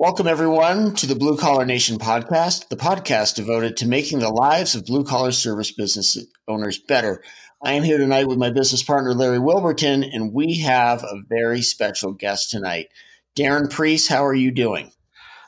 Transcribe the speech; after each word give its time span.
Welcome, 0.00 0.28
everyone, 0.28 0.94
to 0.94 1.06
the 1.08 1.16
Blue 1.16 1.36
Collar 1.36 1.64
Nation 1.64 1.98
podcast, 1.98 2.68
the 2.68 2.76
podcast 2.76 3.34
devoted 3.34 3.76
to 3.78 3.88
making 3.88 4.20
the 4.20 4.28
lives 4.28 4.76
of 4.76 4.86
blue 4.86 5.02
collar 5.02 5.32
service 5.32 5.72
business 5.72 6.16
owners 6.46 6.78
better. 6.78 7.20
I 7.64 7.72
am 7.72 7.82
here 7.82 7.98
tonight 7.98 8.28
with 8.28 8.38
my 8.38 8.50
business 8.50 8.80
partner, 8.80 9.12
Larry 9.12 9.40
Wilburton, 9.40 10.04
and 10.04 10.32
we 10.32 10.60
have 10.60 11.02
a 11.02 11.20
very 11.28 11.62
special 11.62 12.12
guest 12.12 12.48
tonight. 12.48 12.90
Darren 13.34 13.68
Priest, 13.68 14.08
how 14.08 14.24
are 14.24 14.34
you 14.36 14.52
doing? 14.52 14.92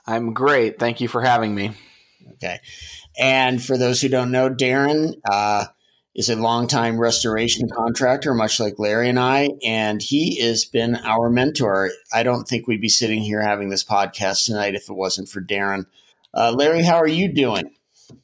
I'm 0.04 0.34
great. 0.34 0.80
Thank 0.80 1.00
you 1.00 1.06
for 1.06 1.22
having 1.22 1.54
me. 1.54 1.70
Okay. 2.32 2.58
And 3.16 3.62
for 3.62 3.78
those 3.78 4.00
who 4.00 4.08
don't 4.08 4.32
know, 4.32 4.50
Darren, 4.50 5.14
uh, 5.30 5.66
is 6.14 6.28
a 6.28 6.36
longtime 6.36 6.98
restoration 6.98 7.68
contractor, 7.68 8.34
much 8.34 8.58
like 8.58 8.78
Larry 8.78 9.08
and 9.08 9.18
I, 9.18 9.50
and 9.64 10.02
he 10.02 10.40
has 10.40 10.64
been 10.64 10.96
our 10.96 11.30
mentor. 11.30 11.90
I 12.12 12.22
don't 12.22 12.48
think 12.48 12.66
we'd 12.66 12.80
be 12.80 12.88
sitting 12.88 13.22
here 13.22 13.40
having 13.40 13.68
this 13.68 13.84
podcast 13.84 14.44
tonight 14.44 14.74
if 14.74 14.88
it 14.88 14.94
wasn't 14.94 15.28
for 15.28 15.40
Darren. 15.40 15.86
Uh, 16.34 16.52
Larry, 16.52 16.82
how 16.82 16.96
are 16.96 17.08
you 17.08 17.32
doing? 17.32 17.70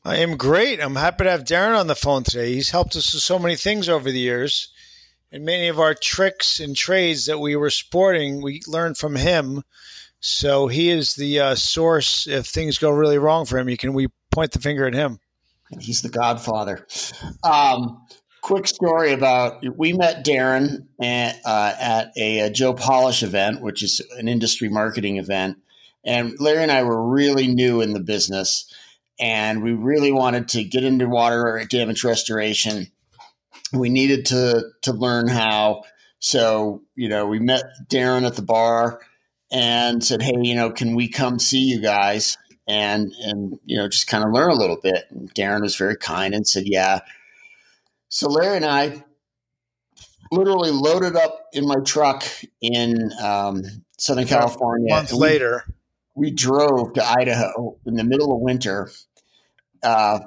I 0.05 0.17
am 0.17 0.37
great. 0.37 0.81
I'm 0.81 0.97
happy 0.97 1.25
to 1.25 1.31
have 1.31 1.45
Darren 1.45 1.79
on 1.79 1.87
the 1.87 1.95
phone 1.95 2.25
today. 2.25 2.53
He's 2.55 2.71
helped 2.71 2.97
us 2.97 3.15
with 3.15 3.23
so 3.23 3.39
many 3.39 3.55
things 3.55 3.89
over 3.89 4.11
the 4.11 4.19
years, 4.19 4.73
and 5.31 5.45
many 5.45 5.69
of 5.69 5.79
our 5.79 5.95
tricks 5.95 6.59
and 6.59 6.77
trades 6.77 7.27
that 7.27 7.39
we 7.39 7.55
were 7.55 7.71
sporting, 7.71 8.43
we 8.43 8.63
learned 8.67 8.99
from 8.99 9.15
him. 9.15 9.63
So 10.19 10.67
he 10.67 10.91
is 10.91 11.15
the 11.15 11.39
uh, 11.39 11.55
source. 11.55 12.27
If 12.27 12.47
things 12.47 12.79
go 12.79 12.91
really 12.91 13.19
wrong 13.19 13.47
for 13.47 13.59
him, 13.59 13.69
you 13.69 13.77
can 13.77 13.93
we 13.93 14.09
point 14.33 14.51
the 14.51 14.61
finger 14.61 14.87
at 14.87 14.95
him. 14.95 15.21
He's 15.81 16.03
the 16.03 16.09
godfather. 16.09 16.87
Um, 17.43 18.07
quick 18.43 18.69
story 18.69 19.13
about 19.13 19.65
we 19.77 19.93
met 19.93 20.25
Darren 20.25 20.87
at, 21.03 21.37
uh, 21.45 21.75
at 21.79 22.13
a, 22.17 22.41
a, 22.41 22.51
Joe 22.51 22.75
Polish 22.75 23.23
event, 23.23 23.61
which 23.61 23.83
is 23.83 24.01
an 24.17 24.29
industry 24.29 24.69
marketing 24.69 25.17
event. 25.17 25.59
And 26.05 26.35
Larry 26.39 26.63
and 26.63 26.71
I 26.71 26.85
were 26.85 27.11
really 27.11 27.49
new 27.49 27.81
in 27.81 27.93
the 27.93 28.01
business, 28.01 28.73
and 29.19 29.65
we 29.65 29.73
really 29.73 30.13
wanted 30.13 30.47
to 30.51 30.63
get 30.63 30.85
into 30.85 31.09
water 31.09 31.61
damage 31.69 32.05
restoration. 32.05 32.87
We 33.73 33.89
needed 33.89 34.27
to 34.27 34.63
to 34.83 34.93
learn 34.93 35.27
how. 35.27 35.83
So 36.21 36.83
you 36.95 37.09
know, 37.09 37.27
we 37.27 37.41
met 37.41 37.65
Darren 37.89 38.25
at 38.25 38.37
the 38.37 38.43
bar 38.43 39.01
and 39.51 40.05
said, 40.05 40.23
"Hey, 40.23 40.37
you 40.41 40.55
know, 40.55 40.71
can 40.71 40.95
we 40.95 41.09
come 41.09 41.41
see 41.41 41.59
you 41.63 41.81
guys?" 41.81 42.39
And 42.67 43.13
and 43.23 43.59
you 43.65 43.77
know 43.77 43.89
just 43.89 44.07
kind 44.07 44.25
of 44.25 44.33
learn 44.33 44.51
a 44.51 44.55
little 44.55 44.79
bit. 44.83 45.05
And 45.11 45.33
Darren 45.35 45.63
was 45.63 45.77
very 45.77 45.97
kind 45.97 46.35
and 46.35 46.47
said, 46.47 46.65
"Yeah." 46.67 47.01
So 48.09 48.29
Larry 48.29 48.57
and 48.57 48.65
I 48.65 49.05
literally 50.31 50.71
loaded 50.71 51.17
up 51.17 51.49
in 51.53 51.67
my 51.67 51.77
truck 51.85 52.25
in 52.61 53.11
um, 53.23 53.63
Southern 53.99 54.27
California. 54.27 54.93
A 54.93 54.97
month 54.97 55.13
later, 55.13 55.65
we, 56.15 56.29
we, 56.29 56.31
drove 56.33 56.95
to 56.95 57.05
Idaho 57.05 57.77
in 57.87 57.95
the 57.95 58.05
middle 58.05 58.33
of 58.33 58.41
winter. 58.41 58.91
Uh, 59.83 60.21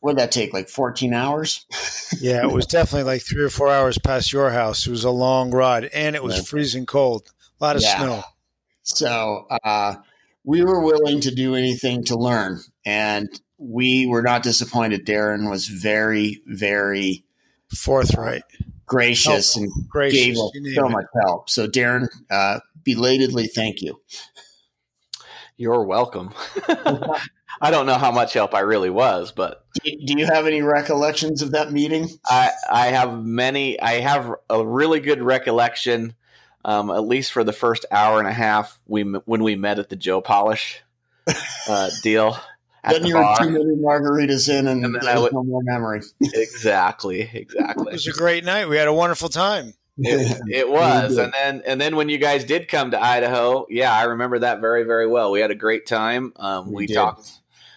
what 0.00 0.12
did 0.12 0.18
that 0.18 0.32
take? 0.32 0.52
Like 0.52 0.68
14 0.68 1.14
hours? 1.14 1.66
yeah, 2.20 2.42
it 2.42 2.52
was 2.52 2.66
definitely 2.66 3.10
like 3.10 3.22
three 3.22 3.42
or 3.42 3.50
four 3.50 3.70
hours 3.70 3.98
past 3.98 4.32
your 4.32 4.50
house. 4.50 4.86
It 4.86 4.90
was 4.90 5.04
a 5.04 5.10
long 5.10 5.50
ride 5.50 5.86
and 5.86 6.14
it 6.14 6.22
was 6.22 6.48
freezing 6.48 6.86
cold. 6.86 7.30
A 7.60 7.64
lot 7.64 7.76
of 7.76 7.82
yeah. 7.82 7.98
snow. 7.98 8.22
So, 8.82 9.46
uh, 9.64 9.96
we 10.46 10.62
were 10.62 10.80
willing 10.80 11.20
to 11.20 11.34
do 11.34 11.56
anything 11.56 12.04
to 12.04 12.16
learn. 12.16 12.60
And 12.86 13.28
we 13.58 14.06
were 14.06 14.22
not 14.22 14.42
disappointed. 14.42 15.04
Darren 15.04 15.50
was 15.50 15.66
very, 15.66 16.40
very 16.46 17.24
forthright, 17.74 18.44
gracious, 18.86 19.56
and 19.56 19.70
gracious, 19.88 20.18
gave 20.18 20.34
us 20.34 20.52
so 20.74 20.86
it. 20.86 20.90
much 20.90 21.06
help. 21.20 21.50
So, 21.50 21.66
Darren, 21.66 22.08
uh, 22.30 22.60
belatedly, 22.84 23.48
thank 23.48 23.82
you. 23.82 24.00
You're 25.56 25.84
welcome. 25.84 26.32
I 27.60 27.70
don't 27.70 27.86
know 27.86 27.94
how 27.94 28.12
much 28.12 28.34
help 28.34 28.54
I 28.54 28.60
really 28.60 28.90
was, 28.90 29.32
but 29.32 29.64
do 29.82 29.90
you 30.18 30.26
have 30.26 30.46
any 30.46 30.60
recollections 30.60 31.40
of 31.40 31.52
that 31.52 31.72
meeting? 31.72 32.08
I, 32.26 32.50
I 32.70 32.86
have 32.88 33.24
many. 33.24 33.80
I 33.80 34.00
have 34.00 34.32
a 34.50 34.64
really 34.64 35.00
good 35.00 35.22
recollection 35.22 36.14
um, 36.66 36.90
at 36.90 37.06
least 37.06 37.32
for 37.32 37.44
the 37.44 37.52
first 37.52 37.86
hour 37.90 38.18
and 38.18 38.28
a 38.28 38.32
half 38.32 38.78
we 38.86 39.02
when 39.02 39.42
we 39.42 39.54
met 39.54 39.78
at 39.78 39.88
the 39.88 39.96
Joe 39.96 40.20
Polish 40.20 40.82
uh, 41.68 41.90
deal. 42.02 42.36
then 42.84 43.02
the 43.02 43.08
you 43.08 43.14
bar. 43.14 43.36
were 43.38 43.46
too 43.46 43.50
many 43.50 43.76
margaritas 43.76 44.48
in, 44.50 44.66
and, 44.66 44.84
and 44.84 44.94
then 44.96 45.06
I 45.06 45.18
would, 45.18 45.32
no 45.32 45.44
more 45.44 45.62
memory. 45.62 46.02
exactly, 46.20 47.30
exactly. 47.32 47.86
It 47.88 47.92
was 47.92 48.08
a 48.08 48.12
great 48.12 48.44
night. 48.44 48.68
We 48.68 48.76
had 48.76 48.88
a 48.88 48.92
wonderful 48.92 49.28
time. 49.28 49.74
It, 49.98 50.40
it 50.50 50.68
was, 50.68 51.16
and 51.16 51.32
then 51.32 51.62
and 51.64 51.80
then 51.80 51.96
when 51.96 52.10
you 52.10 52.18
guys 52.18 52.44
did 52.44 52.68
come 52.68 52.90
to 52.90 53.02
Idaho, 53.02 53.66
yeah, 53.70 53.94
I 53.94 54.02
remember 54.02 54.40
that 54.40 54.60
very 54.60 54.82
very 54.82 55.06
well. 55.06 55.30
We 55.30 55.40
had 55.40 55.50
a 55.50 55.54
great 55.54 55.86
time. 55.86 56.34
Um, 56.36 56.66
we, 56.66 56.86
we 56.86 56.86
talked 56.88 57.30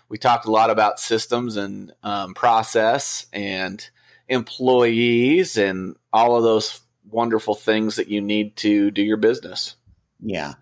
we 0.10 0.18
talked 0.18 0.46
a 0.46 0.52
lot 0.52 0.70
about 0.70 1.00
systems 1.00 1.56
and 1.56 1.94
um, 2.04 2.34
process 2.34 3.28
and 3.32 3.88
employees 4.28 5.58
and 5.58 5.96
all 6.12 6.36
of 6.36 6.44
those 6.44 6.82
wonderful 7.12 7.56
things 7.56 7.96
that 7.96 8.08
you 8.08 8.22
need 8.22 8.56
to 8.58 8.92
do 8.92 9.02
your 9.02 9.18
business. 9.18 9.76
Yeah. 10.22 10.54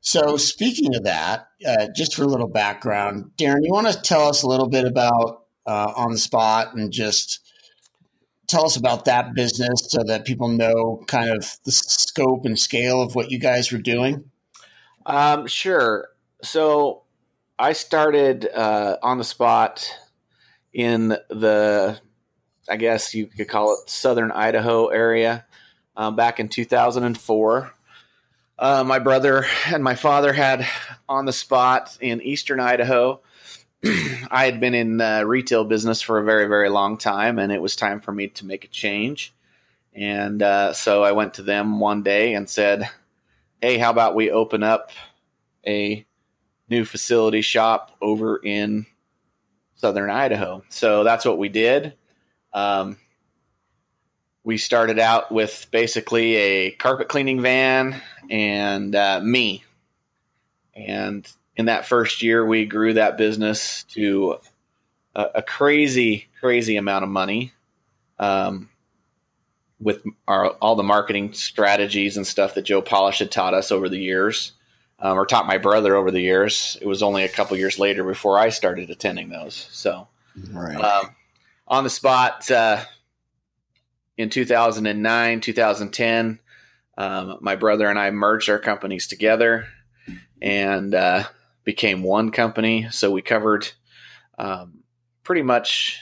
So, 0.00 0.36
speaking 0.36 0.94
of 0.94 1.04
that, 1.04 1.48
uh, 1.66 1.86
just 1.96 2.14
for 2.14 2.24
a 2.24 2.26
little 2.26 2.46
background, 2.46 3.30
Darren, 3.38 3.60
you 3.62 3.72
want 3.72 3.90
to 3.90 3.98
tell 3.98 4.28
us 4.28 4.42
a 4.42 4.46
little 4.46 4.68
bit 4.68 4.84
about 4.84 5.46
uh, 5.66 5.92
On 5.96 6.12
the 6.12 6.18
Spot 6.18 6.74
and 6.74 6.92
just 6.92 7.40
tell 8.46 8.66
us 8.66 8.76
about 8.76 9.06
that 9.06 9.34
business 9.34 9.86
so 9.88 10.02
that 10.04 10.26
people 10.26 10.48
know 10.48 11.02
kind 11.06 11.30
of 11.30 11.56
the 11.64 11.72
scope 11.72 12.44
and 12.44 12.58
scale 12.58 13.00
of 13.00 13.14
what 13.14 13.30
you 13.30 13.38
guys 13.38 13.72
were 13.72 13.78
doing? 13.78 14.30
Um, 15.06 15.46
sure. 15.46 16.10
So, 16.42 17.04
I 17.58 17.72
started 17.72 18.46
uh, 18.52 18.98
On 19.02 19.16
the 19.16 19.24
Spot 19.24 19.90
in 20.74 21.16
the, 21.30 21.98
I 22.68 22.76
guess 22.76 23.14
you 23.14 23.26
could 23.26 23.48
call 23.48 23.72
it 23.72 23.88
Southern 23.88 24.32
Idaho 24.32 24.88
area 24.88 25.46
um, 25.96 26.16
back 26.16 26.40
in 26.40 26.48
2004. 26.48 27.74
Uh, 28.56 28.84
my 28.84 28.98
brother 28.98 29.46
and 29.66 29.82
my 29.82 29.94
father 29.94 30.32
had 30.32 30.66
on 31.08 31.24
the 31.24 31.32
spot 31.32 31.96
in 32.00 32.22
eastern 32.22 32.60
Idaho. 32.60 33.20
I 33.84 34.44
had 34.44 34.60
been 34.60 34.74
in 34.74 34.96
the 34.96 35.24
retail 35.26 35.64
business 35.64 36.00
for 36.00 36.18
a 36.18 36.24
very, 36.24 36.46
very 36.46 36.68
long 36.68 36.96
time, 36.96 37.38
and 37.38 37.50
it 37.50 37.60
was 37.60 37.76
time 37.76 38.00
for 38.00 38.12
me 38.12 38.28
to 38.28 38.46
make 38.46 38.64
a 38.64 38.68
change. 38.68 39.34
And 39.92 40.42
uh, 40.42 40.72
so 40.72 41.02
I 41.02 41.12
went 41.12 41.34
to 41.34 41.42
them 41.42 41.80
one 41.80 42.02
day 42.02 42.34
and 42.34 42.48
said, 42.48 42.88
Hey, 43.60 43.78
how 43.78 43.90
about 43.90 44.14
we 44.14 44.30
open 44.30 44.62
up 44.62 44.90
a 45.66 46.04
new 46.68 46.84
facility 46.84 47.42
shop 47.42 47.96
over 48.00 48.40
in 48.42 48.86
southern 49.76 50.10
Idaho? 50.10 50.62
So 50.68 51.04
that's 51.04 51.24
what 51.24 51.38
we 51.38 51.48
did. 51.48 51.94
Um, 52.52 52.98
we 54.44 54.58
started 54.58 54.98
out 54.98 55.32
with 55.32 55.66
basically 55.70 56.36
a 56.36 56.70
carpet 56.72 57.08
cleaning 57.08 57.40
van 57.40 58.00
and 58.30 58.94
uh, 58.94 59.20
me. 59.20 59.64
And 60.74 61.26
in 61.56 61.66
that 61.66 61.86
first 61.86 62.22
year, 62.22 62.44
we 62.44 62.66
grew 62.66 62.92
that 62.92 63.16
business 63.16 63.84
to 63.94 64.38
a, 65.16 65.26
a 65.36 65.42
crazy, 65.42 66.28
crazy 66.40 66.76
amount 66.76 67.04
of 67.04 67.08
money 67.08 67.52
um, 68.18 68.68
with 69.80 70.02
our, 70.28 70.50
all 70.60 70.76
the 70.76 70.82
marketing 70.82 71.32
strategies 71.32 72.16
and 72.16 72.26
stuff 72.26 72.54
that 72.54 72.62
Joe 72.62 72.82
Polish 72.82 73.20
had 73.20 73.30
taught 73.30 73.54
us 73.54 73.72
over 73.72 73.88
the 73.88 73.98
years, 73.98 74.52
um, 74.98 75.18
or 75.18 75.24
taught 75.24 75.46
my 75.46 75.58
brother 75.58 75.96
over 75.96 76.10
the 76.10 76.20
years. 76.20 76.76
It 76.82 76.86
was 76.86 77.02
only 77.02 77.24
a 77.24 77.28
couple 77.28 77.56
years 77.56 77.78
later 77.78 78.04
before 78.04 78.38
I 78.38 78.50
started 78.50 78.90
attending 78.90 79.30
those. 79.30 79.68
So, 79.72 80.08
right. 80.50 80.76
um, 80.76 81.14
on 81.66 81.84
the 81.84 81.90
spot, 81.90 82.50
uh, 82.50 82.82
in 84.16 84.30
2009, 84.30 85.40
2010, 85.40 86.38
um, 86.96 87.38
my 87.40 87.56
brother 87.56 87.88
and 87.88 87.98
I 87.98 88.10
merged 88.10 88.48
our 88.48 88.58
companies 88.58 89.06
together 89.06 89.66
and 90.40 90.94
uh, 90.94 91.24
became 91.64 92.02
one 92.02 92.30
company. 92.30 92.88
So 92.90 93.10
we 93.10 93.22
covered 93.22 93.68
um, 94.38 94.84
pretty 95.24 95.42
much 95.42 96.00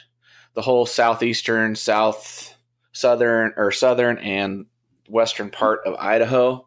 the 0.55 0.63
whole 0.63 0.85
southeastern, 0.85 1.77
south, 1.77 2.55
southern, 2.93 3.55
or 3.57 3.73
southern 3.73 4.19
and 4.19 4.67
western 5.09 5.51
part 5.51 5.81
of 5.87 5.95
Idaho. 5.95 6.67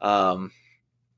Um, 0.00 0.52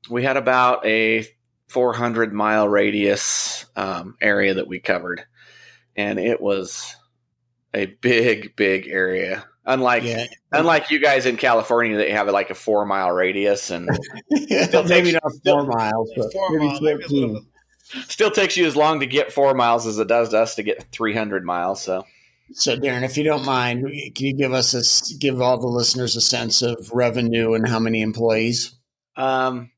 we 0.09 0.23
had 0.23 0.37
about 0.37 0.85
a 0.85 1.27
400 1.67 2.33
mile 2.33 2.67
radius 2.67 3.65
um, 3.75 4.15
area 4.21 4.55
that 4.55 4.67
we 4.67 4.79
covered, 4.79 5.23
and 5.95 6.19
it 6.19 6.41
was 6.41 6.95
a 7.73 7.85
big, 7.85 8.55
big 8.55 8.87
area. 8.87 9.45
Unlike 9.69 10.03
yeah. 10.03 10.25
unlike 10.51 10.89
you 10.89 10.99
guys 10.99 11.25
in 11.27 11.37
California 11.37 11.97
that 11.97 12.09
have 12.09 12.27
like 12.29 12.49
a 12.49 12.55
four 12.55 12.87
mile 12.87 13.11
radius 13.11 13.69
and 13.69 13.87
yeah, 14.31 14.83
maybe 14.87 15.11
not 15.11 15.31
four 15.45 15.67
miles, 15.67 16.11
but 16.17 16.33
four 16.33 16.57
maybe 16.57 16.79
Maybe 16.81 17.03
still 18.07 18.31
takes 18.31 18.57
you 18.57 18.65
as 18.65 18.75
long 18.75 18.99
to 18.99 19.05
get 19.05 19.31
four 19.31 19.53
miles 19.53 19.85
as 19.85 19.99
it 19.99 20.07
does 20.07 20.29
to 20.29 20.39
us 20.39 20.55
to 20.55 20.63
get 20.63 20.87
three 20.91 21.13
hundred 21.13 21.45
miles. 21.45 21.83
So, 21.83 22.03
so 22.51 22.77
Darren, 22.77 23.03
if 23.03 23.15
you 23.15 23.23
don't 23.23 23.45
mind, 23.45 23.83
can 24.15 24.25
you 24.25 24.33
give 24.33 24.53
us 24.53 24.73
a 24.73 24.81
give 25.17 25.39
all 25.39 25.59
the 25.59 25.67
listeners 25.67 26.15
a 26.15 26.21
sense 26.21 26.63
of 26.63 26.89
revenue 26.91 27.53
and 27.53 27.67
how 27.67 27.77
many 27.77 28.01
employees? 28.01 28.73
Um, 29.15 29.69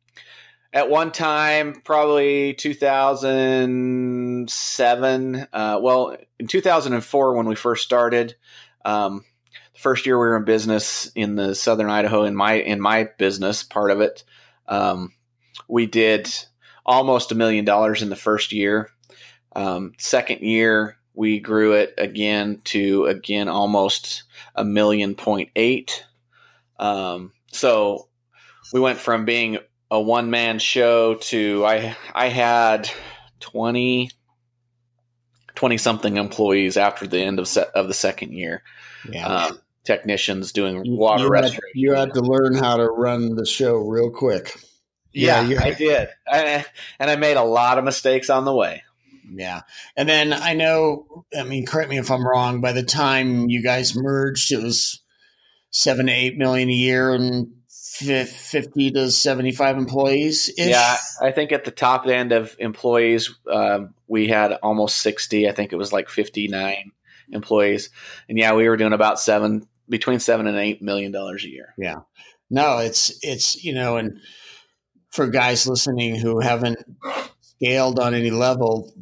at 0.72 0.90
one 0.90 1.12
time, 1.12 1.82
probably 1.84 2.54
2007. 2.54 5.48
Uh, 5.52 5.80
well, 5.82 6.16
in 6.40 6.48
2004, 6.48 7.36
when 7.36 7.46
we 7.46 7.56
first 7.56 7.84
started, 7.84 8.36
um, 8.86 9.26
the 9.26 9.31
first 9.82 10.06
year 10.06 10.16
we 10.16 10.28
were 10.28 10.38
in 10.38 10.46
business 10.46 11.12
in 11.16 11.36
the 11.36 11.56
Southern 11.56 11.90
Idaho, 11.90 12.24
in 12.24 12.36
my 12.36 12.54
in 12.54 12.80
my 12.80 13.10
business 13.18 13.64
part 13.64 13.92
of 13.92 14.00
it, 14.00 14.24
um, 14.68 15.14
we 15.68 15.88
did 15.88 16.30
almost 16.86 17.32
a 17.32 17.36
million 17.36 17.66
dollars 17.66 18.02
in 18.02 18.10
the 18.10 18.16
first 18.16 18.54
year. 18.54 18.90
Um, 19.56 19.94
second 19.98 20.42
year, 20.42 20.98
we 21.14 21.40
grew 21.40 21.74
it 21.74 21.96
again 21.98 22.62
to 22.66 23.06
again 23.06 23.48
almost 23.48 24.24
a 24.56 24.64
million 24.64 25.16
point 25.16 25.50
eight. 25.56 26.06
Um, 26.80 27.34
so 27.52 28.08
we 28.72 28.80
went 28.80 29.00
from 29.00 29.26
being 29.26 29.58
a 29.90 30.00
one 30.00 30.30
man 30.30 30.60
show 30.60 31.16
to 31.16 31.66
I 31.66 31.98
I 32.14 32.28
had 32.28 32.90
20 33.40 34.12
20 35.56 35.78
something 35.78 36.18
employees 36.18 36.78
after 36.78 37.08
the 37.08 37.20
end 37.20 37.40
of 37.40 37.48
set 37.48 37.70
of 37.70 37.88
the 37.88 37.94
second 37.94 38.34
year. 38.34 38.64
Yeah. 39.10 39.28
Um, 39.28 39.60
technicians 39.84 40.52
doing 40.52 40.84
water 40.98 41.24
you 41.24 41.30
restoration. 41.30 41.62
Had, 41.74 41.80
you 41.80 41.94
had 41.94 42.14
to 42.14 42.22
learn 42.22 42.56
how 42.56 42.78
to 42.78 42.86
run 42.86 43.36
the 43.36 43.46
show 43.46 43.78
real 43.78 44.12
quick. 44.12 44.56
Yeah, 45.14 45.42
yeah 45.42 45.64
I 45.64 45.72
did. 45.72 46.10
I, 46.28 46.66
and 47.00 47.10
I 47.10 47.16
made 47.16 47.38
a 47.38 47.44
lot 47.44 47.78
of 47.78 47.84
mistakes 47.84 48.30
on 48.30 48.46
the 48.46 48.54
way. 48.54 48.84
Yeah. 49.34 49.62
And 49.96 50.08
then 50.08 50.34
I 50.34 50.54
know, 50.54 51.26
I 51.38 51.44
mean, 51.44 51.66
correct 51.66 51.90
me 51.90 51.98
if 51.98 52.12
I'm 52.12 52.26
wrong, 52.26 52.62
by 52.62 52.74
the 52.74 52.84
time 52.84 53.50
you 53.50 53.64
guys 53.64 53.96
merged, 53.96 54.52
it 54.52 54.62
was 54.62 55.02
seven 55.72 56.08
to 56.08 56.12
eight 56.12 56.38
million 56.38 56.70
a 56.70 56.74
year 56.74 57.14
and 57.14 57.54
50 57.70 58.92
to 58.92 59.12
75 59.12 59.78
employees 59.78 60.52
yeah 60.58 60.98
i 61.22 61.32
think 61.32 61.52
at 61.52 61.66
the 61.66 61.72
top 61.72 62.08
end 62.08 62.32
of 62.32 62.56
employees 62.58 63.36
um, 63.52 63.94
we 64.08 64.28
had 64.28 64.54
almost 64.64 64.98
60 64.98 65.48
i 65.48 65.52
think 65.52 65.72
it 65.72 65.76
was 65.76 65.94
like 65.94 66.10
59 66.10 66.92
employees 67.32 67.90
and 68.28 68.40
yeah 68.40 68.56
we 68.56 68.68
were 68.68 68.78
doing 68.78 68.94
about 68.94 69.20
seven 69.20 69.68
between 69.90 70.20
seven 70.20 70.48
and 70.48 70.58
eight 70.58 70.82
million 70.82 71.12
dollars 71.12 71.44
a 71.44 71.50
year 71.50 71.74
yeah 71.78 72.00
no 72.50 72.80
it's 72.80 73.14
it's 73.22 73.64
you 73.64 73.74
know 73.74 73.98
and 73.98 74.20
for 75.10 75.28
guys 75.28 75.68
listening 75.68 76.16
who 76.16 76.40
haven't 76.40 76.80
scaled 77.42 78.00
on 78.00 78.14
any 78.14 78.32
level 78.32 78.94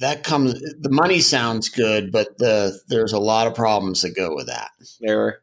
that 0.00 0.22
comes 0.22 0.54
the 0.80 0.90
money 0.90 1.20
sounds 1.20 1.68
good 1.68 2.12
but 2.12 2.38
the 2.38 2.78
there's 2.88 3.12
a 3.12 3.18
lot 3.18 3.46
of 3.46 3.54
problems 3.54 4.02
that 4.02 4.14
go 4.14 4.34
with 4.34 4.46
that 4.46 4.70
there 5.00 5.40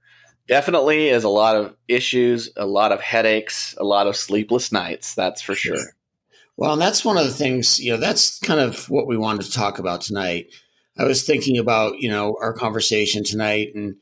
definitely 0.48 1.10
is 1.10 1.24
a 1.24 1.30
lot 1.30 1.56
of 1.56 1.76
issues, 1.88 2.52
a 2.58 2.66
lot 2.66 2.92
of 2.92 3.02
headaches, 3.02 3.76
a 3.78 3.84
lot 3.84 4.08
of 4.08 4.16
sleepless 4.16 4.72
nights. 4.72 5.16
That's 5.16 5.42
for 5.42 5.56
sure. 5.56 5.78
sure. 5.78 5.96
Well, 6.58 6.74
and 6.74 6.82
that's 6.82 7.04
one 7.04 7.18
of 7.18 7.26
the 7.26 7.34
things, 7.34 7.80
you 7.80 7.92
know, 7.92 7.98
that's 7.98 8.40
kind 8.40 8.60
of 8.60 8.90
what 8.90 9.08
we 9.08 9.18
wanted 9.18 9.44
to 9.44 9.52
talk 9.52 9.80
about 9.80 10.02
tonight. 10.02 10.48
I 10.98 11.06
was 11.06 11.24
thinking 11.24 11.58
about, 11.58 12.00
you 12.00 12.10
know, 12.10 12.38
our 12.40 12.54
conversation 12.54 13.24
tonight 13.24 13.70
and 13.74 13.96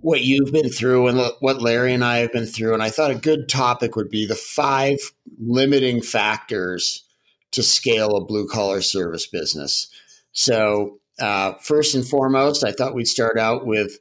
what 0.00 0.22
you've 0.22 0.52
been 0.52 0.70
through 0.70 1.08
and 1.08 1.20
what 1.40 1.62
Larry 1.62 1.92
and 1.92 2.04
I 2.04 2.18
have 2.18 2.32
been 2.32 2.46
through. 2.46 2.74
And 2.74 2.82
I 2.82 2.90
thought 2.90 3.10
a 3.10 3.16
good 3.16 3.48
topic 3.48 3.94
would 3.94 4.10
be 4.10 4.26
the 4.26 4.34
five 4.34 4.98
limiting 5.38 6.02
factors 6.02 7.04
to 7.52 7.62
scale 7.62 8.16
a 8.16 8.24
blue 8.24 8.48
collar 8.48 8.80
service 8.80 9.26
business. 9.26 9.88
So, 10.32 10.98
uh, 11.20 11.52
first 11.60 11.94
and 11.94 12.06
foremost, 12.06 12.64
I 12.64 12.72
thought 12.72 12.94
we'd 12.94 13.06
start 13.06 13.38
out 13.38 13.66
with 13.66 13.98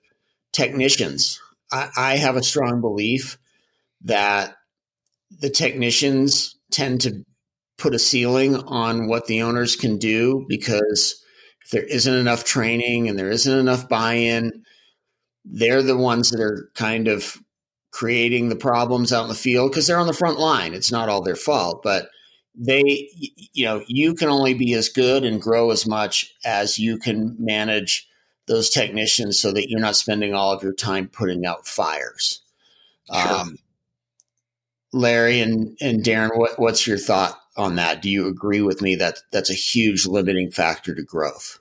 technicians. 0.53 1.39
I, 1.71 1.89
I 1.97 2.17
have 2.17 2.37
a 2.37 2.43
strong 2.43 2.79
belief 2.79 3.37
that 4.03 4.55
the 5.39 5.49
technicians 5.49 6.57
tend 6.71 7.01
to 7.01 7.25
put 7.77 7.93
a 7.93 7.99
ceiling 7.99 8.55
on 8.55 9.07
what 9.07 9.27
the 9.27 9.41
owners 9.41 9.75
can 9.75 9.97
do 9.97 10.45
because 10.47 11.21
if 11.65 11.71
there 11.71 11.83
isn't 11.83 12.13
enough 12.13 12.43
training 12.43 13.09
and 13.09 13.19
there 13.19 13.29
isn't 13.29 13.59
enough 13.59 13.89
buy-in, 13.89 14.63
they're 15.45 15.83
the 15.83 15.97
ones 15.97 16.31
that 16.31 16.41
are 16.41 16.69
kind 16.75 17.07
of 17.07 17.37
creating 17.91 18.49
the 18.49 18.55
problems 18.55 19.11
out 19.11 19.23
in 19.23 19.29
the 19.29 19.35
field 19.35 19.71
because 19.71 19.87
they're 19.87 19.99
on 19.99 20.07
the 20.07 20.13
front 20.13 20.39
line. 20.39 20.73
It's 20.73 20.91
not 20.91 21.09
all 21.09 21.21
their 21.21 21.35
fault, 21.35 21.81
but 21.83 22.09
they, 22.55 23.09
you 23.53 23.65
know, 23.65 23.83
you 23.87 24.13
can 24.13 24.29
only 24.29 24.53
be 24.53 24.73
as 24.73 24.89
good 24.89 25.23
and 25.23 25.41
grow 25.41 25.71
as 25.71 25.87
much 25.87 26.33
as 26.45 26.79
you 26.79 26.97
can 26.97 27.35
manage 27.39 28.07
those 28.47 28.69
technicians 28.69 29.39
so 29.39 29.51
that 29.51 29.69
you're 29.69 29.79
not 29.79 29.95
spending 29.95 30.33
all 30.33 30.51
of 30.51 30.63
your 30.63 30.73
time 30.73 31.07
putting 31.07 31.45
out 31.45 31.67
fires. 31.67 32.41
Sure. 33.13 33.33
Um, 33.33 33.57
Larry 34.93 35.39
and, 35.39 35.77
and 35.79 36.03
Darren, 36.03 36.37
what, 36.37 36.59
what's 36.59 36.85
your 36.85 36.97
thought 36.97 37.39
on 37.55 37.75
that? 37.75 38.01
Do 38.01 38.09
you 38.09 38.27
agree 38.27 38.61
with 38.61 38.81
me 38.81 38.95
that 38.95 39.19
that's 39.31 39.49
a 39.49 39.53
huge 39.53 40.05
limiting 40.05 40.51
factor 40.51 40.93
to 40.93 41.03
growth? 41.03 41.59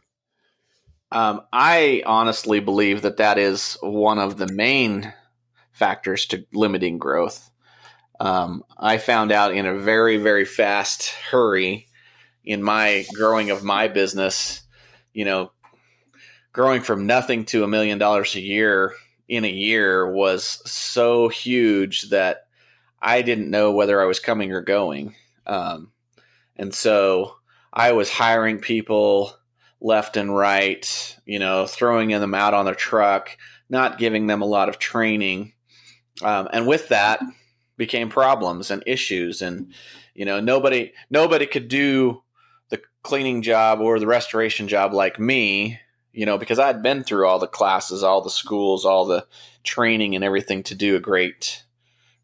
Um, 1.12 1.42
I 1.52 2.02
honestly 2.06 2.60
believe 2.60 3.02
that 3.02 3.16
that 3.16 3.38
is 3.38 3.76
one 3.80 4.18
of 4.18 4.36
the 4.36 4.46
main 4.46 5.12
factors 5.72 6.26
to 6.26 6.46
limiting 6.52 6.98
growth. 6.98 7.50
Um, 8.20 8.64
I 8.78 8.98
found 8.98 9.32
out 9.32 9.54
in 9.54 9.66
a 9.66 9.76
very, 9.78 10.18
very 10.18 10.44
fast 10.44 11.08
hurry 11.30 11.88
in 12.44 12.62
my 12.62 13.06
growing 13.14 13.50
of 13.50 13.64
my 13.64 13.88
business, 13.88 14.62
you 15.12 15.24
know, 15.24 15.52
growing 16.52 16.82
from 16.82 17.06
nothing 17.06 17.44
to 17.46 17.64
a 17.64 17.68
million 17.68 17.98
dollars 17.98 18.34
a 18.34 18.40
year 18.40 18.94
in 19.28 19.44
a 19.44 19.50
year 19.50 20.10
was 20.10 20.60
so 20.70 21.28
huge 21.28 22.10
that 22.10 22.48
I 23.00 23.22
didn't 23.22 23.50
know 23.50 23.72
whether 23.72 24.00
I 24.00 24.06
was 24.06 24.20
coming 24.20 24.52
or 24.52 24.60
going. 24.60 25.14
Um, 25.46 25.92
and 26.56 26.74
so 26.74 27.36
I 27.72 27.92
was 27.92 28.10
hiring 28.10 28.58
people 28.58 29.32
left 29.80 30.16
and 30.16 30.34
right, 30.34 31.16
you 31.24 31.38
know, 31.38 31.66
throwing 31.66 32.08
them 32.10 32.34
out 32.34 32.54
on 32.54 32.64
their 32.64 32.74
truck, 32.74 33.36
not 33.68 33.98
giving 33.98 34.26
them 34.26 34.42
a 34.42 34.46
lot 34.46 34.68
of 34.68 34.78
training. 34.78 35.52
Um, 36.22 36.48
and 36.52 36.66
with 36.66 36.88
that 36.88 37.20
became 37.76 38.10
problems 38.10 38.70
and 38.70 38.82
issues. 38.86 39.40
And, 39.42 39.72
you 40.14 40.24
know, 40.24 40.40
nobody, 40.40 40.92
nobody 41.08 41.46
could 41.46 41.68
do 41.68 42.22
the 42.68 42.80
cleaning 43.02 43.42
job 43.42 43.80
or 43.80 43.98
the 43.98 44.06
restoration 44.06 44.68
job 44.68 44.92
like 44.92 45.18
me 45.18 45.80
you 46.12 46.26
know, 46.26 46.38
because 46.38 46.58
I'd 46.58 46.82
been 46.82 47.04
through 47.04 47.26
all 47.26 47.38
the 47.38 47.46
classes, 47.46 48.02
all 48.02 48.20
the 48.20 48.30
schools, 48.30 48.84
all 48.84 49.04
the 49.04 49.26
training 49.62 50.14
and 50.14 50.24
everything 50.24 50.62
to 50.64 50.74
do 50.74 50.96
a 50.96 51.00
great 51.00 51.64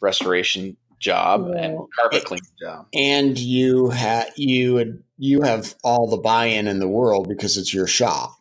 restoration 0.00 0.76
job 0.98 1.48
and 1.48 1.78
carpet 1.98 2.24
cleaning 2.24 2.44
job. 2.60 2.86
And 2.94 3.38
you 3.38 3.90
have 3.90 4.30
you 4.36 5.02
you 5.18 5.42
have 5.42 5.74
all 5.82 6.08
the 6.08 6.16
buy-in 6.16 6.68
in 6.68 6.78
the 6.78 6.88
world 6.88 7.28
because 7.28 7.56
it's 7.56 7.72
your 7.72 7.86
shop. 7.86 8.32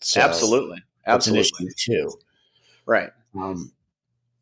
So 0.00 0.20
Absolutely. 0.20 0.82
Absolutely. 1.06 1.48
An 1.60 1.66
issue 1.66 1.92
too. 1.92 2.12
Right. 2.86 3.10
Um, 3.34 3.72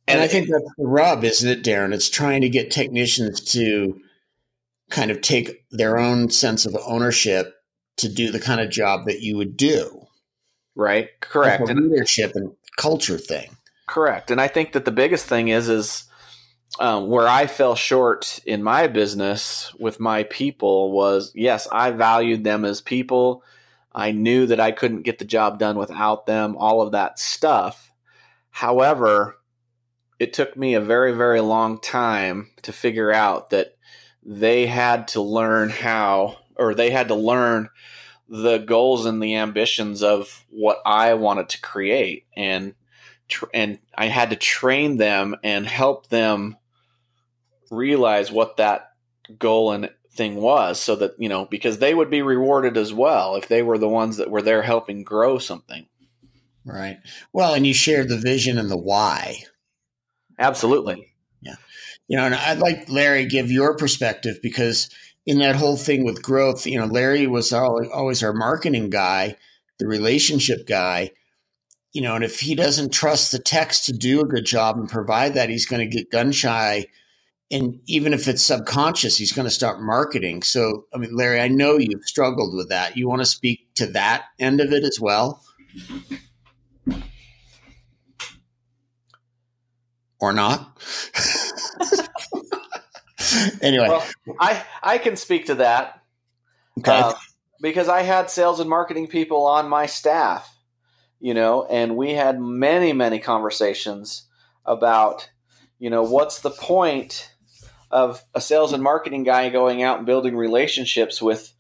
and, 0.09 0.19
and 0.19 0.21
I 0.21 0.29
think 0.29 0.49
that's 0.49 0.65
the 0.79 0.87
rub, 0.87 1.25
isn't 1.25 1.49
it, 1.49 1.65
Darren? 1.65 1.93
It's 1.93 2.11
trying 2.11 2.43
to 2.43 2.49
get 2.49 2.71
technicians 2.71 3.41
to 3.53 4.01
kind 4.91 5.11
of 5.11 5.21
take 5.21 5.65
their 5.71 5.99
own 5.99 6.31
sense 6.31 6.65
of 6.65 6.77
ownership 6.87 7.55
to 7.97 8.09
do 8.09 8.31
the 8.31 8.39
kind 8.39 8.61
of 8.61 8.71
job 8.71 9.07
that 9.07 9.21
you 9.21 9.37
would 9.37 9.57
do 9.57 10.07
right? 10.77 11.09
Correct. 11.21 11.67
Like 11.67 11.77
leadership 11.77 12.33
and 12.37 12.53
culture 12.77 13.19
thing. 13.19 13.57
Correct. 13.89 14.31
And 14.31 14.41
I 14.41 14.47
think 14.47 14.73
that 14.73 14.85
the 14.85 14.93
biggest 14.93 15.27
thing 15.27 15.49
is 15.49 15.69
is 15.69 16.05
um, 16.79 17.09
where 17.09 17.29
I 17.29 17.47
fell 17.47 17.75
short 17.75 18.41
in 18.45 18.63
my 18.63 18.87
business 18.87 19.73
with 19.79 20.01
my 20.01 20.25
people 20.25 20.93
was 20.93 21.33
yes, 21.35 21.67
I 21.71 21.91
valued 21.91 22.45
them 22.45 22.65
as 22.65 22.81
people. 22.81 23.43
I 23.95 24.13
knew 24.13 24.47
that 24.47 24.61
I 24.61 24.73
couldn't 24.73 25.03
get 25.03 25.19
the 25.19 25.25
job 25.25 25.59
done 25.59 25.79
without 25.79 26.27
them, 26.27 26.57
all 26.57 26.83
of 26.83 26.93
that 26.93 27.19
stuff. 27.19 27.91
However, 28.51 29.39
it 30.19 30.33
took 30.33 30.57
me 30.57 30.75
a 30.75 30.81
very, 30.81 31.13
very 31.13 31.41
long 31.41 31.81
time 31.81 32.51
to 32.63 32.73
figure 32.73 33.13
out 33.13 33.51
that 33.51 33.77
they 34.23 34.67
had 34.67 35.09
to 35.09 35.23
learn 35.23 35.71
how, 35.71 36.37
or 36.57 36.75
they 36.75 36.91
had 36.91 37.09
to 37.09 37.15
learn 37.15 37.71
the 38.29 38.59
goals 38.59 39.07
and 39.07 39.23
the 39.23 39.37
ambitions 39.37 40.03
of 40.03 40.45
what 40.51 40.81
I 40.85 41.15
wanted 41.15 41.49
to 41.51 41.61
create 41.61 42.27
and 42.37 42.75
tr- 43.29 43.47
and 43.55 43.79
I 43.95 44.07
had 44.07 44.31
to 44.31 44.37
train 44.37 44.97
them 44.97 45.37
and 45.43 45.67
help 45.67 46.09
them 46.09 46.57
realize 47.71 48.31
what 48.31 48.59
that 48.59 48.93
goal 49.39 49.73
and 49.73 49.91
thing 50.11 50.37
was 50.37 50.81
so 50.81 50.97
that 50.97 51.13
you 51.19 51.29
know 51.29 51.45
because 51.45 51.79
they 51.79 51.95
would 51.95 52.11
be 52.11 52.23
rewarded 52.23 52.77
as 52.77 52.93
well 52.93 53.37
if 53.37 53.49
they 53.49 53.63
were 53.63 53.77
the 53.77 53.89
ones 53.89 54.17
that 54.17 54.31
were 54.31 54.43
there 54.43 54.63
helping 54.63 55.05
grow 55.05 55.39
something. 55.39 55.87
Right. 56.65 56.99
Well 57.33 57.55
and 57.55 57.67
you 57.67 57.75
shared 57.75 58.09
the 58.09 58.17
vision 58.17 58.59
and 58.59 58.71
the 58.71 58.79
why. 58.79 59.43
Absolutely. 60.39 61.13
Yeah. 61.43 61.57
You 62.09 62.17
know 62.17 62.25
and 62.25 62.35
i'd 62.35 62.59
like 62.59 62.89
larry 62.89 63.27
give 63.27 63.51
your 63.51 63.77
perspective 63.77 64.39
because 64.43 64.89
in 65.27 65.41
that 65.41 65.57
whole 65.57 65.77
thing 65.77 66.05
with 66.05 66.23
growth, 66.23 66.67
you 66.67 66.79
know, 66.79 66.87
Larry 66.87 67.27
was 67.27 67.53
always 67.53 68.23
our 68.23 68.33
marketing 68.33 68.91
guy, 68.91 69.37
the 69.79 69.87
relationship 69.87 70.67
guy, 70.67 71.11
you 71.97 72.03
know, 72.03 72.15
and 72.15 72.23
if 72.23 72.41
he 72.41 72.55
doesn't 72.55 72.93
trust 72.93 73.33
the 73.33 73.39
text 73.39 73.87
to 73.87 73.93
do 73.93 74.21
a 74.21 74.25
good 74.25 74.45
job 74.45 74.77
and 74.77 74.89
provide 74.89 75.35
that, 75.35 75.49
he's 75.49 75.67
going 75.67 75.81
to 75.81 75.97
get 75.97 76.11
gun 76.11 76.31
shy 76.31 76.87
and 77.51 77.81
even 77.87 78.13
if 78.13 78.27
it's 78.27 78.43
subconscious, 78.43 79.17
he's 79.17 79.33
going 79.33 79.47
to 79.47 79.55
start 79.55 79.81
marketing. 79.81 80.43
So, 80.43 80.87
I 80.93 80.99
mean, 80.99 81.15
Larry, 81.15 81.41
I 81.41 81.49
know 81.49 81.79
you've 81.79 82.05
struggled 82.05 82.57
with 82.57 82.71
that. 82.71 82.97
You 82.97 83.09
want 83.09 83.23
to 83.23 83.27
speak 83.27 83.73
to 83.77 83.87
that 83.89 84.25
end 84.39 84.61
of 84.61 84.73
it 84.73 84.83
as 84.83 84.99
well? 85.01 85.43
Or 90.19 90.33
not? 90.33 90.77
anyway, 93.63 93.89
well, 93.89 94.07
I 94.41 94.65
I 94.83 94.99
can 94.99 95.17
speak 95.17 95.47
to 95.47 95.57
that. 95.57 96.03
Okay. 96.79 96.99
Uh, 96.99 97.13
because 97.61 97.89
I 97.89 98.03
had 98.03 98.31
sales 98.31 98.59
and 98.59 98.69
marketing 98.69 99.09
people 99.09 99.47
on 99.47 99.69
my 99.69 99.87
staff, 99.87 100.56
you 101.21 101.35
know, 101.35 101.65
and 101.67 101.97
we 101.97 102.13
had 102.13 102.41
many 102.41 102.93
many 102.93 103.19
conversations 103.19 104.27
about, 104.65 105.31
you 105.79 105.91
know, 105.91 106.03
what's 106.03 106.41
the 106.41 106.51
point 106.51 107.33
of 107.91 108.23
a 108.35 108.41
sales 108.41 108.73
and 108.73 108.83
marketing 108.83 109.25
guy 109.25 109.49
going 109.49 109.83
out 109.83 109.99
and 109.99 110.07
building 110.07 110.37
relationships 110.37 111.23
with 111.23 111.53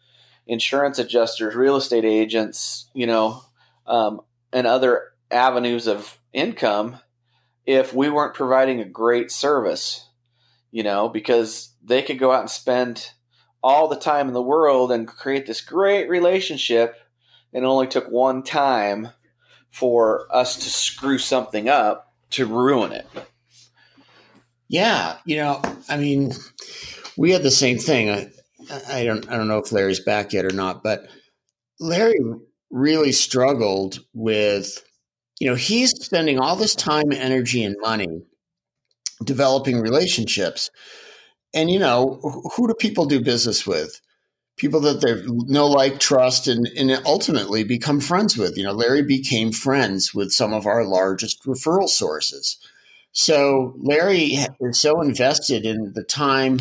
insurance 0.46 0.98
adjusters, 0.98 1.54
real 1.54 1.76
estate 1.76 2.04
agents, 2.04 2.90
you 2.94 3.06
know, 3.06 3.42
um, 3.86 4.20
and 4.52 4.66
other 4.66 5.12
avenues 5.30 5.86
of 5.86 6.18
income 6.32 6.98
if 7.64 7.92
we 7.92 8.08
weren't 8.08 8.34
providing 8.34 8.80
a 8.80 8.84
great 8.84 9.30
service, 9.30 10.08
you 10.70 10.82
know, 10.82 11.08
because 11.08 11.72
they 11.82 12.02
could 12.02 12.18
go 12.18 12.32
out 12.32 12.40
and 12.40 12.50
spend 12.50 13.10
all 13.62 13.88
the 13.88 13.96
time 13.96 14.28
in 14.28 14.34
the 14.34 14.42
world 14.42 14.92
and 14.92 15.08
create 15.08 15.46
this 15.46 15.60
great 15.60 16.08
relationship 16.08 16.96
and 17.52 17.64
only 17.64 17.86
took 17.86 18.06
one 18.08 18.42
time 18.42 19.08
for 19.76 20.26
us 20.30 20.56
to 20.56 20.70
screw 20.70 21.18
something 21.18 21.68
up 21.68 22.14
to 22.30 22.46
ruin 22.46 22.92
it. 22.92 23.06
Yeah, 24.68 25.18
you 25.26 25.36
know, 25.36 25.60
I 25.86 25.98
mean, 25.98 26.32
we 27.18 27.30
had 27.30 27.42
the 27.42 27.50
same 27.50 27.76
thing. 27.76 28.08
I, 28.08 28.30
I 28.90 29.04
don't, 29.04 29.30
I 29.30 29.36
don't 29.36 29.48
know 29.48 29.58
if 29.58 29.72
Larry's 29.72 30.00
back 30.00 30.32
yet 30.32 30.46
or 30.46 30.54
not, 30.54 30.82
but 30.82 31.06
Larry 31.78 32.18
really 32.70 33.12
struggled 33.12 34.00
with, 34.14 34.82
you 35.40 35.46
know, 35.46 35.54
he's 35.54 35.90
spending 35.90 36.38
all 36.38 36.56
this 36.56 36.74
time, 36.74 37.12
energy, 37.12 37.62
and 37.62 37.76
money 37.78 38.22
developing 39.24 39.80
relationships, 39.80 40.70
and 41.52 41.70
you 41.70 41.78
know, 41.78 42.18
who 42.56 42.66
do 42.66 42.74
people 42.74 43.04
do 43.04 43.20
business 43.20 43.66
with? 43.66 44.00
People 44.56 44.80
that 44.80 45.02
they 45.02 45.22
know, 45.26 45.66
like, 45.66 46.00
trust, 46.00 46.48
and, 46.48 46.66
and 46.76 46.90
ultimately 47.04 47.62
become 47.62 48.00
friends 48.00 48.38
with. 48.38 48.56
You 48.56 48.64
know, 48.64 48.72
Larry 48.72 49.02
became 49.02 49.52
friends 49.52 50.14
with 50.14 50.32
some 50.32 50.54
of 50.54 50.66
our 50.66 50.84
largest 50.84 51.44
referral 51.44 51.88
sources 51.88 52.56
so 53.18 53.72
Larry 53.78 54.36
is 54.60 54.78
so 54.78 55.00
invested 55.00 55.64
in 55.64 55.94
the 55.94 56.02
time 56.02 56.60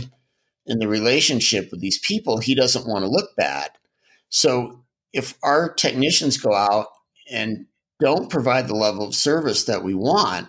and 0.65 0.81
the 0.81 0.87
relationship 0.87 1.69
with 1.69 1.81
these 1.81 1.99
people, 1.99 2.37
he 2.37 2.55
doesn't 2.55 2.87
want 2.87 3.03
to 3.03 3.11
look 3.11 3.35
bad. 3.35 3.71
So 4.29 4.85
if 5.11 5.37
our 5.43 5.73
technicians 5.73 6.37
go 6.37 6.53
out 6.53 6.87
and 7.29 7.65
don't 7.99 8.29
provide 8.29 8.69
the 8.69 8.73
level 8.73 9.05
of 9.05 9.15
service 9.15 9.65
that 9.65 9.83
we 9.83 9.95
want, 9.95 10.47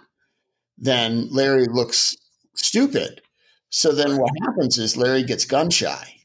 then 0.79 1.29
Larry 1.33 1.67
looks 1.67 2.15
stupid. 2.55 3.21
So 3.71 3.91
then 3.91 4.17
what 4.17 4.31
happens 4.43 4.79
is 4.79 4.97
Larry 4.97 5.25
gets 5.25 5.45
gun 5.45 5.71
shy. 5.71 6.16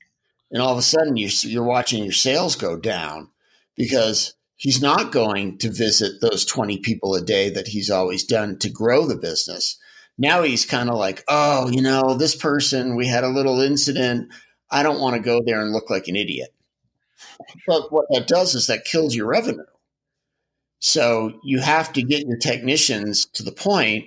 And 0.51 0.61
all 0.61 0.73
of 0.73 0.77
a 0.77 0.83
sudden 0.83 1.17
you, 1.17 1.29
you're 1.41 1.63
watching 1.63 2.03
your 2.03 2.13
sales 2.13 2.55
go 2.55 2.77
down 2.77 3.29
because 3.75 4.33
he's 4.57 4.81
not 4.81 5.11
going 5.11 5.57
to 5.59 5.71
visit 5.71 6.21
those 6.21 6.45
20 6.45 6.77
people 6.79 7.15
a 7.15 7.21
day 7.21 7.49
that 7.49 7.69
he's 7.69 7.89
always 7.89 8.23
done 8.23 8.57
to 8.59 8.69
grow 8.69 9.05
the 9.05 9.15
business. 9.15 9.79
Now 10.17 10.43
he's 10.43 10.65
kind 10.65 10.89
of 10.89 10.97
like, 10.97 11.23
oh, 11.27 11.69
you 11.69 11.81
know, 11.81 12.13
this 12.13 12.35
person, 12.35 12.95
we 12.95 13.07
had 13.07 13.23
a 13.23 13.29
little 13.29 13.61
incident. 13.61 14.31
I 14.69 14.83
don't 14.83 14.99
want 14.99 15.15
to 15.15 15.21
go 15.21 15.41
there 15.43 15.61
and 15.61 15.71
look 15.71 15.89
like 15.89 16.07
an 16.07 16.15
idiot. 16.15 16.53
But 17.65 17.91
what 17.91 18.05
that 18.11 18.27
does 18.27 18.53
is 18.53 18.67
that 18.67 18.85
kills 18.85 19.15
your 19.15 19.27
revenue. 19.27 19.65
So 20.79 21.39
you 21.43 21.59
have 21.59 21.93
to 21.93 22.01
get 22.01 22.27
your 22.27 22.37
technicians 22.37 23.25
to 23.33 23.43
the 23.43 23.51
point 23.51 24.05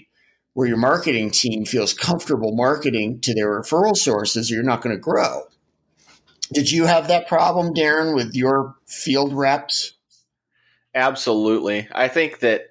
where 0.55 0.69
your 0.69 0.77
marketing 0.77 1.31
team 1.31 1.65
feels 1.65 1.95
comfortable 1.95 2.55
marketing 2.55 3.21
to 3.23 3.35
their 3.35 3.61
referral 3.61 3.97
sources 3.97 4.51
or 4.51 4.55
you're 4.55 4.63
not 4.63 4.83
going 4.83 4.95
to 4.95 5.01
grow. 5.01 5.43
Did 6.53 6.71
you 6.71 6.85
have 6.87 7.09
that 7.09 7.27
problem, 7.27 7.75
Darren, 7.75 8.15
with 8.15 8.35
your 8.35 8.77
field 8.87 9.33
reps? 9.33 9.95
Absolutely. 10.95 11.89
I 11.93 12.09
think 12.09 12.41
that, 12.41 12.67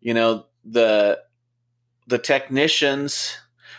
you 0.00 0.14
know, 0.14 0.46
the 0.64 1.20
the 2.08 2.18
technicians, 2.18 3.36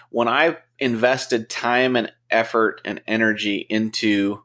when 0.10 0.28
I 0.28 0.58
invested 0.80 1.50
time 1.50 1.96
and 1.96 2.12
effort 2.30 2.82
and 2.86 3.02
energy 3.08 3.58
into 3.58 4.44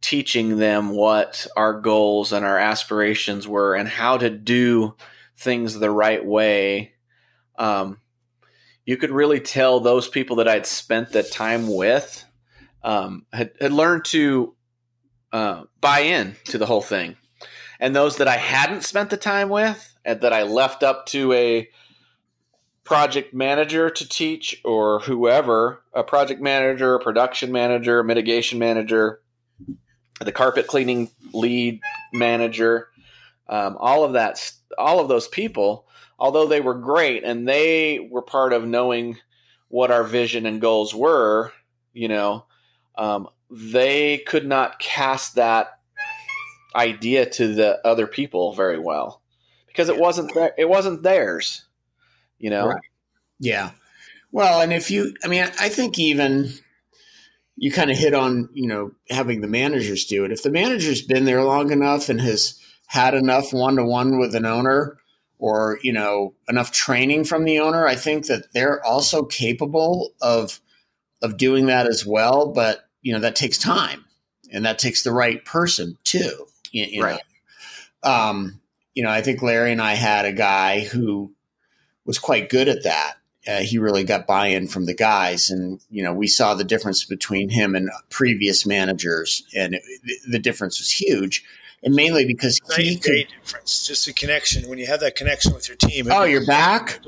teaching 0.00 0.56
them 0.56 0.90
what 0.90 1.46
our 1.56 1.80
goals 1.80 2.32
and 2.32 2.44
our 2.44 2.58
aspirations 2.58 3.46
were 3.46 3.74
and 3.74 3.88
how 3.88 4.16
to 4.16 4.30
do 4.30 4.94
things 5.36 5.74
the 5.74 5.90
right 5.90 6.24
way, 6.24 6.92
um, 7.58 7.98
you 8.86 8.96
could 8.96 9.10
really 9.10 9.40
tell 9.40 9.80
those 9.80 10.08
people 10.08 10.36
that 10.36 10.48
I'd 10.48 10.66
spent 10.66 11.12
that 11.12 11.30
time 11.30 11.72
with 11.72 12.24
um, 12.82 13.26
had, 13.32 13.52
had 13.60 13.72
learned 13.72 14.04
to 14.06 14.54
uh, 15.32 15.64
buy 15.80 16.00
in 16.00 16.36
to 16.46 16.58
the 16.58 16.66
whole 16.66 16.82
thing. 16.82 17.16
And 17.78 17.96
those 17.96 18.16
that 18.16 18.28
I 18.28 18.36
hadn't 18.36 18.84
spent 18.84 19.10
the 19.10 19.16
time 19.16 19.48
with 19.48 19.96
and 20.04 20.20
that 20.20 20.32
I 20.32 20.42
left 20.42 20.82
up 20.82 21.06
to 21.06 21.32
a 21.32 21.68
project 22.84 23.32
manager 23.32 23.88
to 23.88 24.08
teach 24.08 24.60
or 24.64 25.00
whoever 25.00 25.82
a 25.94 26.02
project 26.02 26.40
manager, 26.40 26.94
a 26.94 27.00
production 27.00 27.52
manager, 27.52 28.00
a 28.00 28.04
mitigation 28.04 28.58
manager, 28.58 29.20
the 30.20 30.32
carpet 30.32 30.66
cleaning 30.66 31.10
lead 31.32 31.80
manager, 32.12 32.88
um, 33.48 33.76
all 33.78 34.04
of 34.04 34.14
that, 34.14 34.52
all 34.76 35.00
of 35.00 35.08
those 35.08 35.28
people, 35.28 35.86
although 36.18 36.46
they 36.46 36.60
were 36.60 36.74
great 36.74 37.24
and 37.24 37.48
they 37.48 37.98
were 38.10 38.22
part 38.22 38.52
of 38.52 38.66
knowing 38.66 39.18
what 39.68 39.90
our 39.90 40.02
vision 40.04 40.44
and 40.44 40.60
goals 40.60 40.94
were, 40.94 41.52
you 41.92 42.08
know, 42.08 42.44
um, 42.96 43.28
they 43.50 44.18
could 44.18 44.46
not 44.46 44.78
cast 44.78 45.34
that 45.36 45.78
idea 46.74 47.28
to 47.28 47.54
the 47.54 47.84
other 47.86 48.06
people 48.06 48.54
very 48.54 48.78
well 48.78 49.22
because 49.66 49.88
it 49.88 49.98
wasn't 49.98 50.32
there, 50.34 50.54
it 50.56 50.68
wasn't 50.68 51.02
theirs 51.02 51.64
you 52.40 52.50
know? 52.50 52.66
Right. 52.66 52.82
yeah. 53.38 53.70
Well 54.32 54.60
and 54.60 54.72
if 54.72 54.90
you 54.90 55.14
i 55.22 55.28
mean 55.28 55.42
i 55.58 55.68
think 55.68 55.98
even 55.98 56.52
you 57.56 57.70
kind 57.70 57.90
of 57.90 57.98
hit 57.98 58.14
on 58.14 58.48
you 58.52 58.66
know 58.66 58.92
having 59.10 59.40
the 59.40 59.48
managers 59.48 60.04
do 60.06 60.24
it. 60.24 60.32
If 60.32 60.42
the 60.42 60.50
manager's 60.50 61.02
been 61.02 61.24
there 61.24 61.44
long 61.44 61.70
enough 61.70 62.08
and 62.08 62.20
has 62.20 62.58
had 62.86 63.14
enough 63.14 63.52
one-to-one 63.52 64.18
with 64.18 64.34
an 64.34 64.46
owner 64.46 64.98
or 65.38 65.78
you 65.82 65.92
know 65.92 66.34
enough 66.48 66.70
training 66.70 67.24
from 67.24 67.44
the 67.44 67.60
owner 67.60 67.86
i 67.86 67.94
think 67.94 68.26
that 68.26 68.52
they're 68.52 68.84
also 68.84 69.24
capable 69.24 70.12
of 70.20 70.60
of 71.22 71.36
doing 71.36 71.66
that 71.66 71.86
as 71.86 72.04
well 72.06 72.52
but 72.52 72.88
you 73.02 73.12
know 73.12 73.20
that 73.20 73.36
takes 73.36 73.58
time 73.58 74.04
and 74.52 74.64
that 74.64 74.78
takes 74.78 75.02
the 75.02 75.12
right 75.12 75.44
person 75.44 75.96
too 76.04 76.46
you, 76.72 76.86
you 76.88 77.02
right. 77.02 77.20
Know? 78.04 78.10
Um, 78.10 78.60
you 78.94 79.02
know, 79.02 79.10
I 79.10 79.22
think 79.22 79.42
Larry 79.42 79.72
and 79.72 79.82
I 79.82 79.94
had 79.94 80.24
a 80.24 80.32
guy 80.32 80.80
who 80.80 81.32
was 82.04 82.18
quite 82.18 82.48
good 82.48 82.68
at 82.68 82.84
that. 82.84 83.14
Uh, 83.46 83.60
he 83.60 83.78
really 83.78 84.04
got 84.04 84.26
buy-in 84.26 84.68
from 84.68 84.84
the 84.84 84.94
guys, 84.94 85.50
and 85.50 85.80
you 85.90 86.02
know, 86.02 86.12
we 86.12 86.26
saw 86.26 86.54
the 86.54 86.64
difference 86.64 87.04
between 87.04 87.48
him 87.48 87.74
and 87.74 87.90
previous 88.10 88.66
managers, 88.66 89.44
and 89.56 89.74
it, 89.74 89.82
the 90.30 90.38
difference 90.38 90.78
was 90.78 90.90
huge. 90.90 91.42
And 91.82 91.94
mainly 91.94 92.26
because 92.26 92.60
he 92.76 92.96
could, 92.96 93.10
Great 93.10 93.28
difference, 93.40 93.86
just 93.86 94.06
a 94.06 94.12
connection. 94.12 94.68
When 94.68 94.78
you 94.78 94.86
have 94.86 95.00
that 95.00 95.16
connection 95.16 95.54
with 95.54 95.68
your 95.68 95.78
team. 95.78 96.08
Oh, 96.10 96.24
you're 96.24 96.44
back. 96.44 97.00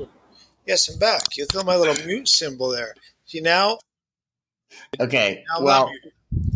Yes, 0.65 0.89
I'm 0.89 0.97
back. 0.97 1.37
You 1.37 1.45
feel 1.45 1.63
my 1.63 1.75
little 1.75 2.03
mute 2.07 2.27
symbol 2.27 2.69
there. 2.69 2.95
See 3.25 3.39
now. 3.39 3.77
Okay. 4.99 5.43
Well, 5.61 5.89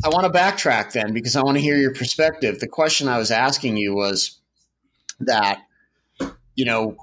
I 0.04 0.10
want 0.10 0.32
to 0.32 0.40
backtrack 0.40 0.92
then 0.92 1.14
because 1.14 1.36
I 1.36 1.42
want 1.42 1.58
to 1.58 1.62
hear 1.62 1.78
your 1.78 1.94
perspective. 1.94 2.60
The 2.60 2.68
question 2.68 3.08
I 3.08 3.18
was 3.18 3.32
asking 3.32 3.78
you 3.78 3.96
was 3.96 4.40
that, 5.20 5.62
you 6.56 6.66
know, 6.66 6.98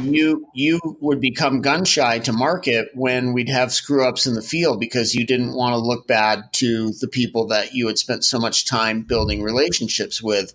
you 0.00 0.46
you 0.54 0.78
would 1.00 1.20
become 1.20 1.60
gun 1.60 1.84
shy 1.84 2.20
to 2.20 2.32
market 2.32 2.88
when 2.94 3.32
we'd 3.32 3.48
have 3.48 3.72
screw 3.72 4.06
ups 4.06 4.26
in 4.26 4.34
the 4.34 4.42
field 4.42 4.78
because 4.78 5.14
you 5.14 5.26
didn't 5.26 5.54
want 5.54 5.72
to 5.72 5.78
look 5.78 6.06
bad 6.06 6.44
to 6.52 6.92
the 7.00 7.08
people 7.08 7.46
that 7.48 7.74
you 7.74 7.86
had 7.88 7.98
spent 7.98 8.24
so 8.24 8.38
much 8.38 8.66
time 8.66 9.02
building 9.02 9.42
relationships 9.42 10.22
with. 10.22 10.54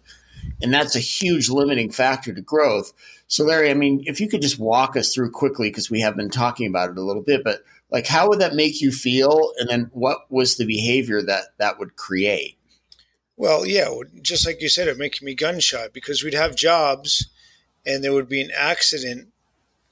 And 0.61 0.73
that's 0.73 0.95
a 0.95 0.99
huge 0.99 1.49
limiting 1.49 1.91
factor 1.91 2.33
to 2.33 2.41
growth. 2.41 2.93
So, 3.27 3.45
Larry, 3.45 3.71
I 3.71 3.73
mean, 3.73 4.03
if 4.05 4.19
you 4.19 4.27
could 4.27 4.41
just 4.41 4.59
walk 4.59 4.95
us 4.95 5.13
through 5.13 5.31
quickly, 5.31 5.69
because 5.69 5.89
we 5.89 6.01
have 6.01 6.15
been 6.15 6.29
talking 6.29 6.67
about 6.67 6.89
it 6.89 6.97
a 6.97 7.01
little 7.01 7.21
bit, 7.21 7.43
but 7.43 7.63
like 7.93 8.07
how 8.07 8.27
would 8.27 8.39
that 8.39 8.55
make 8.55 8.81
you 8.81 8.91
feel 8.91 9.53
and 9.57 9.69
then 9.69 9.89
what 9.93 10.29
was 10.29 10.57
the 10.57 10.65
behavior 10.65 11.21
that 11.21 11.45
that 11.57 11.79
would 11.79 11.95
create 11.95 12.57
well 13.37 13.65
yeah 13.65 13.87
just 14.21 14.45
like 14.45 14.61
you 14.61 14.67
said 14.67 14.89
it 14.89 14.97
making 14.97 15.25
me 15.25 15.33
gun 15.33 15.61
shy 15.61 15.87
because 15.93 16.21
we'd 16.21 16.33
have 16.33 16.53
jobs 16.53 17.29
and 17.85 18.03
there 18.03 18.13
would 18.13 18.27
be 18.27 18.41
an 18.41 18.51
accident 18.57 19.29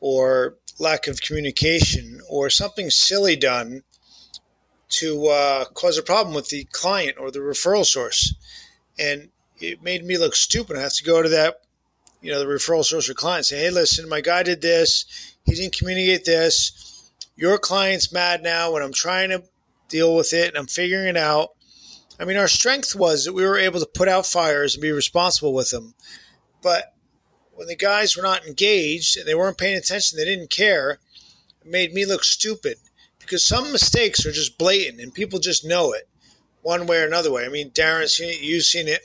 or 0.02 0.58
lack 0.80 1.08
of 1.08 1.22
communication 1.22 2.20
or 2.30 2.50
something 2.50 2.90
silly 2.90 3.36
done 3.36 3.84
to 4.90 5.28
uh, 5.28 5.66
cause 5.66 5.98
a 5.98 6.04
problem 6.04 6.36
with 6.36 6.50
the 6.50 6.66
client 6.66 7.18
or 7.18 7.32
the 7.32 7.40
referral 7.40 7.86
source. 7.86 8.36
And 9.00 9.30
it 9.58 9.82
made 9.82 10.04
me 10.04 10.18
look 10.18 10.36
stupid. 10.36 10.76
I 10.76 10.82
have 10.82 10.96
to 10.96 11.04
go 11.04 11.22
to 11.22 11.30
that, 11.30 11.62
you 12.22 12.32
know, 12.32 12.40
the 12.40 12.46
referral 12.46 12.84
source 12.84 13.10
or 13.10 13.14
client 13.14 13.46
say, 13.46 13.60
hey, 13.60 13.70
listen, 13.70 14.10
my 14.10 14.22
guy 14.22 14.44
did 14.44 14.62
this. 14.62 15.06
He 15.46 15.56
didn't 15.56 15.78
communicate 15.78 16.26
this. 16.26 16.81
Your 17.42 17.58
client's 17.58 18.14
mad 18.14 18.44
now 18.44 18.72
when 18.72 18.84
I'm 18.84 18.94
trying 18.94 19.32
to 19.32 19.42
deal 19.90 20.16
with 20.16 20.32
it 20.32 20.50
and 20.50 20.58
I'm 20.60 20.68
figuring 20.68 21.08
it 21.08 21.18
out. 21.18 21.50
I 22.20 22.24
mean, 22.24 22.38
our 22.38 22.48
strength 22.48 22.96
was 22.96 23.26
that 23.26 23.34
we 23.34 23.44
were 23.44 23.58
able 23.58 23.80
to 23.80 23.88
put 23.88 24.08
out 24.08 24.28
fires 24.28 24.76
and 24.76 24.82
be 24.84 24.92
responsible 24.92 25.52
with 25.52 25.72
them. 25.72 25.96
But 26.62 26.94
when 27.56 27.68
the 27.68 27.76
guys 27.76 28.16
were 28.16 28.22
not 28.22 28.46
engaged 28.46 29.18
and 29.18 29.28
they 29.28 29.34
weren't 29.34 29.58
paying 29.58 29.76
attention, 29.76 30.20
they 30.20 30.26
didn't 30.26 30.52
care, 30.52 31.00
it 31.62 31.68
made 31.68 31.94
me 31.94 32.06
look 32.06 32.24
stupid 32.24 32.78
because 33.18 33.44
some 33.44 33.72
mistakes 33.72 34.24
are 34.24 34.32
just 34.32 34.60
blatant 34.60 35.02
and 35.02 35.12
people 35.12 35.40
just 35.40 35.66
know 35.66 35.94
it 35.94 36.08
one 36.62 36.86
way 36.86 37.00
or 37.00 37.08
another 37.08 37.32
way. 37.32 37.44
I 37.44 37.50
mean, 37.50 37.72
Darren's 37.72 38.14
seen 38.14 38.30
it, 38.30 38.42
you've 38.42 38.66
seen 38.66 38.88
it, 38.88 39.02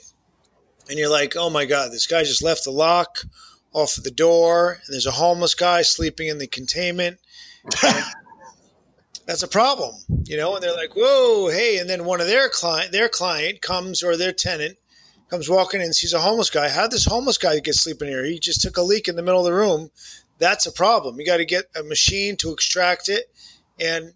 and 0.87 0.99
you're 0.99 1.09
like, 1.09 1.35
oh 1.35 1.49
my 1.49 1.65
God, 1.65 1.91
this 1.91 2.05
guy 2.05 2.23
just 2.23 2.43
left 2.43 2.65
the 2.65 2.71
lock 2.71 3.23
off 3.73 3.97
of 3.97 4.03
the 4.03 4.11
door, 4.11 4.73
and 4.85 4.93
there's 4.93 5.07
a 5.07 5.11
homeless 5.11 5.55
guy 5.55 5.81
sleeping 5.81 6.27
in 6.27 6.37
the 6.37 6.45
containment. 6.45 7.17
That's 9.27 9.43
a 9.43 9.47
problem, 9.47 9.93
you 10.23 10.37
know. 10.37 10.55
And 10.55 10.63
they're 10.63 10.73
like, 10.73 10.95
"Whoa, 10.95 11.49
hey!" 11.49 11.77
And 11.77 11.89
then 11.89 12.05
one 12.05 12.21
of 12.21 12.27
their 12.27 12.49
client, 12.49 12.93
their 12.93 13.09
client 13.09 13.61
comes 13.61 14.01
or 14.01 14.15
their 14.15 14.31
tenant 14.31 14.77
comes 15.29 15.49
walking 15.49 15.81
in 15.81 15.87
and 15.87 15.95
sees 15.95 16.13
a 16.13 16.21
homeless 16.21 16.49
guy. 16.49 16.69
How 16.69 16.83
did 16.83 16.91
this 16.91 17.05
homeless 17.05 17.37
guy 17.37 17.59
get 17.59 17.75
sleeping 17.75 18.07
here? 18.07 18.23
He 18.23 18.39
just 18.39 18.61
took 18.61 18.77
a 18.77 18.81
leak 18.81 19.09
in 19.09 19.17
the 19.17 19.21
middle 19.21 19.41
of 19.41 19.45
the 19.45 19.53
room. 19.53 19.91
That's 20.39 20.65
a 20.65 20.71
problem. 20.71 21.19
You 21.19 21.25
got 21.25 21.37
to 21.37 21.45
get 21.45 21.65
a 21.75 21.83
machine 21.83 22.37
to 22.37 22.53
extract 22.53 23.09
it. 23.09 23.25
And 23.79 24.13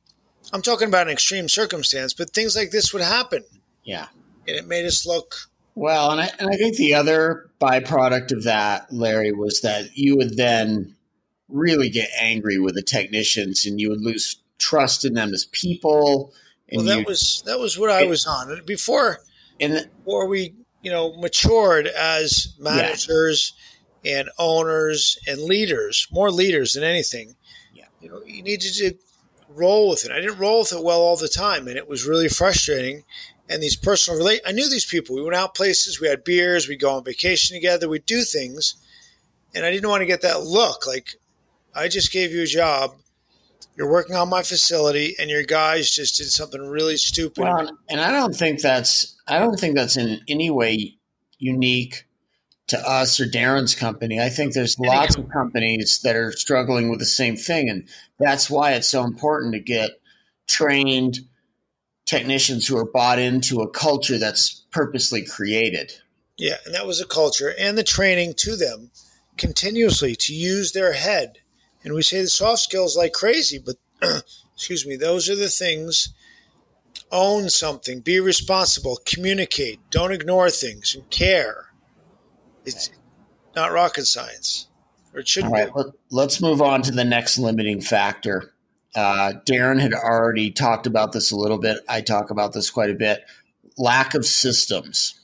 I'm 0.53 0.61
talking 0.61 0.87
about 0.87 1.07
an 1.07 1.13
extreme 1.13 1.49
circumstance, 1.49 2.13
but 2.13 2.29
things 2.29 2.55
like 2.55 2.71
this 2.71 2.93
would 2.93 3.01
happen. 3.01 3.43
Yeah. 3.83 4.07
And 4.47 4.55
it 4.55 4.67
made 4.67 4.85
us 4.85 5.05
look. 5.05 5.35
Well, 5.75 6.11
and 6.11 6.21
I, 6.21 6.29
and 6.39 6.49
I 6.49 6.55
think 6.55 6.77
the 6.77 6.93
other 6.93 7.49
byproduct 7.59 8.31
of 8.31 8.43
that, 8.43 8.93
Larry, 8.93 9.31
was 9.31 9.61
that 9.61 9.97
you 9.97 10.15
would 10.15 10.37
then 10.37 10.95
really 11.49 11.89
get 11.89 12.09
angry 12.17 12.57
with 12.57 12.75
the 12.75 12.81
technicians 12.81 13.65
and 13.65 13.79
you 13.79 13.89
would 13.89 14.01
lose 14.01 14.40
trust 14.61 15.03
in 15.03 15.13
them 15.13 15.33
as 15.33 15.45
people. 15.45 16.33
well, 16.71 16.85
that 16.85 17.05
was 17.05 17.43
that 17.45 17.59
was 17.59 17.77
what 17.77 17.89
I 17.89 18.05
was 18.05 18.25
on 18.25 18.61
before. 18.65 19.19
And 19.59 19.89
before 20.03 20.27
we 20.27 20.55
you 20.81 20.91
know, 20.91 21.13
matured 21.17 21.87
as 21.87 22.53
managers 22.59 23.53
yeah. 24.03 24.19
and 24.19 24.29
owners 24.37 25.17
and 25.27 25.41
leaders, 25.41 26.07
more 26.11 26.31
leaders 26.31 26.73
than 26.73 26.83
anything. 26.83 27.35
Yeah. 27.73 27.85
You 28.01 28.09
know, 28.09 28.21
you 28.25 28.41
needed 28.41 28.73
to 28.75 28.93
roll 29.49 29.89
with 29.89 30.05
it. 30.05 30.11
I 30.11 30.19
didn't 30.19 30.39
roll 30.39 30.59
with 30.59 30.73
it 30.73 30.83
well 30.83 31.01
all 31.01 31.17
the 31.17 31.27
time, 31.27 31.67
and 31.67 31.77
it 31.77 31.87
was 31.87 32.05
really 32.05 32.29
frustrating. 32.29 33.03
And 33.49 33.61
these 33.61 33.75
personal 33.75 34.17
relate, 34.17 34.41
I 34.45 34.53
knew 34.53 34.69
these 34.69 34.85
people. 34.85 35.15
We 35.15 35.23
went 35.23 35.35
out 35.35 35.55
places, 35.55 35.99
we 35.99 36.07
had 36.07 36.23
beers, 36.23 36.67
we'd 36.67 36.79
go 36.79 36.95
on 36.95 37.03
vacation 37.03 37.55
together, 37.55 37.89
we'd 37.89 38.05
do 38.05 38.23
things, 38.23 38.75
and 39.53 39.65
I 39.65 39.71
didn't 39.71 39.89
want 39.89 40.01
to 40.01 40.07
get 40.07 40.21
that 40.21 40.43
look 40.43 40.87
like 40.87 41.15
I 41.75 41.87
just 41.89 42.11
gave 42.11 42.31
you 42.31 42.43
a 42.43 42.47
job. 42.47 42.95
You're 43.81 43.89
working 43.89 44.15
on 44.15 44.29
my 44.29 44.43
facility, 44.43 45.15
and 45.17 45.27
your 45.27 45.41
guys 45.41 45.89
just 45.89 46.17
did 46.17 46.29
something 46.29 46.61
really 46.61 46.97
stupid. 46.97 47.45
Well, 47.45 47.75
and 47.89 47.99
I 47.99 48.11
don't 48.11 48.35
think 48.35 48.61
that's 48.61 49.15
I 49.27 49.39
don't 49.39 49.59
think 49.59 49.75
that's 49.75 49.97
in 49.97 50.19
any 50.27 50.51
way 50.51 50.99
unique 51.39 52.05
to 52.67 52.77
us 52.87 53.19
or 53.19 53.25
Darren's 53.25 53.73
company. 53.73 54.19
I 54.19 54.29
think 54.29 54.53
there's 54.53 54.77
lots 54.77 55.15
of 55.15 55.27
companies 55.29 55.99
that 56.03 56.15
are 56.15 56.31
struggling 56.31 56.91
with 56.91 56.99
the 56.99 57.05
same 57.05 57.35
thing. 57.35 57.71
And 57.71 57.89
that's 58.19 58.51
why 58.51 58.73
it's 58.73 58.87
so 58.87 59.03
important 59.03 59.53
to 59.53 59.59
get 59.59 59.99
trained 60.47 61.21
technicians 62.05 62.67
who 62.67 62.77
are 62.77 62.85
bought 62.85 63.17
into 63.17 63.61
a 63.61 63.69
culture 63.71 64.19
that's 64.19 64.63
purposely 64.69 65.25
created. 65.25 65.91
Yeah, 66.37 66.57
and 66.67 66.75
that 66.75 66.85
was 66.85 67.01
a 67.01 67.07
culture 67.07 67.51
and 67.57 67.79
the 67.79 67.83
training 67.83 68.35
to 68.37 68.55
them 68.55 68.91
continuously 69.37 70.15
to 70.17 70.35
use 70.35 70.71
their 70.71 70.93
head. 70.93 71.39
And 71.83 71.93
we 71.93 72.01
say 72.01 72.21
the 72.21 72.27
soft 72.27 72.61
skills 72.61 72.95
like 72.95 73.13
crazy, 73.13 73.59
but 73.59 73.75
excuse 74.55 74.85
me, 74.85 74.95
those 74.95 75.29
are 75.29 75.35
the 75.35 75.49
things 75.49 76.13
own 77.11 77.49
something, 77.49 77.99
be 77.99 78.19
responsible, 78.19 78.99
communicate, 79.05 79.79
don't 79.89 80.11
ignore 80.11 80.49
things, 80.49 80.95
and 80.95 81.09
care. 81.09 81.67
It's 82.65 82.89
not 83.55 83.71
rocket 83.71 84.05
science, 84.05 84.67
or 85.13 85.21
it 85.21 85.27
shouldn't 85.27 85.53
All 85.53 85.59
right, 85.59 85.73
be. 85.73 85.97
Let's 86.09 86.41
move 86.41 86.61
on 86.61 86.81
to 86.83 86.91
the 86.91 87.03
next 87.03 87.37
limiting 87.37 87.81
factor. 87.81 88.53
Uh, 88.95 89.33
Darren 89.45 89.79
had 89.79 89.93
already 89.93 90.51
talked 90.51 90.87
about 90.87 91.11
this 91.11 91.31
a 91.31 91.35
little 91.35 91.57
bit. 91.57 91.79
I 91.87 92.01
talk 92.01 92.29
about 92.29 92.53
this 92.53 92.69
quite 92.69 92.89
a 92.89 92.95
bit. 92.95 93.23
Lack 93.77 94.13
of 94.13 94.25
systems. 94.25 95.19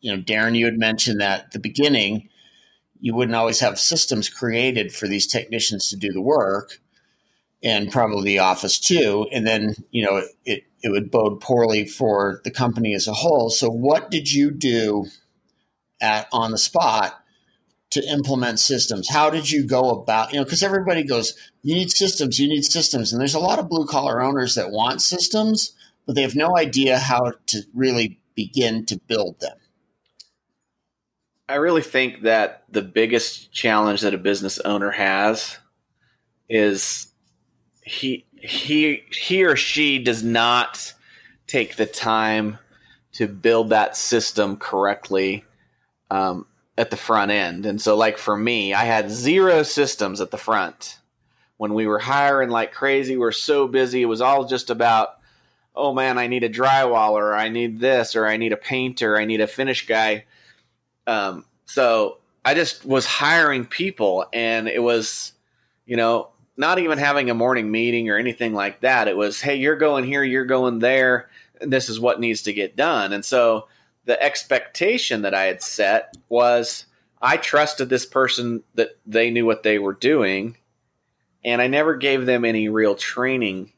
You 0.00 0.16
know, 0.16 0.22
Darren, 0.22 0.56
you 0.56 0.64
had 0.64 0.78
mentioned 0.78 1.20
that 1.20 1.44
at 1.44 1.50
the 1.52 1.60
beginning, 1.60 2.28
you 3.02 3.14
wouldn't 3.16 3.34
always 3.34 3.58
have 3.58 3.80
systems 3.80 4.28
created 4.28 4.94
for 4.94 5.08
these 5.08 5.26
technicians 5.26 5.90
to 5.90 5.96
do 5.96 6.12
the 6.12 6.22
work 6.22 6.78
and 7.60 7.90
probably 7.90 8.22
the 8.22 8.38
office 8.38 8.78
too. 8.78 9.26
And 9.32 9.44
then, 9.44 9.74
you 9.90 10.04
know, 10.04 10.22
it, 10.44 10.62
it 10.82 10.88
would 10.88 11.10
bode 11.10 11.40
poorly 11.40 11.84
for 11.84 12.40
the 12.44 12.50
company 12.52 12.94
as 12.94 13.08
a 13.08 13.12
whole. 13.12 13.50
So, 13.50 13.68
what 13.68 14.12
did 14.12 14.32
you 14.32 14.52
do 14.52 15.06
at 16.00 16.28
on 16.32 16.52
the 16.52 16.58
spot 16.58 17.20
to 17.90 18.08
implement 18.08 18.60
systems? 18.60 19.08
How 19.10 19.30
did 19.30 19.50
you 19.50 19.66
go 19.66 19.90
about, 19.90 20.32
you 20.32 20.38
know, 20.38 20.44
because 20.44 20.62
everybody 20.62 21.02
goes, 21.02 21.36
you 21.62 21.74
need 21.74 21.90
systems, 21.90 22.38
you 22.38 22.48
need 22.48 22.64
systems. 22.64 23.12
And 23.12 23.20
there's 23.20 23.34
a 23.34 23.40
lot 23.40 23.58
of 23.58 23.68
blue 23.68 23.86
collar 23.86 24.22
owners 24.22 24.54
that 24.54 24.70
want 24.70 25.02
systems, 25.02 25.74
but 26.06 26.14
they 26.14 26.22
have 26.22 26.36
no 26.36 26.56
idea 26.56 27.00
how 27.00 27.32
to 27.46 27.62
really 27.74 28.20
begin 28.36 28.86
to 28.86 29.00
build 29.08 29.40
them. 29.40 29.56
I 31.48 31.56
really 31.56 31.82
think 31.82 32.22
that 32.22 32.64
the 32.70 32.82
biggest 32.82 33.52
challenge 33.52 34.00
that 34.02 34.14
a 34.14 34.18
business 34.18 34.58
owner 34.60 34.90
has 34.90 35.58
is 36.48 37.08
he 37.82 38.24
he 38.34 39.02
he 39.10 39.44
or 39.44 39.56
she 39.56 39.98
does 39.98 40.22
not 40.22 40.94
take 41.46 41.76
the 41.76 41.86
time 41.86 42.58
to 43.12 43.28
build 43.28 43.70
that 43.70 43.96
system 43.96 44.56
correctly 44.56 45.44
um, 46.10 46.46
at 46.78 46.90
the 46.90 46.96
front 46.96 47.30
end. 47.30 47.66
And 47.66 47.80
so, 47.80 47.96
like 47.96 48.18
for 48.18 48.36
me, 48.36 48.72
I 48.72 48.84
had 48.84 49.10
zero 49.10 49.62
systems 49.62 50.20
at 50.20 50.30
the 50.30 50.38
front 50.38 50.98
when 51.58 51.74
we 51.74 51.86
were 51.86 51.98
hiring 51.98 52.48
like 52.48 52.72
crazy. 52.72 53.16
We 53.16 53.26
are 53.26 53.32
so 53.32 53.68
busy; 53.68 54.02
it 54.02 54.06
was 54.06 54.20
all 54.20 54.46
just 54.46 54.70
about, 54.70 55.18
oh 55.74 55.92
man, 55.92 56.18
I 56.18 56.26
need 56.26 56.44
a 56.44 56.48
drywaller, 56.48 57.36
I 57.36 57.48
need 57.48 57.80
this, 57.80 58.16
or 58.16 58.26
I 58.26 58.36
need 58.36 58.52
a 58.52 58.56
painter, 58.56 59.18
I 59.18 59.24
need 59.24 59.40
a 59.40 59.46
finish 59.46 59.86
guy. 59.86 60.24
Um, 61.06 61.44
so 61.66 62.18
I 62.44 62.54
just 62.54 62.84
was 62.84 63.06
hiring 63.06 63.64
people, 63.66 64.26
and 64.32 64.68
it 64.68 64.82
was, 64.82 65.32
you 65.86 65.96
know, 65.96 66.28
not 66.56 66.78
even 66.78 66.98
having 66.98 67.30
a 67.30 67.34
morning 67.34 67.70
meeting 67.70 68.10
or 68.10 68.16
anything 68.16 68.52
like 68.52 68.80
that. 68.80 69.08
It 69.08 69.16
was, 69.16 69.40
hey, 69.40 69.56
you're 69.56 69.76
going 69.76 70.04
here, 70.04 70.22
you're 70.22 70.44
going 70.44 70.78
there, 70.80 71.30
and 71.60 71.72
this 71.72 71.88
is 71.88 71.98
what 71.98 72.20
needs 72.20 72.42
to 72.42 72.52
get 72.52 72.76
done. 72.76 73.12
And 73.12 73.24
so 73.24 73.68
the 74.04 74.20
expectation 74.22 75.22
that 75.22 75.34
I 75.34 75.44
had 75.44 75.62
set 75.62 76.16
was 76.28 76.86
I 77.20 77.36
trusted 77.36 77.88
this 77.88 78.04
person 78.04 78.62
that 78.74 78.98
they 79.06 79.30
knew 79.30 79.46
what 79.46 79.62
they 79.62 79.78
were 79.78 79.94
doing, 79.94 80.56
and 81.44 81.62
I 81.62 81.68
never 81.68 81.96
gave 81.96 82.26
them 82.26 82.44
any 82.44 82.68
real 82.68 82.94
training 82.94 83.72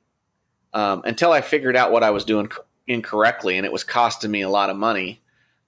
um, 0.72 1.02
until 1.04 1.30
I 1.32 1.42
figured 1.42 1.76
out 1.76 1.92
what 1.92 2.02
I 2.02 2.10
was 2.10 2.24
doing 2.24 2.50
incorrectly, 2.86 3.56
and 3.56 3.66
it 3.66 3.72
was 3.72 3.84
costing 3.84 4.30
me 4.30 4.42
a 4.42 4.48
lot 4.48 4.70
of 4.70 4.76
money. 4.76 5.20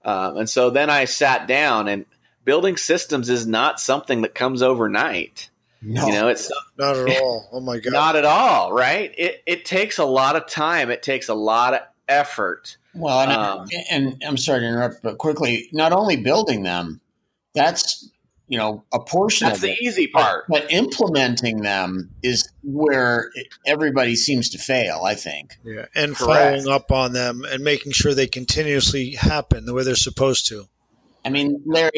Um, 0.07 0.39
and 0.39 0.49
so 0.49 0.71
then 0.71 0.89
I 0.89 1.05
sat 1.05 1.47
down, 1.47 1.89
and 1.89 2.07
building 2.45 2.77
systems 2.79 3.29
is 3.29 3.47
not 3.47 3.81
something 3.81 4.23
that 4.23 4.35
comes 4.35 4.63
overnight. 4.63 5.51
No, 5.83 6.07
you 6.07 6.13
know, 6.13 6.29
it's 6.29 6.51
not 6.79 6.97
at 6.97 7.21
all. 7.21 7.49
Oh 7.53 7.61
my 7.61 7.79
god, 7.79 7.93
not 7.93 8.17
at 8.17 8.25
all. 8.25 8.73
Right? 8.73 9.15
It 9.19 9.43
it 9.45 9.65
takes 9.65 9.99
a 9.99 10.05
lot 10.05 10.37
of 10.37 10.47
time. 10.47 10.91
It 10.91 11.03
takes 11.03 11.29
a 11.29 11.35
lot 11.35 11.75
of 11.75 11.81
effort. 12.09 12.77
Well, 12.95 13.21
and, 13.21 13.33
um, 13.33 13.69
I, 13.73 13.85
and 13.91 14.23
I'm 14.27 14.37
sorry 14.39 14.61
to 14.61 14.67
interrupt, 14.67 15.03
but 15.03 15.19
quickly, 15.19 15.69
not 15.73 15.93
only 15.93 16.17
building 16.17 16.63
them, 16.63 17.01
that's 17.53 18.09
you 18.49 18.59
know 18.59 18.85
a 18.93 19.01
portion 19.01 19.47
that's 19.47 19.59
of 19.59 19.63
the 19.63 19.73
it, 19.73 19.83
easy 19.83 20.07
part. 20.07 20.45
But, 20.49 20.63
but, 20.63 20.73
implementing 20.73 21.63
them 21.63 22.11
is 22.23 22.51
where 22.63 23.31
everybody 23.67 24.17
seems 24.17 24.51
to 24.51 24.59
fail. 24.59 25.03
I 25.05 25.15
think. 25.15 25.59
Yeah, 25.65 25.87
and 25.95 26.17
Correct. 26.17 26.19
following 26.19 26.69
up 26.69 26.91
on 26.91 27.13
them 27.13 27.45
and 27.45 27.63
making 27.63 27.93
sure 27.93 28.15
they 28.15 28.27
continuously 28.27 29.13
happen 29.13 29.67
the 29.67 29.75
way 29.75 29.85
they're 29.85 29.97
supposed 29.97 30.47
to. 30.49 30.69
I 31.27 31.29
mean, 31.29 31.61
Larry, 31.67 31.91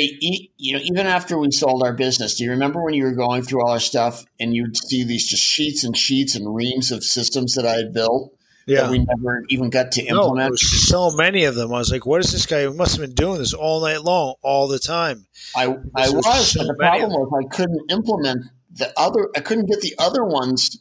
you 0.57 0.73
know, 0.73 0.81
even 0.83 1.07
after 1.07 1.37
we 1.37 1.51
sold 1.51 1.83
our 1.83 1.93
business, 1.93 2.37
do 2.37 2.45
you 2.45 2.51
remember 2.51 2.83
when 2.83 2.95
you 2.95 3.05
were 3.05 3.13
going 3.13 3.43
through 3.43 3.61
all 3.61 3.73
our 3.73 3.79
stuff 3.79 4.25
and 4.41 4.55
you'd 4.55 4.75
see 4.75 5.05
these 5.05 5.29
just 5.29 5.45
sheets 5.45 5.85
and 5.85 5.95
sheets 5.95 6.35
and 6.35 6.55
reams 6.55 6.91
of 6.91 7.05
systems 7.05 7.53
that 7.55 7.67
I 7.67 7.75
had 7.75 7.93
built? 7.93 8.33
Yeah. 8.69 8.83
That 8.83 8.91
we 8.91 8.99
never 8.99 9.45
even 9.49 9.71
got 9.71 9.93
to 9.93 10.03
implement. 10.03 10.51
No, 10.51 10.57
so 10.57 11.11
many 11.11 11.45
of 11.45 11.55
them. 11.55 11.73
I 11.73 11.79
was 11.79 11.91
like, 11.91 12.05
what 12.05 12.21
is 12.21 12.33
this 12.33 12.45
guy? 12.45 12.61
He 12.61 12.69
must 12.69 12.97
have 12.97 13.01
been 13.01 13.15
doing 13.15 13.39
this 13.39 13.55
all 13.55 13.81
night 13.81 14.03
long, 14.03 14.35
all 14.43 14.69
the 14.69 14.79
time. 14.79 15.27
I, 15.57 15.75
I 15.97 16.11
was, 16.11 16.53
so 16.53 16.61
but 16.61 16.67
the 16.67 16.75
problem 16.75 17.13
was 17.13 17.45
I 17.47 17.49
couldn't 17.57 17.91
implement 17.91 18.45
the 18.71 18.93
other 18.99 19.31
I 19.35 19.41
couldn't 19.41 19.67
get 19.67 19.81
the 19.81 19.95
other 19.99 20.23
ones 20.23 20.79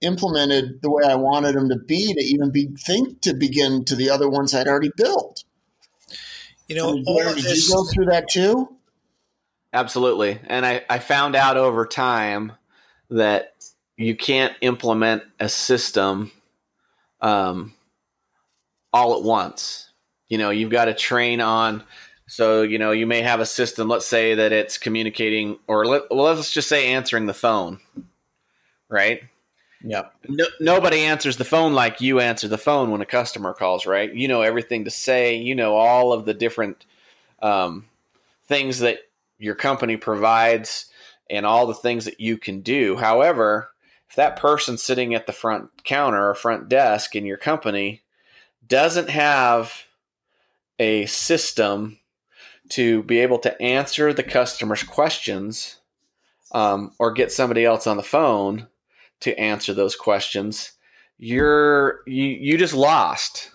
implemented 0.00 0.80
the 0.80 0.90
way 0.90 1.04
I 1.04 1.16
wanted 1.16 1.54
them 1.54 1.68
to 1.68 1.76
be 1.76 2.14
to 2.14 2.20
even 2.20 2.50
be 2.50 2.68
think 2.86 3.20
to 3.22 3.34
begin 3.34 3.84
to 3.84 3.94
the 3.94 4.08
other 4.08 4.30
ones 4.30 4.54
I'd 4.54 4.66
already 4.66 4.90
built. 4.96 5.44
You 6.68 6.76
know, 6.76 6.90
I 6.90 6.94
mean, 6.94 7.34
did 7.34 7.44
this, 7.44 7.68
you 7.68 7.74
go 7.74 7.84
through 7.84 8.06
that 8.06 8.28
too? 8.30 8.76
Absolutely. 9.74 10.40
And 10.46 10.64
I, 10.64 10.84
I 10.88 11.00
found 11.00 11.36
out 11.36 11.58
over 11.58 11.84
time 11.84 12.52
that 13.10 13.52
you 13.98 14.16
can't 14.16 14.54
implement 14.62 15.22
a 15.38 15.50
system 15.50 16.32
um, 17.20 17.74
all 18.92 19.16
at 19.16 19.22
once. 19.22 19.90
You 20.28 20.38
know, 20.38 20.50
you've 20.50 20.70
got 20.70 20.86
to 20.86 20.94
train 20.94 21.40
on. 21.40 21.84
So, 22.28 22.62
you 22.62 22.78
know, 22.78 22.90
you 22.90 23.06
may 23.06 23.22
have 23.22 23.38
a 23.38 23.46
system, 23.46 23.88
let's 23.88 24.06
say 24.06 24.34
that 24.34 24.52
it's 24.52 24.78
communicating, 24.78 25.58
or 25.68 25.86
let, 25.86 26.02
well, 26.10 26.34
let's 26.34 26.50
just 26.50 26.68
say 26.68 26.92
answering 26.92 27.26
the 27.26 27.34
phone, 27.34 27.78
right? 28.88 29.22
Yeah. 29.84 30.06
No, 30.28 30.46
nobody 30.58 31.00
answers 31.02 31.36
the 31.36 31.44
phone 31.44 31.72
like 31.72 32.00
you 32.00 32.18
answer 32.18 32.48
the 32.48 32.58
phone 32.58 32.90
when 32.90 33.00
a 33.00 33.06
customer 33.06 33.52
calls, 33.52 33.86
right? 33.86 34.12
You 34.12 34.26
know 34.26 34.42
everything 34.42 34.84
to 34.84 34.90
say. 34.90 35.36
You 35.36 35.54
know 35.54 35.76
all 35.76 36.12
of 36.12 36.24
the 36.24 36.34
different 36.34 36.84
um, 37.40 37.84
things 38.46 38.80
that 38.80 38.98
your 39.38 39.54
company 39.54 39.96
provides 39.96 40.86
and 41.30 41.44
all 41.44 41.66
the 41.66 41.74
things 41.74 42.06
that 42.06 42.20
you 42.20 42.38
can 42.38 42.62
do. 42.62 42.96
However, 42.96 43.70
if 44.08 44.16
that 44.16 44.36
person 44.36 44.78
sitting 44.78 45.14
at 45.14 45.26
the 45.26 45.32
front 45.32 45.84
counter 45.84 46.30
or 46.30 46.34
front 46.34 46.68
desk 46.68 47.16
in 47.16 47.24
your 47.24 47.36
company 47.36 48.02
doesn't 48.66 49.10
have 49.10 49.84
a 50.78 51.06
system 51.06 51.98
to 52.68 53.02
be 53.04 53.20
able 53.20 53.38
to 53.38 53.62
answer 53.62 54.12
the 54.12 54.22
customer's 54.22 54.82
questions 54.82 55.76
um, 56.52 56.92
or 56.98 57.12
get 57.12 57.32
somebody 57.32 57.64
else 57.64 57.86
on 57.86 57.96
the 57.96 58.02
phone 58.02 58.66
to 59.20 59.38
answer 59.38 59.72
those 59.72 59.96
questions, 59.96 60.72
you're 61.18 62.00
you 62.06 62.24
you 62.24 62.58
just 62.58 62.74
lost. 62.74 63.50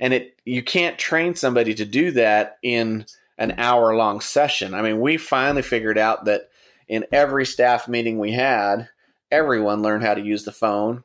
And 0.00 0.12
it 0.14 0.36
you 0.44 0.62
can't 0.62 0.98
train 0.98 1.34
somebody 1.34 1.74
to 1.74 1.84
do 1.84 2.10
that 2.12 2.58
in 2.62 3.06
an 3.38 3.54
hour 3.58 3.94
long 3.94 4.20
session. 4.20 4.74
I 4.74 4.82
mean, 4.82 5.00
we 5.00 5.16
finally 5.16 5.62
figured 5.62 5.98
out 5.98 6.24
that 6.26 6.50
in 6.88 7.06
every 7.12 7.46
staff 7.46 7.88
meeting 7.88 8.18
we 8.18 8.32
had, 8.32 8.88
everyone 9.30 9.82
learned 9.82 10.04
how 10.04 10.14
to 10.14 10.20
use 10.20 10.44
the 10.44 10.52
phone. 10.52 11.04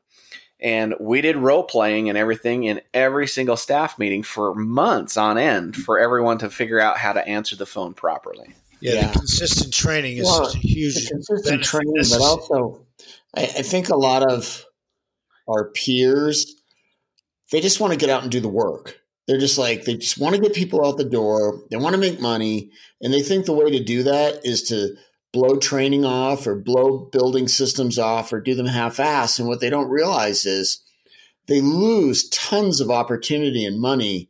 And 0.59 0.95
we 0.99 1.19
did 1.21 1.35
role 1.35 1.63
playing 1.63 2.07
and 2.07 2.17
everything 2.17 2.63
in 2.63 2.81
every 2.93 3.27
single 3.27 3.57
staff 3.57 3.99
meeting 3.99 4.23
for 4.23 4.55
months 4.55 5.17
on 5.17 5.37
end 5.37 5.75
for 5.75 5.99
everyone 5.99 6.37
to 6.37 6.49
figure 6.49 6.79
out 6.79 6.97
how 6.97 7.11
to 7.11 7.27
answer 7.27 7.55
the 7.55 7.65
phone 7.65 7.93
properly. 7.93 8.53
Yeah, 8.79 8.93
yeah. 8.93 9.07
the 9.07 9.19
consistent 9.19 9.73
training 9.73 10.17
is 10.17 10.25
well, 10.25 10.45
such 10.45 10.55
a 10.55 10.59
huge 10.59 11.09
consistent 11.09 11.63
training, 11.63 12.03
but 12.09 12.21
also 12.21 12.85
I, 13.35 13.43
I 13.43 13.61
think 13.61 13.89
a 13.89 13.97
lot 13.97 14.29
of 14.29 14.65
our 15.47 15.69
peers 15.71 16.63
they 17.51 17.61
just 17.61 17.79
want 17.79 17.93
to 17.93 17.99
get 17.99 18.09
out 18.09 18.23
and 18.23 18.31
do 18.31 18.39
the 18.39 18.49
work. 18.49 18.99
They're 19.27 19.39
just 19.39 19.57
like 19.57 19.85
they 19.85 19.95
just 19.95 20.17
want 20.17 20.35
to 20.35 20.41
get 20.41 20.53
people 20.53 20.85
out 20.85 20.97
the 20.97 21.05
door. 21.05 21.61
They 21.69 21.77
want 21.77 21.93
to 21.93 22.01
make 22.01 22.19
money, 22.19 22.71
and 22.99 23.13
they 23.13 23.21
think 23.21 23.45
the 23.45 23.53
way 23.53 23.69
to 23.71 23.83
do 23.83 24.03
that 24.03 24.41
is 24.43 24.63
to 24.63 24.95
blow 25.33 25.57
training 25.57 26.05
off 26.05 26.47
or 26.47 26.55
blow 26.55 26.99
building 26.99 27.47
systems 27.47 27.99
off 27.99 28.31
or 28.31 28.39
do 28.39 28.55
them 28.55 28.67
half-ass. 28.67 29.39
And 29.39 29.47
what 29.47 29.59
they 29.59 29.69
don't 29.69 29.89
realize 29.89 30.45
is 30.45 30.81
they 31.47 31.59
lose 31.59 32.29
tons 32.29 32.79
of 32.79 32.89
opportunity 32.89 33.65
and 33.65 33.81
money 33.81 34.29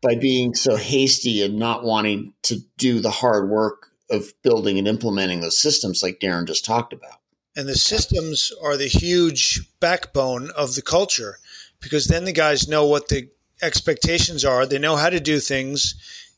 by 0.00 0.14
being 0.14 0.54
so 0.54 0.76
hasty 0.76 1.42
and 1.42 1.58
not 1.58 1.82
wanting 1.82 2.34
to 2.42 2.58
do 2.76 3.00
the 3.00 3.10
hard 3.10 3.48
work 3.48 3.88
of 4.10 4.32
building 4.42 4.78
and 4.78 4.86
implementing 4.86 5.40
those 5.40 5.58
systems 5.58 6.02
like 6.02 6.20
Darren 6.20 6.46
just 6.46 6.64
talked 6.64 6.92
about. 6.92 7.18
And 7.56 7.68
the 7.68 7.74
systems 7.74 8.52
are 8.62 8.76
the 8.76 8.86
huge 8.86 9.68
backbone 9.80 10.50
of 10.56 10.74
the 10.74 10.82
culture 10.82 11.38
because 11.80 12.06
then 12.06 12.24
the 12.24 12.32
guys 12.32 12.68
know 12.68 12.86
what 12.86 13.08
the 13.08 13.28
expectations 13.60 14.44
are, 14.44 14.66
they 14.66 14.78
know 14.78 14.96
how 14.96 15.10
to 15.10 15.20
do 15.20 15.40
things. 15.40 15.94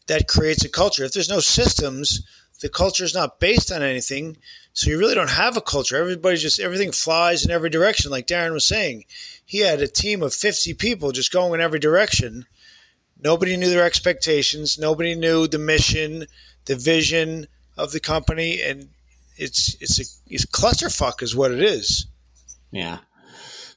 That 0.06 0.26
creates 0.26 0.64
a 0.64 0.68
culture. 0.68 1.04
If 1.04 1.12
there's 1.12 1.28
no 1.28 1.38
systems, 1.40 2.26
the 2.60 2.68
culture 2.68 3.04
is 3.04 3.14
not 3.14 3.40
based 3.40 3.72
on 3.72 3.82
anything. 3.82 4.36
So 4.72 4.90
you 4.90 4.98
really 4.98 5.14
don't 5.14 5.30
have 5.30 5.56
a 5.56 5.62
culture. 5.62 5.96
Everybody 5.96 6.36
just, 6.36 6.60
everything 6.60 6.92
flies 6.92 7.44
in 7.44 7.50
every 7.50 7.70
direction. 7.70 8.10
Like 8.10 8.26
Darren 8.26 8.52
was 8.52 8.66
saying, 8.66 9.04
he 9.44 9.58
had 9.58 9.80
a 9.80 9.88
team 9.88 10.22
of 10.22 10.34
50 10.34 10.74
people 10.74 11.12
just 11.12 11.32
going 11.32 11.60
in 11.60 11.64
every 11.64 11.78
direction. 11.78 12.46
Nobody 13.22 13.56
knew 13.56 13.68
their 13.68 13.84
expectations. 13.84 14.78
Nobody 14.78 15.14
knew 15.14 15.46
the 15.46 15.58
mission, 15.58 16.26
the 16.66 16.76
vision 16.76 17.48
of 17.76 17.92
the 17.92 18.00
company. 18.00 18.62
And 18.62 18.90
it's 19.36 19.76
it's 19.80 19.98
a 19.98 20.04
it's 20.26 20.46
clusterfuck 20.46 21.22
is 21.22 21.34
what 21.34 21.50
it 21.50 21.62
is. 21.62 22.06
Yeah. 22.70 22.98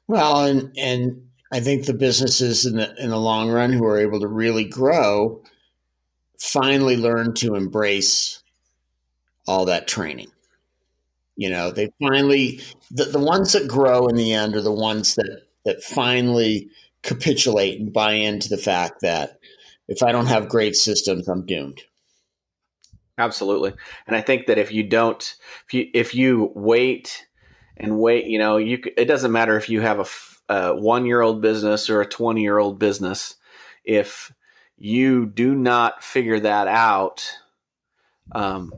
Well, 0.08 0.46
and 0.46 0.74
and 0.78 1.28
I 1.52 1.62
think 1.62 1.86
the 1.86 1.94
businesses 1.94 2.66
in 2.66 2.76
the 2.76 2.94
in 3.02 3.10
the 3.10 3.20
long 3.20 3.50
run 3.50 3.72
who 3.72 3.86
are 3.86 4.00
able 4.00 4.20
to 4.20 4.28
really 4.28 4.66
grow 4.66 5.42
finally 6.38 6.98
learn 6.98 7.34
to 7.36 7.56
embrace 7.56 8.43
all 9.48 9.66
that 9.66 9.88
training. 9.88 10.32
You 11.36 11.50
know, 11.50 11.72
they 11.72 11.92
finally 12.00 12.62
the, 12.92 13.06
the 13.06 13.20
ones 13.20 13.54
that 13.54 13.68
grow 13.68 14.08
in 14.08 14.16
the 14.16 14.34
end 14.34 14.56
are 14.56 14.62
the 14.62 14.72
ones 14.72 15.16
that 15.16 15.44
that 15.66 15.84
finally 15.84 16.70
capitulate 17.02 17.80
and 17.80 17.92
buy 17.92 18.14
into 18.14 18.50
the 18.50 18.58
fact 18.58 19.02
that 19.02 19.40
if 19.88 20.04
I 20.04 20.12
don't 20.12 20.28
have 20.28 20.50
great 20.50 20.76
systems, 20.76 21.28
I'm 21.28 21.46
doomed. 21.46 21.82
Absolutely. 23.18 23.74
And 24.08 24.16
I 24.16 24.22
think 24.22 24.48
that 24.48 24.58
if 24.58 24.72
you 24.72 24.84
don't, 24.84 25.36
if 25.68 25.74
you, 25.74 25.88
if 25.94 26.16
you 26.16 26.52
wait 26.56 27.28
and 27.78 28.00
wait, 28.00 28.26
you 28.26 28.40
know, 28.40 28.58
you, 28.58 28.82
it 28.98 29.06
doesn't 29.06 29.32
matter 29.32 29.56
if 29.58 29.70
you 29.70 29.82
have 29.82 30.00
a, 30.00 30.54
a 30.54 30.76
one 30.76 31.06
year 31.06 31.22
old 31.22 31.42
business 31.42 31.90
or 31.90 32.02
a 32.02 32.06
20 32.06 32.42
year 32.42 32.58
old 32.58 32.80
business. 32.80 33.36
If 33.84 34.34
you 34.78 35.26
do 35.26 35.54
not 35.54 36.04
figure 36.04 36.40
that 36.40 36.68
out, 36.68 37.30
um, 38.32 38.72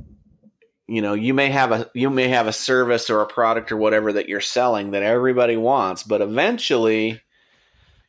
you 0.87 1.01
know, 1.01 1.13
you 1.13 1.33
may 1.33 1.49
have 1.49 1.71
a, 1.71 1.89
you 1.93 2.09
may 2.09 2.27
have 2.27 2.47
a 2.47 2.53
service 2.53 3.09
or 3.09 3.21
a 3.21 3.27
product 3.27 3.71
or 3.71 3.77
whatever 3.77 4.13
that 4.13 4.29
you're 4.29 4.41
selling 4.41 4.91
that 4.91 5.03
everybody 5.03 5.57
wants, 5.57 6.03
but 6.03 6.21
eventually, 6.21 7.21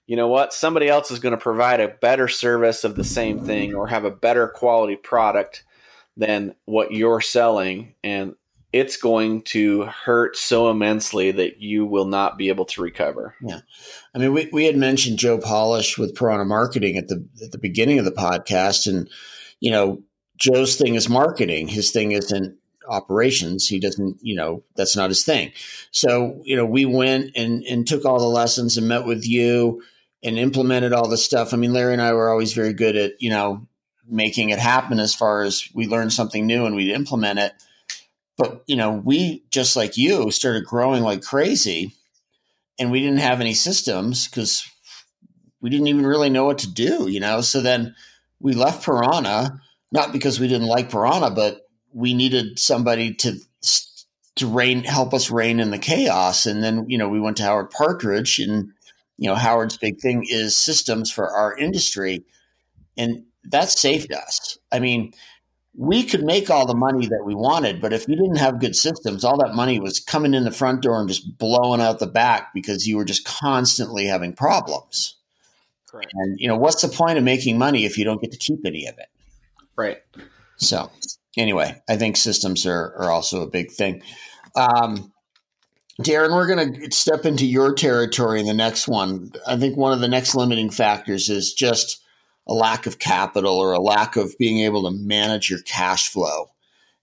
you 0.07 0.17
know 0.17 0.29
what? 0.29 0.53
Somebody 0.53 0.89
else 0.89 1.11
is 1.11 1.19
going 1.19 1.35
to 1.35 1.41
provide 1.41 1.81
a 1.81 1.89
better 1.89 2.29
service 2.29 2.85
of 2.85 2.95
the 2.95 3.05
same 3.05 3.45
thing 3.45 3.75
or 3.75 3.87
have 3.87 4.05
a 4.05 4.11
better 4.11 4.49
quality 4.49 4.97
product 4.97 5.65
than 6.17 6.55
what 6.65 6.93
you're 6.93 7.21
selling 7.21 7.95
and 8.03 8.35
it's 8.73 8.99
going 8.99 9.41
to 9.41 9.85
hurt 9.85 10.37
so 10.37 10.71
immensely 10.71 11.31
that 11.31 11.63
you 11.63 11.87
will 11.87 12.05
not 12.05 12.37
be 12.37 12.49
able 12.49 12.67
to 12.67 12.83
recover. 12.83 13.35
Yeah. 13.41 13.61
I 14.15 14.19
mean, 14.19 14.35
we, 14.35 14.51
we 14.53 14.67
had 14.67 14.77
mentioned 14.77 15.19
Joe 15.19 15.39
Polish 15.39 15.97
with 15.97 16.15
Piranha 16.15 16.45
Marketing 16.45 16.99
at 16.99 17.09
the 17.09 17.27
at 17.43 17.53
the 17.53 17.59
beginning 17.59 17.99
of 17.99 18.05
the 18.05 18.13
podcast. 18.13 18.87
And, 18.87 19.09
you 19.61 19.71
know, 19.71 20.03
Joe's 20.37 20.77
thing 20.77 20.95
is 20.95 21.09
marketing. 21.09 21.69
His 21.69 21.91
thing 21.91 22.13
isn't 22.13 22.59
operations. 22.89 23.67
He 23.67 23.79
doesn't, 23.79 24.19
you 24.21 24.35
know, 24.35 24.63
that's 24.77 24.97
not 24.97 25.11
his 25.11 25.25
thing. 25.25 25.53
So, 25.91 26.41
you 26.45 26.57
know, 26.57 26.67
we 26.67 26.85
went 26.85 27.33
and, 27.37 27.63
and 27.65 27.87
took 27.87 28.05
all 28.05 28.19
the 28.19 28.27
lessons 28.27 28.77
and 28.77 28.89
met 28.89 29.05
with 29.05 29.27
you 29.27 29.83
and 30.23 30.39
implemented 30.39 30.93
all 30.93 31.09
the 31.09 31.17
stuff. 31.17 31.53
I 31.53 31.57
mean, 31.57 31.73
Larry 31.73 31.93
and 31.93 32.03
I 32.03 32.13
were 32.13 32.31
always 32.31 32.53
very 32.53 32.73
good 32.73 32.97
at, 32.97 33.13
you 33.21 33.31
know, 33.31 33.67
making 34.09 34.51
it 34.51 34.59
happen 34.59 35.01
as 35.01 35.15
far 35.15 35.43
as 35.43 35.69
we 35.75 35.87
learned 35.87 36.13
something 36.13 36.47
new 36.47 36.65
and 36.67 36.77
we'd 36.77 36.93
implement 36.93 37.39
it. 37.39 37.53
But, 38.39 38.63
you 38.67 38.77
know, 38.77 38.93
we 38.93 39.45
just 39.51 39.77
like 39.77 39.97
you 39.97 40.31
started 40.31 40.65
growing 40.65 41.03
like 41.03 41.23
crazy 41.23 41.95
and 42.79 42.91
we 42.91 43.01
didn't 43.01 43.19
have 43.19 43.41
any 43.41 43.55
systems 43.55 44.29
because 44.29 44.71
we 45.61 45.71
didn't 45.71 45.87
even 45.87 46.07
really 46.07 46.29
know 46.29 46.45
what 46.45 46.59
to 46.59 46.71
do, 46.71 47.09
you 47.09 47.19
know? 47.19 47.41
So 47.41 47.61
then 47.63 47.95
we 48.41 48.53
left 48.53 48.85
Piranha, 48.85 49.61
not 49.91 50.13
because 50.13 50.39
we 50.39 50.49
didn't 50.49 50.67
like 50.67 50.91
Piranha, 50.91 51.31
but 51.31 51.66
we 51.97 52.15
needed 52.15 52.59
somebody 52.59 53.15
to 53.15 53.39
to 54.37 54.47
reign 54.47 54.85
help 54.85 55.15
us 55.15 55.31
reign 55.31 55.61
in 55.61 55.71
the 55.71 55.79
chaos 55.79 56.47
and 56.47 56.63
then 56.63 56.85
you 56.89 56.99
know 56.99 57.09
we 57.09 57.21
went 57.21 57.37
to 57.39 57.43
howard 57.43 57.71
partridge 57.71 58.39
and 58.39 58.71
you 59.17 59.29
know 59.29 59.35
howard's 59.35 59.79
big 59.79 59.99
thing 60.01 60.25
is 60.29 60.57
systems 60.57 61.11
for 61.11 61.31
our 61.31 61.57
industry 61.57 62.25
and 62.97 63.25
that 63.51 63.71
saved 63.71 64.13
us. 64.13 64.59
I 64.73 64.79
mean, 64.79 65.13
we 65.75 66.05
could 66.05 66.25
make 66.25 66.51
all 66.51 66.67
the 66.67 66.75
money 66.75 67.07
that 67.07 67.25
we 67.25 67.35
wanted, 67.35 67.81
but 67.81 67.93
if 67.93 68.09
you 68.09 68.17
didn't 68.17 68.37
have 68.37 68.61
good 68.61 68.75
systems, 68.75 69.25
all 69.25 69.37
that 69.39 69.55
money 69.55 69.79
was 69.79 70.01
coming 70.01 70.35
in 70.35 70.45
the 70.45 70.51
front 70.51 70.83
door 70.83 71.01
and 71.01 71.09
just 71.09 71.37
blowing 71.39 71.81
out 71.81 71.99
the 71.99 72.07
back 72.07 72.53
because 72.55 72.87
you 72.87 72.97
were 72.97 73.05
just 73.05 73.25
constantly 73.25 74.07
having 74.07 74.33
problems. 74.33 75.17
And 76.13 76.39
you 76.39 76.49
know, 76.49 76.57
what's 76.57 76.83
the 76.83 76.89
point 76.89 77.19
of 77.19 77.25
making 77.25 77.59
money 77.59 77.85
if 77.85 77.97
you 77.97 78.05
don't 78.05 78.21
get 78.21 78.33
to 78.33 78.39
keep 78.39 78.61
any 78.67 78.87
of 78.87 78.99
it? 78.99 79.09
Right. 79.77 79.99
So, 80.57 80.91
anyway, 81.37 81.81
I 81.89 81.97
think 81.97 82.17
systems 82.17 82.67
are 82.67 82.95
are 82.99 83.11
also 83.11 83.43
a 83.43 83.51
big 83.51 83.71
thing. 83.71 84.03
Um, 84.55 85.13
Darren, 86.03 86.35
we're 86.35 86.47
going 86.47 86.75
to 86.75 86.91
step 86.91 87.25
into 87.25 87.47
your 87.47 87.75
territory 87.75 88.41
in 88.41 88.47
the 88.47 88.55
next 88.55 88.87
one. 88.87 89.33
I 89.47 89.57
think 89.57 89.77
one 89.77 89.93
of 89.93 90.01
the 90.01 90.09
next 90.09 90.35
limiting 90.35 90.71
factors 90.71 91.31
is 91.31 91.55
just 91.55 92.03
a 92.47 92.53
lack 92.53 92.87
of 92.87 92.99
capital 92.99 93.57
or 93.57 93.73
a 93.73 93.81
lack 93.81 94.17
of 94.17 94.37
being 94.39 94.61
able 94.61 94.85
to 94.85 94.91
manage 94.91 95.49
your 95.49 95.61
cash 95.61 96.09
flow. 96.09 96.51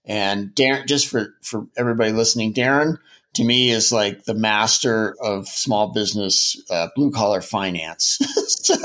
And 0.04 0.50
Darren, 0.50 0.86
just 0.86 1.08
for 1.08 1.34
for 1.42 1.66
everybody 1.76 2.12
listening, 2.12 2.54
Darren 2.54 2.98
to 3.34 3.44
me 3.44 3.70
is 3.70 3.92
like 3.92 4.24
the 4.24 4.34
master 4.34 5.16
of 5.20 5.48
small 5.48 5.92
business 5.92 6.60
uh, 6.70 6.88
blue 6.94 7.10
collar 7.10 7.40
finance. 7.40 8.18
so, 8.46 8.76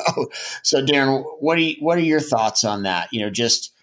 so 0.64 0.84
Darren, 0.84 1.24
what 1.40 1.58
are 1.58 1.62
you, 1.62 1.76
what 1.80 1.98
are 1.98 2.02
your 2.02 2.20
thoughts 2.20 2.64
on 2.64 2.84
that? 2.84 3.10
You 3.12 3.22
know, 3.22 3.30
just 3.30 3.74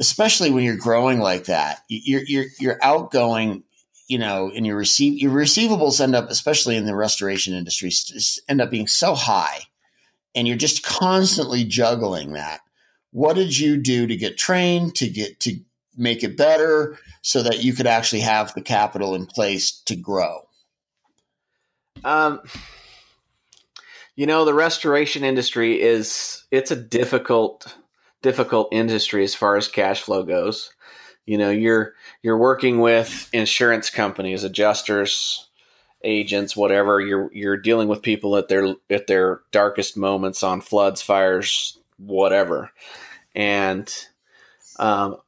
especially 0.00 0.50
when 0.50 0.64
you're 0.64 0.76
growing 0.76 1.18
like 1.18 1.44
that, 1.44 1.82
you're 1.88 2.22
you're 2.26 2.46
you're 2.58 2.78
outgoing. 2.82 3.64
You 4.06 4.18
know, 4.18 4.52
and 4.54 4.66
your 4.66 4.76
receive 4.76 5.18
your 5.18 5.32
receivables 5.32 5.98
end 5.98 6.14
up, 6.14 6.28
especially 6.28 6.76
in 6.76 6.84
the 6.84 6.94
restoration 6.94 7.54
industry, 7.54 7.90
end 8.50 8.60
up 8.60 8.70
being 8.70 8.86
so 8.86 9.14
high, 9.14 9.60
and 10.34 10.46
you're 10.46 10.58
just 10.58 10.84
constantly 10.84 11.64
juggling 11.64 12.34
that. 12.34 12.60
What 13.12 13.34
did 13.34 13.56
you 13.56 13.78
do 13.78 14.06
to 14.06 14.14
get 14.14 14.36
trained 14.36 14.94
to 14.96 15.08
get 15.08 15.40
to 15.40 15.58
make 15.96 16.22
it 16.22 16.36
better 16.36 16.98
so 17.22 17.42
that 17.44 17.64
you 17.64 17.72
could 17.72 17.86
actually 17.86 18.20
have 18.20 18.52
the 18.52 18.60
capital 18.60 19.14
in 19.14 19.24
place 19.24 19.70
to 19.86 19.96
grow? 19.96 20.42
Um, 22.04 22.40
you 24.16 24.26
know, 24.26 24.44
the 24.44 24.54
restoration 24.54 25.24
industry 25.24 25.80
is 25.80 26.44
it's 26.50 26.70
a 26.70 26.76
difficult 26.76 27.74
difficult 28.24 28.68
industry 28.72 29.22
as 29.22 29.34
far 29.34 29.56
as 29.56 29.68
cash 29.68 30.00
flow 30.00 30.22
goes. 30.22 30.72
You 31.26 31.36
know, 31.38 31.50
you're 31.50 31.92
you're 32.22 32.38
working 32.38 32.80
with 32.80 33.28
insurance 33.32 33.90
companies, 33.90 34.44
adjusters, 34.44 35.48
agents, 36.02 36.56
whatever. 36.56 37.00
You're 37.00 37.30
you're 37.32 37.58
dealing 37.58 37.86
with 37.86 38.02
people 38.02 38.36
at 38.36 38.48
their 38.48 38.74
at 38.90 39.06
their 39.06 39.42
darkest 39.52 39.96
moments 39.96 40.42
on 40.42 40.62
floods, 40.62 41.02
fires, 41.02 41.78
whatever. 41.98 42.70
And 43.34 43.92
um, 44.78 45.18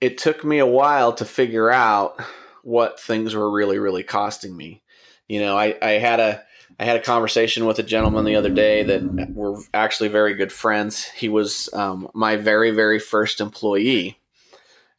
it 0.00 0.18
took 0.18 0.44
me 0.44 0.58
a 0.58 0.66
while 0.66 1.12
to 1.14 1.24
figure 1.24 1.70
out 1.70 2.20
what 2.64 2.98
things 2.98 3.34
were 3.34 3.50
really, 3.50 3.78
really 3.78 4.02
costing 4.02 4.56
me. 4.56 4.82
You 5.28 5.40
know, 5.40 5.56
I, 5.56 5.76
I 5.80 5.92
had 5.92 6.18
a 6.18 6.42
I 6.78 6.84
had 6.84 6.96
a 6.96 7.02
conversation 7.02 7.66
with 7.66 7.78
a 7.78 7.84
gentleman 7.84 8.24
the 8.24 8.36
other 8.36 8.50
day 8.50 8.82
that 8.82 9.30
we're 9.30 9.60
actually 9.72 10.08
very 10.08 10.34
good 10.34 10.52
friends. 10.52 11.04
He 11.04 11.28
was 11.28 11.68
um, 11.72 12.08
my 12.14 12.36
very, 12.36 12.72
very 12.72 12.98
first 12.98 13.40
employee, 13.40 14.18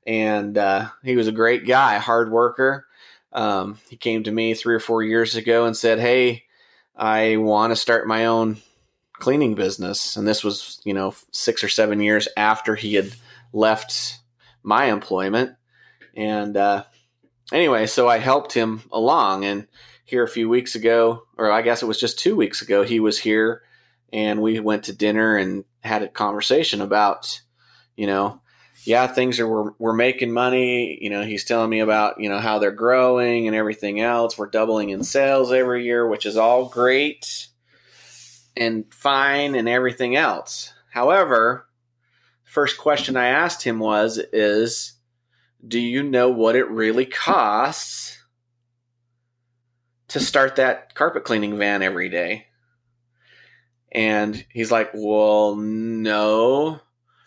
and 0.07 0.57
uh, 0.57 0.89
he 1.03 1.15
was 1.15 1.27
a 1.27 1.33
great 1.33 1.67
guy, 1.67 1.97
hard 1.97 2.31
worker. 2.31 2.85
Um, 3.33 3.79
he 3.89 3.97
came 3.97 4.23
to 4.23 4.31
me 4.31 4.53
three 4.53 4.75
or 4.75 4.79
four 4.79 5.03
years 5.03 5.35
ago 5.35 5.65
and 5.65 5.75
said, 5.75 5.99
"Hey, 5.99 6.43
I 6.95 7.35
want 7.37 7.71
to 7.71 7.75
start 7.75 8.07
my 8.07 8.25
own 8.25 8.57
cleaning 9.13 9.55
business." 9.55 10.15
And 10.15 10.25
this 10.25 10.43
was, 10.43 10.79
you 10.85 10.93
know, 10.93 11.13
six 11.31 11.63
or 11.63 11.69
seven 11.69 11.99
years 11.99 12.29
after 12.37 12.75
he 12.75 12.93
had 12.93 13.11
left 13.51 14.19
my 14.63 14.85
employment. 14.85 15.55
And 16.15 16.55
uh, 16.55 16.85
anyway, 17.51 17.87
so 17.87 18.07
I 18.07 18.17
helped 18.17 18.53
him 18.53 18.83
along. 18.91 19.43
And 19.43 19.67
here 20.05 20.23
a 20.23 20.29
few 20.29 20.47
weeks 20.47 20.75
ago, 20.75 21.23
or 21.37 21.51
I 21.51 21.63
guess 21.63 21.81
it 21.81 21.87
was 21.87 21.99
just 21.99 22.19
two 22.19 22.35
weeks 22.35 22.61
ago, 22.61 22.83
he 22.83 22.99
was 22.99 23.17
here 23.17 23.63
and 24.13 24.41
we 24.41 24.59
went 24.59 24.83
to 24.83 24.93
dinner 24.93 25.35
and 25.35 25.65
had 25.83 26.03
a 26.03 26.07
conversation 26.07 26.79
about, 26.79 27.41
you 27.97 28.07
know, 28.07 28.39
yeah, 28.83 29.07
things 29.07 29.39
are 29.39 29.47
we're, 29.47 29.71
we're 29.79 29.93
making 29.93 30.31
money. 30.31 30.99
You 31.01 31.09
know, 31.09 31.23
he's 31.23 31.43
telling 31.43 31.71
me 31.71 31.79
about 31.79 32.19
you 32.19 32.29
know 32.29 32.37
how 32.37 32.59
they're 32.59 32.71
growing 32.71 33.47
and 33.47 33.55
everything 33.55 33.99
else. 33.99 34.37
We're 34.37 34.49
doubling 34.49 34.89
in 34.89 35.03
sales 35.03 35.51
every 35.51 35.85
year, 35.85 36.07
which 36.07 36.25
is 36.25 36.37
all 36.37 36.69
great 36.69 37.47
and 38.55 38.85
fine 38.93 39.55
and 39.55 39.67
everything 39.67 40.15
else. 40.15 40.71
However, 40.91 41.67
first 42.43 42.77
question 42.77 43.17
I 43.17 43.27
asked 43.27 43.63
him 43.63 43.79
was 43.79 44.19
is 44.31 44.93
do 45.67 45.79
you 45.79 46.03
know 46.03 46.29
what 46.29 46.55
it 46.55 46.69
really 46.69 47.07
costs 47.07 48.14
to 50.15 50.21
start 50.21 50.55
that 50.55 50.95
carpet 50.95 51.25
cleaning 51.25 51.57
van 51.57 51.81
every 51.81 52.07
day? 52.07 52.47
And 53.91 54.45
he's 54.49 54.71
like, 54.71 54.91
"Well, 54.93 55.57
no. 55.57 56.79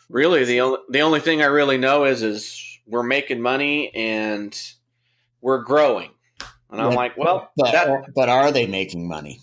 Really, 0.09 0.45
the 0.45 0.63
only 0.63 0.79
the 0.89 1.03
only 1.03 1.21
thing 1.21 1.43
I 1.43 1.47
really 1.47 1.77
know 1.77 2.05
is 2.05 2.23
is 2.23 2.81
we're 2.87 3.03
making 3.03 3.43
money 3.43 3.95
and 3.95 4.59
we're 5.43 5.63
growing." 5.63 6.11
And 6.71 6.81
I'm 6.81 6.95
like, 6.95 7.19
"Well, 7.19 7.51
but, 7.59 7.73
that, 7.73 8.15
but 8.15 8.31
are 8.31 8.51
they 8.53 8.67
making 8.67 9.07
money?" 9.07 9.41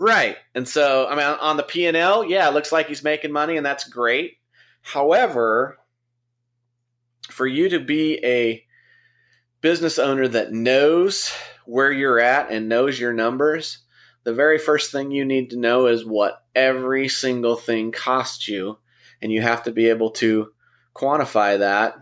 Right. 0.00 0.36
And 0.56 0.66
so, 0.66 1.06
I 1.06 1.14
mean, 1.14 1.24
on 1.24 1.56
the 1.56 1.62
P 1.62 1.86
and 1.86 1.96
L, 1.96 2.24
yeah, 2.24 2.48
it 2.48 2.54
looks 2.54 2.72
like 2.72 2.88
he's 2.88 3.04
making 3.04 3.30
money, 3.30 3.56
and 3.56 3.64
that's 3.64 3.88
great. 3.88 4.38
However, 4.80 5.78
for 7.30 7.46
you 7.46 7.68
to 7.68 7.78
be 7.78 8.18
a 8.24 8.64
business 9.60 10.00
owner 10.00 10.26
that 10.26 10.52
knows 10.52 11.32
where 11.72 11.90
you're 11.90 12.20
at 12.20 12.50
and 12.50 12.68
knows 12.68 13.00
your 13.00 13.14
numbers, 13.14 13.78
the 14.24 14.34
very 14.34 14.58
first 14.58 14.92
thing 14.92 15.10
you 15.10 15.24
need 15.24 15.48
to 15.48 15.58
know 15.58 15.86
is 15.86 16.04
what 16.04 16.44
every 16.54 17.08
single 17.08 17.56
thing 17.56 17.90
costs 17.90 18.46
you. 18.46 18.76
And 19.22 19.32
you 19.32 19.40
have 19.40 19.62
to 19.62 19.72
be 19.72 19.88
able 19.88 20.10
to 20.10 20.52
quantify 20.94 21.60
that 21.60 21.94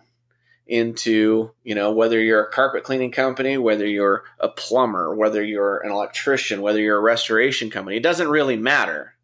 into, 0.66 1.52
you 1.62 1.76
know, 1.76 1.92
whether 1.92 2.20
you're 2.20 2.42
a 2.42 2.50
carpet 2.50 2.82
cleaning 2.82 3.12
company, 3.12 3.58
whether 3.58 3.86
you're 3.86 4.24
a 4.40 4.48
plumber, 4.48 5.14
whether 5.14 5.40
you're 5.40 5.78
an 5.78 5.92
electrician, 5.92 6.62
whether 6.62 6.80
you're 6.80 6.98
a 6.98 7.00
restoration 7.00 7.70
company. 7.70 7.96
It 7.96 8.02
doesn't 8.02 8.28
really 8.28 8.56
matter. 8.56 9.14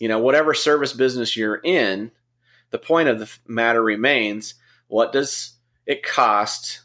You 0.00 0.08
know, 0.08 0.18
whatever 0.18 0.52
service 0.52 0.94
business 0.94 1.36
you're 1.36 1.60
in, 1.62 2.10
the 2.72 2.78
point 2.78 3.08
of 3.08 3.20
the 3.20 3.32
matter 3.46 3.84
remains 3.84 4.54
what 4.88 5.12
does 5.12 5.52
it 5.86 6.02
cost 6.02 6.80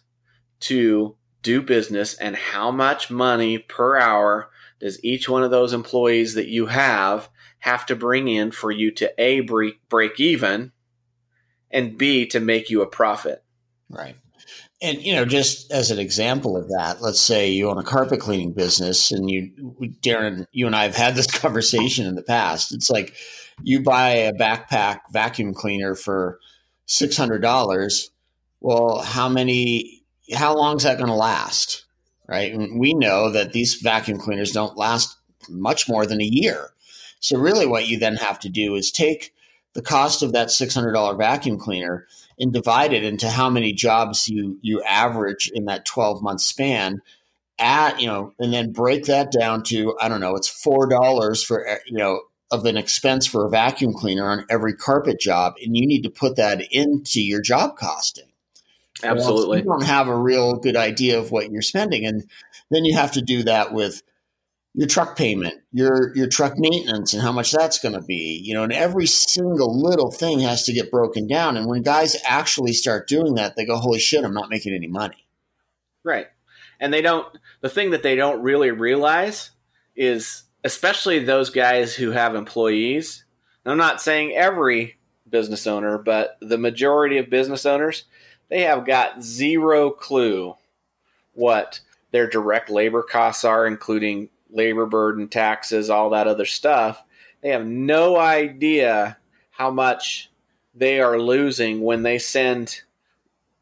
to 0.59 1.15
do 1.41 1.61
business 1.61 2.13
and 2.15 2.35
how 2.35 2.71
much 2.71 3.09
money 3.09 3.57
per 3.57 3.97
hour 3.97 4.49
does 4.79 5.03
each 5.03 5.29
one 5.29 5.43
of 5.43 5.51
those 5.51 5.73
employees 5.73 6.33
that 6.35 6.47
you 6.47 6.67
have 6.67 7.29
have 7.59 7.85
to 7.85 7.95
bring 7.95 8.27
in 8.27 8.51
for 8.51 8.71
you 8.71 8.91
to 8.91 9.13
a 9.21 9.41
break, 9.41 9.87
break 9.89 10.19
even 10.19 10.71
and 11.69 11.97
b 11.97 12.25
to 12.25 12.39
make 12.39 12.69
you 12.69 12.81
a 12.81 12.87
profit 12.87 13.43
right 13.89 14.15
and 14.81 15.01
you 15.01 15.13
know 15.13 15.25
just 15.25 15.71
as 15.71 15.91
an 15.91 15.99
example 15.99 16.57
of 16.57 16.67
that 16.69 17.01
let's 17.01 17.21
say 17.21 17.49
you 17.49 17.69
own 17.69 17.77
a 17.77 17.83
carpet 17.83 18.19
cleaning 18.19 18.51
business 18.51 19.11
and 19.11 19.29
you 19.29 19.51
darren 20.01 20.45
you 20.51 20.65
and 20.65 20.75
i 20.75 20.83
have 20.83 20.95
had 20.95 21.15
this 21.15 21.27
conversation 21.39 22.05
in 22.05 22.15
the 22.15 22.23
past 22.23 22.73
it's 22.73 22.89
like 22.89 23.15
you 23.63 23.81
buy 23.81 24.09
a 24.09 24.33
backpack 24.33 25.01
vacuum 25.11 25.53
cleaner 25.53 25.95
for 25.95 26.39
six 26.85 27.17
hundred 27.17 27.41
dollars. 27.41 28.11
Well, 28.59 28.99
how 28.99 29.29
many? 29.29 30.00
How 30.33 30.55
long 30.55 30.77
is 30.77 30.83
that 30.83 30.97
going 30.97 31.09
to 31.09 31.15
last? 31.15 31.85
Right? 32.27 32.53
And 32.53 32.79
we 32.79 32.93
know 32.93 33.29
that 33.31 33.51
these 33.51 33.75
vacuum 33.75 34.17
cleaners 34.17 34.51
don't 34.51 34.77
last 34.77 35.17
much 35.49 35.89
more 35.89 36.05
than 36.05 36.21
a 36.21 36.25
year. 36.25 36.69
So 37.19 37.37
really, 37.37 37.65
what 37.65 37.87
you 37.87 37.99
then 37.99 38.15
have 38.15 38.39
to 38.39 38.49
do 38.49 38.75
is 38.75 38.91
take 38.91 39.33
the 39.73 39.81
cost 39.81 40.23
of 40.23 40.33
that 40.33 40.51
six 40.51 40.73
hundred 40.73 40.93
dollar 40.93 41.15
vacuum 41.15 41.57
cleaner 41.57 42.07
and 42.39 42.53
divide 42.53 42.93
it 42.93 43.03
into 43.03 43.29
how 43.29 43.49
many 43.49 43.73
jobs 43.73 44.27
you 44.27 44.57
you 44.61 44.81
average 44.83 45.51
in 45.53 45.65
that 45.65 45.85
twelve 45.85 46.21
month 46.21 46.41
span 46.41 47.01
at 47.59 47.99
you 48.01 48.07
know 48.07 48.33
and 48.39 48.53
then 48.53 48.71
break 48.71 49.05
that 49.05 49.31
down 49.31 49.61
to 49.61 49.95
i 50.01 50.09
don't 50.09 50.19
know 50.19 50.35
it's 50.35 50.47
four 50.47 50.89
dollars 50.89 51.43
for 51.43 51.79
you 51.85 51.97
know 51.97 52.21
of 52.51 52.65
an 52.65 52.77
expense 52.77 53.25
for 53.25 53.45
a 53.45 53.49
vacuum 53.49 53.93
cleaner 53.93 54.29
on 54.29 54.45
every 54.49 54.73
carpet 54.73 55.19
job, 55.19 55.55
and 55.63 55.75
you 55.75 55.87
need 55.87 56.03
to 56.03 56.09
put 56.09 56.35
that 56.35 56.61
into 56.71 57.21
your 57.21 57.41
job 57.41 57.77
costing. 57.77 58.25
Absolutely. 59.03 59.59
you 59.59 59.63
don't 59.65 59.83
have 59.83 60.07
a 60.07 60.17
real 60.17 60.55
good 60.55 60.75
idea 60.75 61.19
of 61.19 61.31
what 61.31 61.51
you're 61.51 61.61
spending, 61.61 62.05
and 62.05 62.29
then 62.69 62.85
you 62.85 62.95
have 62.95 63.11
to 63.13 63.21
do 63.21 63.43
that 63.43 63.73
with 63.73 64.01
your 64.73 64.87
truck 64.87 65.17
payment, 65.17 65.55
your 65.71 66.15
your 66.15 66.27
truck 66.27 66.57
maintenance, 66.57 67.13
and 67.13 67.21
how 67.21 67.31
much 67.31 67.51
that's 67.51 67.79
going 67.79 67.95
to 67.95 68.01
be. 68.01 68.41
You 68.43 68.53
know, 68.53 68.63
and 68.63 68.73
every 68.73 69.05
single 69.05 69.81
little 69.81 70.11
thing 70.11 70.39
has 70.39 70.63
to 70.63 70.73
get 70.73 70.91
broken 70.91 71.27
down. 71.27 71.57
And 71.57 71.67
when 71.67 71.81
guys 71.81 72.15
actually 72.25 72.73
start 72.73 73.07
doing 73.07 73.35
that, 73.35 73.55
they 73.55 73.65
go, 73.65 73.77
"Holy 73.77 73.99
shit, 73.99 74.23
I'm 74.23 74.33
not 74.33 74.49
making 74.49 74.73
any 74.73 74.87
money." 74.87 75.27
Right, 76.03 76.27
and 76.79 76.93
they 76.93 77.01
don't. 77.01 77.27
The 77.61 77.69
thing 77.69 77.91
that 77.91 78.03
they 78.03 78.15
don't 78.15 78.41
really 78.41 78.71
realize 78.71 79.51
is 79.95 80.43
especially 80.63 81.19
those 81.19 81.49
guys 81.49 81.95
who 81.95 82.11
have 82.11 82.35
employees. 82.35 83.25
I'm 83.65 83.77
not 83.77 84.01
saying 84.01 84.33
every 84.33 84.97
business 85.29 85.65
owner, 85.67 85.97
but 85.97 86.37
the 86.41 86.57
majority 86.57 87.17
of 87.17 87.29
business 87.29 87.65
owners, 87.65 88.03
they 88.51 88.63
have 88.63 88.85
got 88.85 89.23
zero 89.23 89.89
clue 89.89 90.55
what 91.33 91.79
their 92.11 92.29
direct 92.29 92.69
labor 92.69 93.01
costs 93.01 93.45
are, 93.45 93.65
including 93.65 94.29
labor 94.49 94.85
burden, 94.85 95.29
taxes, 95.29 95.89
all 95.89 96.09
that 96.09 96.27
other 96.27 96.45
stuff. 96.45 97.01
They 97.41 97.49
have 97.49 97.65
no 97.65 98.17
idea 98.17 99.17
how 99.51 99.71
much 99.71 100.29
they 100.75 100.99
are 100.99 101.17
losing 101.17 101.81
when 101.81 102.03
they 102.03 102.19
send 102.19 102.81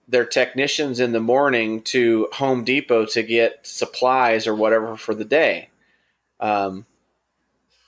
their 0.07 0.25
technicians 0.25 0.99
in 0.99 1.11
the 1.11 1.19
morning 1.19 1.83
to 1.83 2.27
Home 2.33 2.63
Depot 2.63 3.05
to 3.05 3.21
get 3.21 3.67
supplies 3.67 4.47
or 4.47 4.55
whatever 4.55 4.97
for 4.97 5.13
the 5.13 5.23
day. 5.23 5.69
Um, 6.39 6.87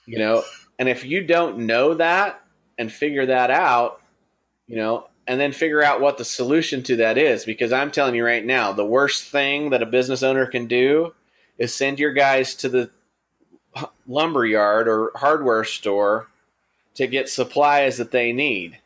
you 0.06 0.18
know, 0.18 0.44
and 0.78 0.88
if 0.88 1.04
you 1.04 1.24
don't 1.24 1.66
know 1.66 1.94
that 1.94 2.40
and 2.78 2.92
figure 2.92 3.26
that 3.26 3.50
out, 3.50 4.00
you 4.68 4.76
know, 4.76 5.08
and 5.26 5.40
then 5.40 5.52
figure 5.52 5.82
out 5.82 6.00
what 6.00 6.18
the 6.18 6.24
solution 6.24 6.82
to 6.84 6.96
that 6.96 7.16
is. 7.18 7.44
Because 7.44 7.72
I'm 7.72 7.90
telling 7.90 8.14
you 8.14 8.24
right 8.24 8.44
now, 8.44 8.72
the 8.72 8.84
worst 8.84 9.24
thing 9.24 9.70
that 9.70 9.82
a 9.82 9.86
business 9.86 10.22
owner 10.22 10.46
can 10.46 10.66
do 10.66 11.14
is 11.58 11.74
send 11.74 11.98
your 11.98 12.12
guys 12.12 12.54
to 12.56 12.68
the 12.68 12.90
lumber 14.06 14.44
yard 14.44 14.88
or 14.88 15.12
hardware 15.14 15.64
store 15.64 16.28
to 16.94 17.06
get 17.06 17.28
supplies 17.28 17.96
that 17.96 18.10
they 18.10 18.32
need 18.32 18.78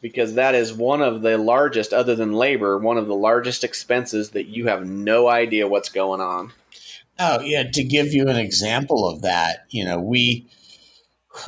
because 0.00 0.34
that 0.34 0.54
is 0.54 0.72
one 0.72 1.02
of 1.02 1.22
the 1.22 1.36
largest 1.38 1.92
other 1.92 2.14
than 2.14 2.32
labor 2.32 2.78
one 2.78 2.98
of 2.98 3.06
the 3.06 3.14
largest 3.14 3.62
expenses 3.64 4.30
that 4.30 4.46
you 4.46 4.66
have 4.66 4.86
no 4.86 5.28
idea 5.28 5.68
what's 5.68 5.88
going 5.88 6.20
on 6.20 6.52
oh 7.18 7.40
yeah 7.40 7.62
to 7.62 7.84
give 7.84 8.12
you 8.12 8.28
an 8.28 8.36
example 8.36 9.08
of 9.08 9.22
that 9.22 9.64
you 9.70 9.84
know 9.84 10.00
we 10.00 10.46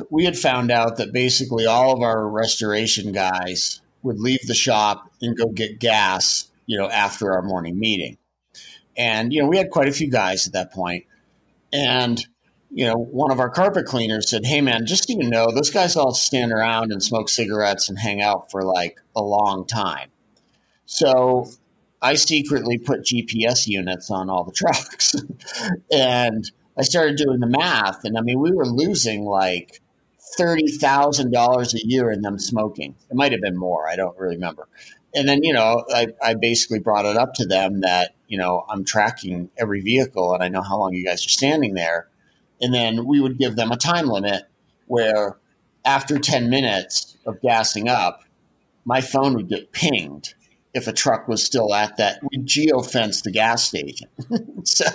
we 0.09 0.25
had 0.25 0.37
found 0.37 0.71
out 0.71 0.97
that 0.97 1.13
basically 1.13 1.65
all 1.65 1.93
of 1.93 2.01
our 2.01 2.27
restoration 2.27 3.11
guys 3.11 3.81
would 4.03 4.19
leave 4.19 4.45
the 4.47 4.53
shop 4.53 5.11
and 5.21 5.37
go 5.37 5.47
get 5.47 5.79
gas 5.79 6.49
you 6.65 6.77
know 6.77 6.89
after 6.89 7.33
our 7.33 7.41
morning 7.41 7.79
meeting 7.79 8.17
and 8.97 9.33
you 9.33 9.41
know 9.41 9.47
we 9.47 9.57
had 9.57 9.69
quite 9.69 9.87
a 9.87 9.93
few 9.93 10.09
guys 10.09 10.47
at 10.47 10.53
that 10.53 10.71
point. 10.71 11.05
and 11.73 12.25
you 12.71 12.85
know, 12.85 12.95
one 12.95 13.31
of 13.31 13.39
our 13.39 13.49
carpet 13.49 13.85
cleaners 13.85 14.29
said, 14.29 14.45
Hey 14.45 14.61
man, 14.61 14.85
just 14.85 15.07
so 15.07 15.13
you 15.13 15.29
know, 15.29 15.51
those 15.51 15.69
guys 15.69 15.95
all 15.95 16.13
stand 16.13 16.51
around 16.53 16.91
and 16.91 17.03
smoke 17.03 17.27
cigarettes 17.27 17.89
and 17.89 17.99
hang 17.99 18.21
out 18.21 18.49
for 18.49 18.63
like 18.63 18.97
a 19.15 19.21
long 19.21 19.67
time. 19.67 20.09
So 20.85 21.49
I 22.01 22.15
secretly 22.15 22.77
put 22.77 23.01
GPS 23.01 23.67
units 23.67 24.09
on 24.09 24.29
all 24.29 24.45
the 24.45 24.53
trucks. 24.53 25.15
and 25.91 26.49
I 26.81 26.83
started 26.83 27.15
doing 27.15 27.39
the 27.39 27.47
math. 27.47 28.03
And 28.05 28.17
I 28.17 28.21
mean, 28.21 28.39
we 28.39 28.51
were 28.51 28.65
losing 28.65 29.23
like 29.23 29.81
$30,000 30.39 31.73
a 31.73 31.87
year 31.87 32.09
in 32.09 32.21
them 32.21 32.39
smoking. 32.39 32.95
It 33.09 33.15
might 33.15 33.31
have 33.33 33.41
been 33.41 33.55
more. 33.55 33.87
I 33.87 33.95
don't 33.95 34.17
really 34.17 34.35
remember. 34.35 34.67
And 35.13 35.29
then, 35.29 35.43
you 35.43 35.53
know, 35.53 35.85
I, 35.93 36.07
I 36.23 36.33
basically 36.33 36.79
brought 36.79 37.05
it 37.05 37.17
up 37.17 37.35
to 37.35 37.45
them 37.45 37.81
that, 37.81 38.15
you 38.27 38.39
know, 38.39 38.65
I'm 38.67 38.83
tracking 38.83 39.51
every 39.59 39.81
vehicle 39.81 40.33
and 40.33 40.41
I 40.41 40.47
know 40.47 40.63
how 40.63 40.79
long 40.79 40.95
you 40.95 41.05
guys 41.05 41.23
are 41.23 41.29
standing 41.29 41.75
there 41.75 42.07
and 42.59 42.73
then 42.73 43.05
we 43.05 43.19
would 43.19 43.37
give 43.37 43.55
them 43.55 43.71
a 43.71 43.77
time 43.77 44.07
limit 44.07 44.43
where 44.87 45.37
after 45.85 46.17
10 46.17 46.49
minutes 46.49 47.15
of 47.27 47.41
gassing 47.41 47.89
up, 47.89 48.23
my 48.85 49.01
phone 49.01 49.35
would 49.35 49.49
get 49.49 49.71
pinged 49.71 50.33
if 50.73 50.87
a 50.87 50.93
truck 50.93 51.27
was 51.27 51.43
still 51.43 51.73
at 51.73 51.97
that. 51.97 52.19
We 52.31 52.39
geofence 52.39 53.23
the 53.23 53.31
gas 53.31 53.63
station. 53.63 54.07
so, 54.63 54.85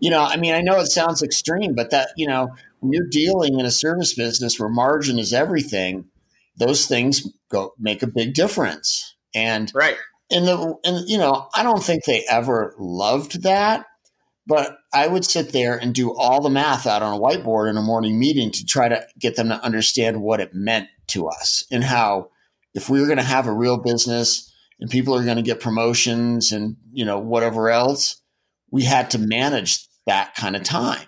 you 0.00 0.10
know, 0.10 0.22
I 0.22 0.36
mean, 0.36 0.54
I 0.54 0.60
know 0.60 0.78
it 0.78 0.86
sounds 0.86 1.22
extreme, 1.22 1.74
but 1.74 1.90
that, 1.90 2.10
you 2.16 2.26
know, 2.26 2.54
when 2.80 2.92
you're 2.92 3.08
dealing 3.08 3.58
in 3.58 3.66
a 3.66 3.70
service 3.70 4.14
business 4.14 4.58
where 4.58 4.68
margin 4.68 5.18
is 5.18 5.32
everything, 5.32 6.04
those 6.56 6.86
things 6.86 7.26
go 7.50 7.74
make 7.78 8.02
a 8.02 8.06
big 8.06 8.34
difference. 8.34 9.16
And 9.34 9.70
right. 9.74 9.96
And 10.30 10.46
the 10.46 10.76
and 10.84 11.08
you 11.08 11.16
know, 11.16 11.48
I 11.54 11.62
don't 11.62 11.82
think 11.82 12.04
they 12.04 12.24
ever 12.28 12.74
loved 12.78 13.42
that 13.44 13.86
but 14.48 14.78
I 14.94 15.06
would 15.06 15.26
sit 15.26 15.52
there 15.52 15.76
and 15.76 15.94
do 15.94 16.16
all 16.16 16.40
the 16.40 16.48
math 16.48 16.86
out 16.86 17.02
on 17.02 17.12
a 17.12 17.20
whiteboard 17.20 17.68
in 17.68 17.76
a 17.76 17.82
morning 17.82 18.18
meeting 18.18 18.50
to 18.52 18.64
try 18.64 18.88
to 18.88 19.06
get 19.18 19.36
them 19.36 19.50
to 19.50 19.62
understand 19.62 20.22
what 20.22 20.40
it 20.40 20.54
meant 20.54 20.88
to 21.08 21.28
us 21.28 21.64
and 21.70 21.84
how 21.84 22.30
if 22.74 22.88
we 22.88 23.00
were 23.00 23.06
going 23.06 23.18
to 23.18 23.22
have 23.22 23.46
a 23.46 23.52
real 23.52 23.76
business 23.76 24.47
and 24.80 24.90
people 24.90 25.14
are 25.14 25.24
going 25.24 25.36
to 25.36 25.42
get 25.42 25.60
promotions 25.60 26.52
and 26.52 26.76
you 26.92 27.04
know 27.04 27.18
whatever 27.18 27.70
else, 27.70 28.20
we 28.70 28.84
had 28.84 29.10
to 29.10 29.18
manage 29.18 29.86
that 30.06 30.34
kind 30.34 30.56
of 30.56 30.62
time. 30.62 31.06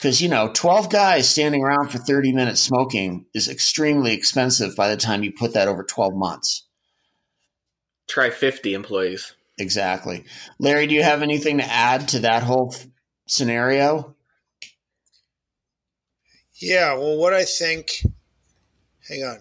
Cuz 0.00 0.20
you 0.20 0.28
know, 0.28 0.50
12 0.52 0.90
guys 0.90 1.28
standing 1.28 1.62
around 1.62 1.90
for 1.90 1.98
30 1.98 2.32
minutes 2.32 2.60
smoking 2.60 3.26
is 3.34 3.48
extremely 3.48 4.12
expensive 4.12 4.74
by 4.76 4.88
the 4.88 4.96
time 4.96 5.22
you 5.22 5.32
put 5.32 5.54
that 5.54 5.68
over 5.68 5.84
12 5.84 6.12
months. 6.14 6.66
Try 8.08 8.30
50 8.30 8.74
employees. 8.74 9.34
Exactly. 9.58 10.24
Larry, 10.58 10.86
do 10.86 10.94
you 10.94 11.02
have 11.02 11.22
anything 11.22 11.58
to 11.58 11.64
add 11.64 12.08
to 12.08 12.18
that 12.20 12.42
whole 12.42 12.74
scenario? 13.26 14.14
Yeah, 16.60 16.94
well, 16.94 17.16
what 17.16 17.34
I 17.34 17.44
think, 17.44 18.02
hang 19.08 19.22
on. 19.22 19.40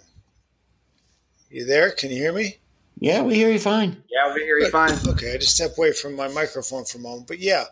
You 1.49 1.65
there? 1.65 1.91
Can 1.91 2.09
you 2.09 2.17
hear 2.17 2.33
me? 2.33 2.57
Yeah, 3.03 3.21
we 3.21 3.35
hear 3.35 3.51
you 3.51 3.59
fine. 3.59 4.01
Yeah, 4.09 4.33
we 4.33 4.43
hear 4.43 4.57
you 4.57 4.69
fine. 4.69 4.93
Okay, 5.05 5.33
I 5.33 5.37
just 5.37 5.57
step 5.57 5.77
away 5.77 5.91
from 5.91 6.15
my 6.15 6.29
microphone 6.29 6.85
for 6.85 6.99
a 6.99 7.01
moment. 7.01 7.27
But 7.27 7.39
yeah, 7.39 7.65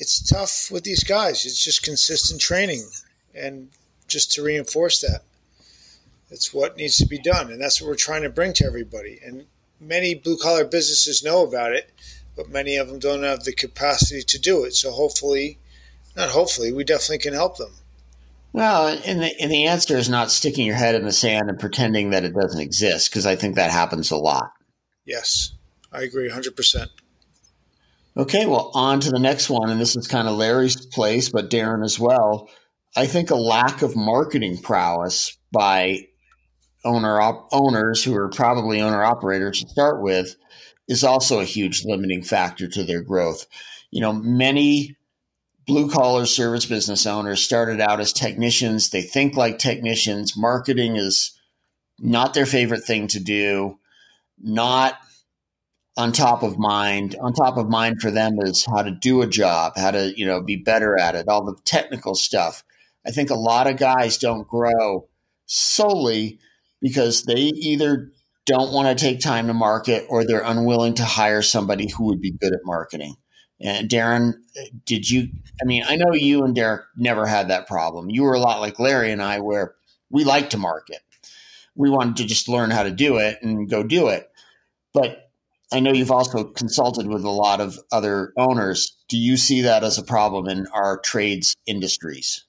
it's 0.00 0.20
tough 0.20 0.68
with 0.68 0.82
these 0.82 1.04
guys. 1.04 1.46
It's 1.46 1.62
just 1.62 1.84
consistent 1.84 2.40
training 2.40 2.82
and 3.36 3.68
just 4.08 4.32
to 4.32 4.42
reinforce 4.42 5.00
that. 5.00 5.20
That's 6.28 6.52
what 6.52 6.76
needs 6.76 6.96
to 6.96 7.06
be 7.06 7.20
done. 7.20 7.52
And 7.52 7.60
that's 7.60 7.80
what 7.80 7.86
we're 7.86 7.94
trying 7.94 8.22
to 8.22 8.28
bring 8.28 8.52
to 8.54 8.66
everybody. 8.66 9.20
And 9.24 9.46
many 9.80 10.16
blue 10.16 10.36
collar 10.36 10.64
businesses 10.64 11.22
know 11.22 11.46
about 11.46 11.70
it, 11.70 11.92
but 12.34 12.50
many 12.50 12.74
of 12.74 12.88
them 12.88 12.98
don't 12.98 13.22
have 13.22 13.44
the 13.44 13.52
capacity 13.52 14.22
to 14.22 14.38
do 14.40 14.64
it. 14.64 14.74
So 14.74 14.90
hopefully, 14.90 15.58
not 16.16 16.30
hopefully, 16.30 16.72
we 16.72 16.82
definitely 16.82 17.18
can 17.18 17.34
help 17.34 17.58
them. 17.58 17.74
Well, 18.52 19.00
and 19.06 19.22
the, 19.22 19.40
and 19.40 19.52
the 19.52 19.66
answer 19.66 19.96
is 19.96 20.08
not 20.08 20.32
sticking 20.32 20.66
your 20.66 20.74
head 20.74 20.96
in 20.96 21.04
the 21.04 21.12
sand 21.12 21.48
and 21.48 21.60
pretending 21.60 22.10
that 22.10 22.24
it 22.24 22.34
doesn't 22.34 22.60
exist, 22.60 23.10
because 23.10 23.24
I 23.24 23.36
think 23.36 23.54
that 23.54 23.70
happens 23.70 24.10
a 24.10 24.16
lot. 24.16 24.50
Yes, 25.04 25.52
I 25.92 26.02
agree 26.02 26.30
100%. 26.30 26.88
Okay, 28.16 28.46
well, 28.46 28.70
on 28.74 29.00
to 29.00 29.10
the 29.10 29.18
next 29.18 29.50
one. 29.50 29.70
And 29.70 29.80
this 29.80 29.96
is 29.96 30.06
kind 30.06 30.28
of 30.28 30.36
Larry's 30.36 30.86
place, 30.86 31.28
but 31.28 31.50
Darren 31.50 31.84
as 31.84 31.98
well. 31.98 32.48
I 32.96 33.06
think 33.06 33.30
a 33.30 33.36
lack 33.36 33.82
of 33.82 33.96
marketing 33.96 34.58
prowess 34.62 35.36
by 35.50 36.06
owner 36.84 37.20
op- 37.20 37.48
owners 37.50 38.04
who 38.04 38.14
are 38.14 38.28
probably 38.28 38.80
owner 38.80 39.02
operators 39.02 39.62
to 39.62 39.68
start 39.68 40.00
with 40.00 40.36
is 40.86 41.02
also 41.02 41.40
a 41.40 41.44
huge 41.44 41.84
limiting 41.84 42.22
factor 42.22 42.68
to 42.68 42.84
their 42.84 43.02
growth. 43.02 43.46
You 43.90 44.00
know, 44.00 44.12
many 44.12 44.96
blue 45.66 45.90
collar 45.90 46.26
service 46.26 46.66
business 46.66 47.06
owners 47.06 47.42
started 47.42 47.80
out 47.80 48.00
as 48.00 48.12
technicians. 48.12 48.90
They 48.90 49.02
think 49.02 49.36
like 49.36 49.58
technicians. 49.58 50.36
Marketing 50.36 50.96
is 50.96 51.36
not 51.98 52.34
their 52.34 52.46
favorite 52.46 52.84
thing 52.84 53.08
to 53.08 53.20
do, 53.20 53.78
not 54.40 54.98
on 55.96 56.12
top 56.12 56.42
of 56.42 56.58
mind. 56.58 57.16
On 57.20 57.32
top 57.32 57.56
of 57.56 57.68
mind 57.68 58.00
for 58.00 58.10
them 58.10 58.38
is 58.40 58.66
how 58.66 58.82
to 58.82 58.90
do 58.90 59.22
a 59.22 59.26
job, 59.26 59.74
how 59.76 59.92
to, 59.92 60.12
you 60.16 60.26
know, 60.26 60.42
be 60.42 60.56
better 60.56 60.98
at 60.98 61.14
it, 61.14 61.28
all 61.28 61.44
the 61.44 61.56
technical 61.64 62.14
stuff. 62.14 62.64
I 63.06 63.10
think 63.10 63.30
a 63.30 63.34
lot 63.34 63.66
of 63.66 63.76
guys 63.76 64.18
don't 64.18 64.48
grow 64.48 65.08
solely 65.46 66.38
because 66.80 67.24
they 67.24 67.34
either 67.34 68.10
don't 68.46 68.72
want 68.72 68.98
to 68.98 69.04
take 69.04 69.20
time 69.20 69.46
to 69.46 69.54
market 69.54 70.06
or 70.08 70.24
they're 70.24 70.42
unwilling 70.42 70.94
to 70.94 71.04
hire 71.04 71.42
somebody 71.42 71.88
who 71.90 72.04
would 72.04 72.20
be 72.20 72.32
good 72.32 72.52
at 72.52 72.60
marketing. 72.64 73.14
And 73.60 73.88
Darren, 73.88 74.34
did 74.84 75.08
you? 75.08 75.28
I 75.62 75.64
mean, 75.64 75.84
I 75.86 75.96
know 75.96 76.12
you 76.12 76.44
and 76.44 76.54
Derek 76.54 76.82
never 76.96 77.24
had 77.24 77.48
that 77.48 77.66
problem. 77.66 78.10
You 78.10 78.24
were 78.24 78.34
a 78.34 78.40
lot 78.40 78.60
like 78.60 78.78
Larry 78.78 79.12
and 79.12 79.22
I, 79.22 79.40
where 79.40 79.74
we 80.10 80.24
like 80.24 80.50
to 80.50 80.58
market. 80.58 80.98
We 81.76 81.90
wanted 81.90 82.16
to 82.16 82.24
just 82.24 82.48
learn 82.48 82.70
how 82.70 82.82
to 82.82 82.90
do 82.90 83.18
it 83.18 83.38
and 83.42 83.68
go 83.68 83.82
do 83.82 84.08
it. 84.08 84.30
But 84.92 85.30
I 85.72 85.80
know 85.80 85.92
you've 85.92 86.10
also 86.10 86.44
consulted 86.44 87.06
with 87.06 87.24
a 87.24 87.30
lot 87.30 87.60
of 87.60 87.78
other 87.90 88.32
owners. 88.36 88.96
Do 89.08 89.18
you 89.18 89.36
see 89.36 89.62
that 89.62 89.82
as 89.82 89.98
a 89.98 90.04
problem 90.04 90.48
in 90.48 90.66
our 90.68 90.98
trades 91.00 91.56
industries? 91.66 92.44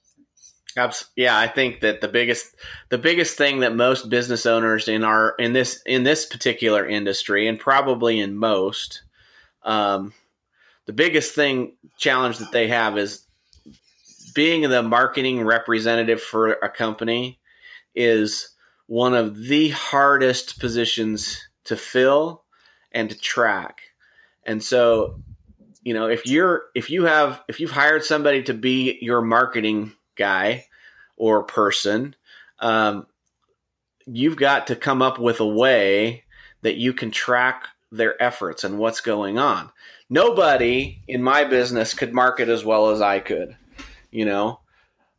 Yeah, 1.16 1.38
I 1.38 1.48
think 1.48 1.80
that 1.80 2.02
the 2.02 2.08
biggest 2.08 2.54
the 2.90 2.98
biggest 2.98 3.38
thing 3.38 3.60
that 3.60 3.74
most 3.74 4.10
business 4.10 4.44
owners 4.44 4.88
in 4.88 5.04
our 5.04 5.34
in 5.38 5.54
this 5.54 5.80
in 5.86 6.04
this 6.04 6.26
particular 6.26 6.86
industry 6.86 7.48
and 7.48 7.58
probably 7.58 8.20
in 8.20 8.36
most 8.36 9.02
um, 9.62 10.12
the 10.84 10.92
biggest 10.92 11.34
thing 11.34 11.72
challenge 11.96 12.38
that 12.38 12.52
they 12.52 12.68
have 12.68 12.98
is 12.98 13.26
being 14.34 14.68
the 14.68 14.82
marketing 14.82 15.42
representative 15.42 16.22
for 16.22 16.52
a 16.52 16.68
company 16.68 17.38
is 17.94 18.50
one 18.86 19.14
of 19.14 19.36
the 19.36 19.70
hardest 19.70 20.60
positions 20.60 21.48
to 21.64 21.76
fill 21.76 22.44
and 22.92 23.10
to 23.10 23.18
track. 23.18 23.80
And 24.44 24.62
so, 24.62 25.20
you 25.82 25.94
know, 25.94 26.08
if 26.08 26.26
you're 26.26 26.64
if 26.74 26.90
you 26.90 27.04
have 27.04 27.42
if 27.48 27.60
you've 27.60 27.72
hired 27.72 28.04
somebody 28.04 28.42
to 28.44 28.54
be 28.54 28.98
your 29.00 29.22
marketing 29.22 29.92
guy 30.16 30.66
or 31.16 31.42
person, 31.42 32.14
um, 32.60 33.06
you've 34.06 34.36
got 34.36 34.68
to 34.68 34.76
come 34.76 35.02
up 35.02 35.18
with 35.18 35.40
a 35.40 35.46
way 35.46 36.24
that 36.62 36.76
you 36.76 36.92
can 36.92 37.10
track 37.10 37.64
their 37.90 38.20
efforts 38.22 38.64
and 38.64 38.78
what's 38.78 39.00
going 39.00 39.38
on. 39.38 39.70
Nobody 40.08 41.02
in 41.08 41.22
my 41.22 41.44
business 41.44 41.94
could 41.94 42.14
market 42.14 42.48
as 42.48 42.64
well 42.64 42.90
as 42.90 43.00
I 43.00 43.18
could, 43.18 43.56
you 44.10 44.24
know, 44.24 44.60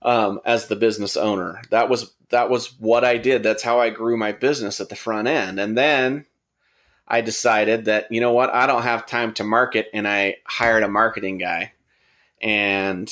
um, 0.02 0.40
as 0.46 0.68
the 0.68 0.76
business 0.76 1.18
owner. 1.18 1.62
That 1.70 1.90
was 1.90 2.14
that 2.30 2.50
was 2.50 2.80
what 2.80 3.04
I 3.04 3.18
did. 3.18 3.44
That's 3.44 3.64
how 3.64 3.80
I 3.80 3.90
grew 3.90 4.18
my 4.18 4.32
business 4.32 4.82
at 4.82 4.90
the 4.90 4.96
front 4.96 5.28
end. 5.28 5.60
And 5.60 5.78
then 5.78 6.26
I 7.08 7.22
decided 7.22 7.86
that 7.86 8.12
you 8.12 8.20
know 8.22 8.34
what, 8.34 8.54
I 8.54 8.68
don't 8.68 8.84
have 8.84 9.06
time 9.06 9.34
to 9.36 9.44
market, 9.44 9.88
and 9.94 10.08
I 10.08 10.38
hired 10.46 10.84
a 10.84 10.90
marketing 10.90 11.38
guy. 11.38 11.74
And 12.42 13.12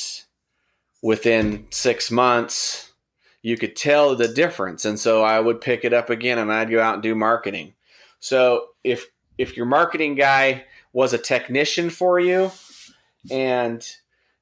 within 1.01 1.67
six 1.71 2.11
months, 2.11 2.91
you 3.45 3.57
could 3.57 3.75
tell 3.75 4.15
the 4.15 4.27
difference. 4.27 4.85
And 4.85 4.99
so 4.99 5.23
I 5.23 5.39
would 5.39 5.61
pick 5.61 5.85
it 5.85 5.93
up 5.93 6.09
again 6.09 6.39
and 6.39 6.51
I'd 6.51 6.71
go 6.71 6.81
out 6.81 6.95
and 6.95 7.03
do 7.03 7.13
marketing. 7.13 7.75
So 8.19 8.69
if 8.83 9.05
if 9.37 9.55
your 9.55 9.67
marketing 9.67 10.15
guy 10.15 10.65
was 10.93 11.13
a 11.13 11.19
technician 11.19 11.91
for 11.91 12.19
you 12.19 12.51
and 13.29 13.85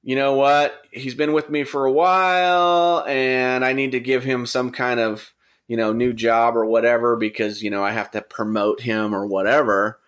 you 0.04 0.16
know 0.16 0.34
what? 0.34 0.82
He's 0.92 1.16
been 1.16 1.34
with 1.34 1.50
me 1.50 1.64
for 1.64 1.86
a 1.86 1.92
while 1.92 3.06
and 3.08 3.66
i 3.66 3.74
need 3.74 3.92
to 3.94 4.00
give 4.00 4.24
him 4.24 4.46
some 4.46 4.72
kind 4.72 5.00
of 5.00 5.34
you 5.68 5.78
know 5.78 5.94
new 5.94 6.14
job 6.14 6.56
or 6.56 6.66
whatever 6.66 7.16
because 7.16 7.64
you 7.64 7.70
know 7.70 7.84
i 7.84 7.92
have 7.92 8.12
to 8.12 8.22
promote 8.22 8.82
him 8.82 9.16
or 9.16 9.26
whatever. 9.26 10.00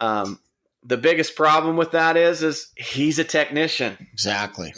Um, 0.00 0.40
the 0.84 0.96
biggest 0.96 1.36
problem 1.36 1.76
with 1.76 1.92
that 1.92 2.16
is 2.16 2.42
is 2.42 2.68
he's 2.76 3.18
a 3.18 3.24
technician. 3.24 3.96
Exactly. 4.12 4.74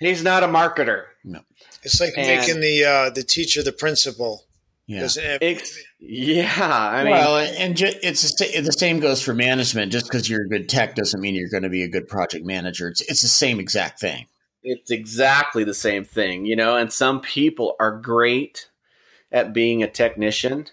He's 0.00 0.22
not 0.22 0.42
a 0.42 0.48
marketer. 0.48 1.04
No. 1.22 1.40
It's 1.82 2.00
like 2.00 2.14
and, 2.16 2.26
making 2.26 2.60
the 2.60 2.84
uh, 2.84 3.10
the 3.10 3.22
teacher 3.22 3.62
the 3.62 3.72
principal 3.72 4.44
yeah. 4.86 5.08
It, 5.16 5.70
yeah, 5.98 6.50
I 6.60 7.04
mean, 7.04 7.12
well, 7.12 7.38
and 7.38 7.76
ju- 7.76 7.92
it's 8.02 8.22
the 8.34 8.76
same 8.76 9.00
goes 9.00 9.22
for 9.22 9.32
management. 9.32 9.92
Just 9.92 10.06
because 10.06 10.28
you're 10.28 10.42
a 10.42 10.48
good 10.48 10.68
tech 10.68 10.94
doesn't 10.94 11.20
mean 11.20 11.34
you're 11.34 11.48
going 11.48 11.62
to 11.62 11.70
be 11.70 11.82
a 11.82 11.88
good 11.88 12.06
project 12.06 12.44
manager. 12.44 12.88
It's 12.88 13.00
it's 13.02 13.22
the 13.22 13.28
same 13.28 13.60
exact 13.60 13.98
thing. 13.98 14.26
It's 14.62 14.90
exactly 14.90 15.64
the 15.64 15.74
same 15.74 16.04
thing, 16.04 16.44
you 16.44 16.56
know. 16.56 16.76
And 16.76 16.92
some 16.92 17.20
people 17.20 17.76
are 17.80 17.96
great 17.96 18.68
at 19.32 19.54
being 19.54 19.82
a 19.82 19.90
technician, 19.90 20.66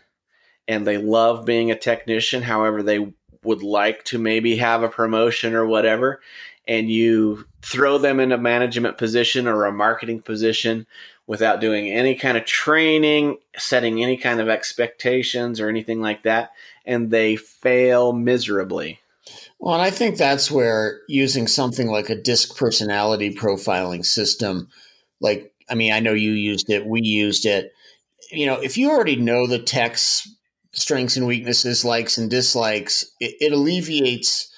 and 0.67 0.85
they 0.85 0.97
love 0.97 1.45
being 1.45 1.71
a 1.71 1.77
technician. 1.77 2.43
However, 2.43 2.83
they 2.83 3.13
would 3.43 3.63
like 3.63 4.03
to 4.05 4.19
maybe 4.19 4.57
have 4.57 4.83
a 4.83 4.89
promotion 4.89 5.55
or 5.55 5.65
whatever, 5.65 6.19
and 6.67 6.91
you 6.91 7.45
throw 7.61 7.97
them 7.97 8.19
in 8.19 8.33
a 8.33 8.37
management 8.37 8.97
position 8.97 9.47
or 9.47 9.65
a 9.65 9.71
marketing 9.71 10.21
position 10.21 10.85
without 11.27 11.61
doing 11.61 11.89
any 11.89 12.15
kind 12.15 12.37
of 12.37 12.45
training, 12.45 13.37
setting 13.57 14.03
any 14.03 14.17
kind 14.17 14.39
of 14.39 14.49
expectations 14.49 15.59
or 15.59 15.69
anything 15.69 16.01
like 16.01 16.23
that, 16.23 16.51
and 16.85 17.09
they 17.09 17.35
fail 17.35 18.11
miserably. 18.13 18.99
Well, 19.59 19.75
and 19.75 19.83
I 19.83 19.91
think 19.91 20.17
that's 20.17 20.49
where 20.49 21.01
using 21.07 21.47
something 21.47 21.87
like 21.87 22.09
a 22.09 22.21
disc 22.21 22.57
personality 22.57 23.33
profiling 23.33 24.05
system, 24.05 24.69
like, 25.19 25.53
I 25.69 25.75
mean, 25.75 25.93
I 25.93 25.99
know 25.99 26.13
you 26.13 26.31
used 26.31 26.69
it, 26.69 26.85
we 26.85 27.01
used 27.01 27.45
it. 27.45 27.71
You 28.31 28.47
know, 28.47 28.59
if 28.59 28.77
you 28.77 28.89
already 28.89 29.15
know 29.15 29.45
the 29.45 29.59
tech's 29.59 30.27
strengths 30.73 31.17
and 31.17 31.27
weaknesses, 31.27 31.85
likes 31.85 32.17
and 32.17 32.29
dislikes, 32.29 33.05
it, 33.19 33.35
it 33.39 33.53
alleviates 33.53 34.51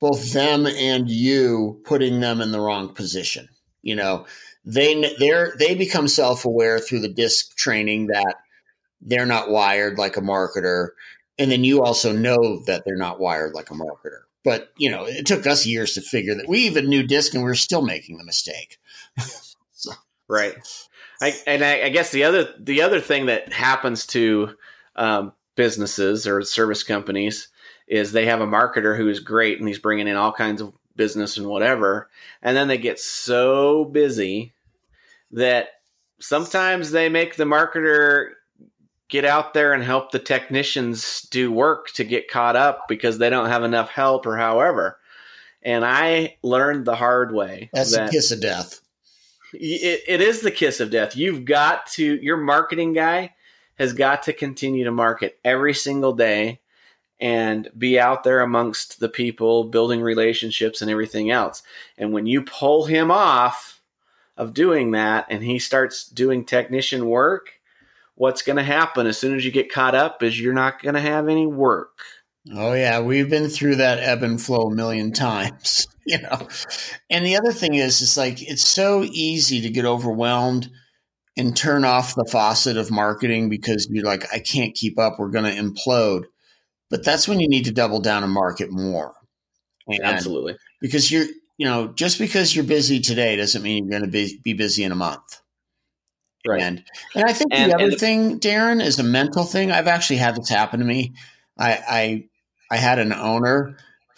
both 0.00 0.32
them 0.32 0.66
and 0.66 1.08
you 1.08 1.80
putting 1.84 2.20
them 2.20 2.40
in 2.40 2.50
the 2.50 2.60
wrong 2.60 2.94
position. 2.94 3.48
You 3.82 3.94
know, 3.94 4.26
they 4.64 5.14
they're 5.18 5.54
they 5.58 5.74
become 5.74 6.08
self-aware 6.08 6.78
through 6.78 7.00
the 7.00 7.08
disc 7.08 7.56
training 7.56 8.08
that 8.08 8.36
they're 9.00 9.26
not 9.26 9.50
wired 9.50 9.98
like 9.98 10.16
a 10.16 10.20
marketer. 10.20 10.88
And 11.38 11.50
then 11.50 11.64
you 11.64 11.82
also 11.82 12.12
know 12.12 12.62
that 12.66 12.82
they're 12.84 12.96
not 12.96 13.18
wired 13.18 13.54
like 13.54 13.70
a 13.70 13.74
marketer. 13.74 14.22
But 14.44 14.72
you 14.76 14.90
know 14.90 15.04
it 15.04 15.26
took 15.26 15.46
us 15.46 15.66
years 15.66 15.94
to 15.94 16.00
figure 16.00 16.34
that 16.34 16.48
we 16.48 16.60
even 16.60 16.88
knew 16.88 17.02
disc 17.02 17.34
and 17.34 17.44
we 17.44 17.50
are 17.50 17.54
still 17.54 17.82
making 17.82 18.18
the 18.18 18.24
mistake. 18.24 18.78
So. 19.72 19.92
right. 20.28 20.54
I, 21.22 21.32
and 21.46 21.64
I, 21.64 21.84
I, 21.84 21.88
guess 21.88 22.10
the 22.10 22.24
other 22.24 22.52
the 22.58 22.82
other 22.82 23.00
thing 23.00 23.26
that 23.26 23.50
happens 23.50 24.04
to 24.08 24.54
um, 24.94 25.32
businesses 25.56 26.26
or 26.26 26.42
service 26.42 26.82
companies 26.82 27.48
is 27.88 28.12
they 28.12 28.26
have 28.26 28.40
a 28.40 28.46
marketer 28.46 28.96
who 28.96 29.08
is 29.08 29.20
great 29.20 29.58
and 29.58 29.66
he's 29.68 29.78
bringing 29.78 30.06
in 30.06 30.16
all 30.16 30.32
kinds 30.32 30.60
of 30.60 30.72
business 31.00 31.38
and 31.38 31.46
whatever. 31.46 32.10
And 32.42 32.54
then 32.54 32.68
they 32.68 32.76
get 32.76 33.00
so 33.00 33.86
busy 33.86 34.52
that 35.30 35.68
sometimes 36.18 36.90
they 36.90 37.08
make 37.08 37.36
the 37.36 37.44
marketer 37.44 38.32
get 39.08 39.24
out 39.24 39.54
there 39.54 39.72
and 39.72 39.82
help 39.82 40.12
the 40.12 40.18
technicians 40.18 41.22
do 41.22 41.50
work 41.50 41.88
to 41.94 42.04
get 42.04 42.30
caught 42.30 42.54
up 42.54 42.86
because 42.86 43.16
they 43.16 43.30
don't 43.30 43.48
have 43.48 43.64
enough 43.64 43.88
help 43.88 44.26
or 44.26 44.36
however. 44.36 44.98
And 45.62 45.86
I 45.86 46.36
learned 46.42 46.84
the 46.84 46.96
hard 46.96 47.32
way. 47.32 47.70
That's 47.72 47.96
that 47.96 48.06
the 48.06 48.12
kiss 48.12 48.30
of 48.30 48.42
death. 48.42 48.80
It, 49.54 50.02
it 50.06 50.20
is 50.20 50.42
the 50.42 50.50
kiss 50.50 50.80
of 50.80 50.90
death. 50.90 51.16
You've 51.16 51.46
got 51.46 51.86
to, 51.92 52.04
your 52.04 52.36
marketing 52.36 52.92
guy 52.92 53.34
has 53.76 53.94
got 53.94 54.24
to 54.24 54.34
continue 54.34 54.84
to 54.84 54.92
market 54.92 55.38
every 55.42 55.72
single 55.72 56.12
day 56.12 56.60
and 57.20 57.68
be 57.76 57.98
out 57.98 58.24
there 58.24 58.40
amongst 58.40 58.98
the 58.98 59.08
people, 59.08 59.64
building 59.64 60.00
relationships 60.00 60.80
and 60.80 60.90
everything 60.90 61.30
else. 61.30 61.62
And 61.98 62.12
when 62.12 62.26
you 62.26 62.42
pull 62.42 62.86
him 62.86 63.10
off 63.10 63.82
of 64.36 64.54
doing 64.54 64.92
that 64.92 65.26
and 65.28 65.44
he 65.44 65.58
starts 65.58 66.08
doing 66.08 66.44
technician 66.44 67.06
work, 67.06 67.60
what's 68.14 68.42
going 68.42 68.56
to 68.56 68.62
happen 68.62 69.06
as 69.06 69.18
soon 69.18 69.36
as 69.36 69.44
you 69.44 69.50
get 69.50 69.72
caught 69.72 69.94
up 69.94 70.22
is 70.22 70.40
you're 70.40 70.54
not 70.54 70.82
going 70.82 70.94
to 70.94 71.00
have 71.00 71.28
any 71.28 71.46
work. 71.46 71.98
Oh 72.54 72.72
yeah, 72.72 73.00
we've 73.00 73.28
been 73.28 73.48
through 73.48 73.76
that 73.76 73.98
ebb 73.98 74.22
and 74.22 74.40
flow 74.40 74.68
a 74.68 74.74
million 74.74 75.12
times, 75.14 75.86
you 76.06 76.20
know. 76.22 76.48
And 77.10 77.24
the 77.24 77.36
other 77.36 77.52
thing 77.52 77.74
is 77.74 78.00
it's 78.00 78.16
like 78.16 78.42
it's 78.42 78.66
so 78.66 79.04
easy 79.04 79.60
to 79.60 79.70
get 79.70 79.84
overwhelmed 79.84 80.70
and 81.36 81.56
turn 81.56 81.84
off 81.84 82.14
the 82.14 82.28
faucet 82.30 82.76
of 82.76 82.90
marketing 82.90 83.48
because 83.50 83.88
you're 83.90 84.04
like 84.04 84.24
I 84.32 84.38
can't 84.38 84.74
keep 84.74 84.98
up, 84.98 85.18
we're 85.18 85.28
going 85.28 85.44
to 85.44 85.62
implode. 85.62 86.24
But 86.90 87.04
that's 87.04 87.28
when 87.28 87.40
you 87.40 87.48
need 87.48 87.64
to 87.66 87.72
double 87.72 88.00
down 88.00 88.24
and 88.24 88.32
market 88.32 88.70
more. 88.70 89.14
And 89.86 90.02
Absolutely. 90.02 90.56
Because 90.80 91.10
you're, 91.10 91.26
you 91.56 91.66
know, 91.66 91.88
just 91.88 92.18
because 92.18 92.54
you're 92.54 92.64
busy 92.64 93.00
today 93.00 93.36
doesn't 93.36 93.62
mean 93.62 93.84
you're 93.84 93.98
going 93.98 94.10
to 94.10 94.10
be, 94.10 94.40
be 94.42 94.52
busy 94.52 94.84
in 94.84 94.92
a 94.92 94.96
month. 94.96 95.40
Right. 96.46 96.62
And, 96.62 96.84
and 97.14 97.24
I 97.24 97.32
think 97.32 97.52
and, 97.52 97.70
the 97.70 97.76
other 97.76 97.90
thing, 97.92 98.40
Darren, 98.40 98.82
is 98.84 98.98
a 98.98 99.04
mental 99.04 99.44
thing. 99.44 99.70
I've 99.70 99.88
actually 99.88 100.16
had 100.16 100.36
this 100.36 100.48
happen 100.48 100.80
to 100.80 100.86
me. 100.86 101.12
I, 101.58 101.78
I, 101.88 102.28
I 102.70 102.76
had 102.76 102.98
an 102.98 103.12
owner 103.12 103.76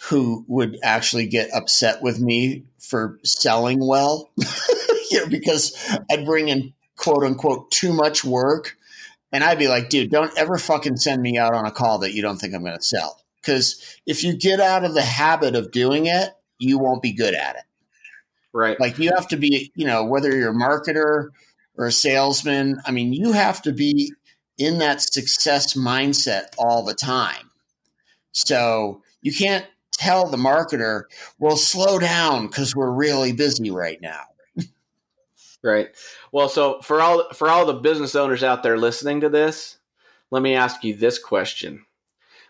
who 0.09 0.45
would 0.47 0.77
actually 0.83 1.27
get 1.27 1.49
upset 1.53 2.01
with 2.01 2.19
me 2.19 2.63
for 2.79 3.19
selling 3.23 3.85
well, 3.85 4.31
you 5.11 5.19
know, 5.19 5.27
because 5.27 5.75
I'd 6.11 6.25
bring 6.25 6.49
in 6.49 6.73
quote 6.95 7.23
unquote 7.23 7.71
too 7.71 7.93
much 7.93 8.23
work 8.23 8.77
and 9.33 9.43
I'd 9.43 9.57
be 9.59 9.67
like, 9.67 9.89
dude, 9.89 10.11
don't 10.11 10.31
ever 10.37 10.57
fucking 10.59 10.97
send 10.97 11.21
me 11.21 11.37
out 11.39 11.55
on 11.55 11.65
a 11.65 11.71
call 11.71 11.97
that 11.99 12.13
you 12.13 12.21
don't 12.21 12.37
think 12.37 12.53
I'm 12.53 12.63
going 12.63 12.77
to 12.77 12.83
sell. 12.83 13.19
Because 13.41 13.97
if 14.05 14.23
you 14.23 14.37
get 14.37 14.61
out 14.61 14.85
of 14.85 14.93
the 14.93 15.01
habit 15.01 15.55
of 15.55 15.71
doing 15.71 16.05
it, 16.05 16.29
you 16.59 16.77
won't 16.77 17.01
be 17.01 17.11
good 17.11 17.33
at 17.33 17.55
it. 17.55 17.63
Right. 18.53 18.79
Like 18.79 18.99
you 18.99 19.09
have 19.15 19.27
to 19.29 19.37
be, 19.37 19.71
you 19.75 19.85
know, 19.85 20.05
whether 20.05 20.33
you're 20.33 20.51
a 20.51 20.55
marketer 20.55 21.29
or 21.75 21.87
a 21.87 21.91
salesman, 21.91 22.79
I 22.85 22.91
mean, 22.91 23.11
you 23.11 23.31
have 23.31 23.63
to 23.63 23.73
be 23.73 24.13
in 24.59 24.77
that 24.77 25.01
success 25.01 25.73
mindset 25.73 26.53
all 26.59 26.85
the 26.85 26.93
time. 26.93 27.49
So 28.31 29.01
you 29.23 29.33
can't 29.33 29.65
tell 29.91 30.29
the 30.29 30.37
marketer, 30.37 31.03
well, 31.39 31.57
slow 31.57 31.97
down 31.97 32.47
because 32.47 32.75
we're 32.75 32.91
really 32.91 33.33
busy 33.33 33.71
right 33.71 33.99
now. 33.99 34.21
right. 35.63 35.89
Well, 36.33 36.49
so 36.49 36.81
for 36.81 36.99
all 36.99 37.29
for 37.31 37.47
all 37.47 37.67
the 37.67 37.75
business 37.75 38.15
owners 38.15 38.43
out 38.43 38.63
there 38.63 38.75
listening 38.75 39.21
to 39.21 39.29
this, 39.29 39.77
let 40.31 40.41
me 40.41 40.55
ask 40.55 40.83
you 40.83 40.95
this 40.95 41.19
question. 41.19 41.85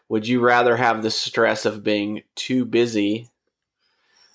Would 0.07 0.25
you 0.25 0.39
rather 0.39 0.77
have 0.77 1.03
the 1.03 1.11
stress 1.11 1.65
of 1.65 1.83
being 1.83 2.23
too 2.33 2.63
busy 2.63 3.29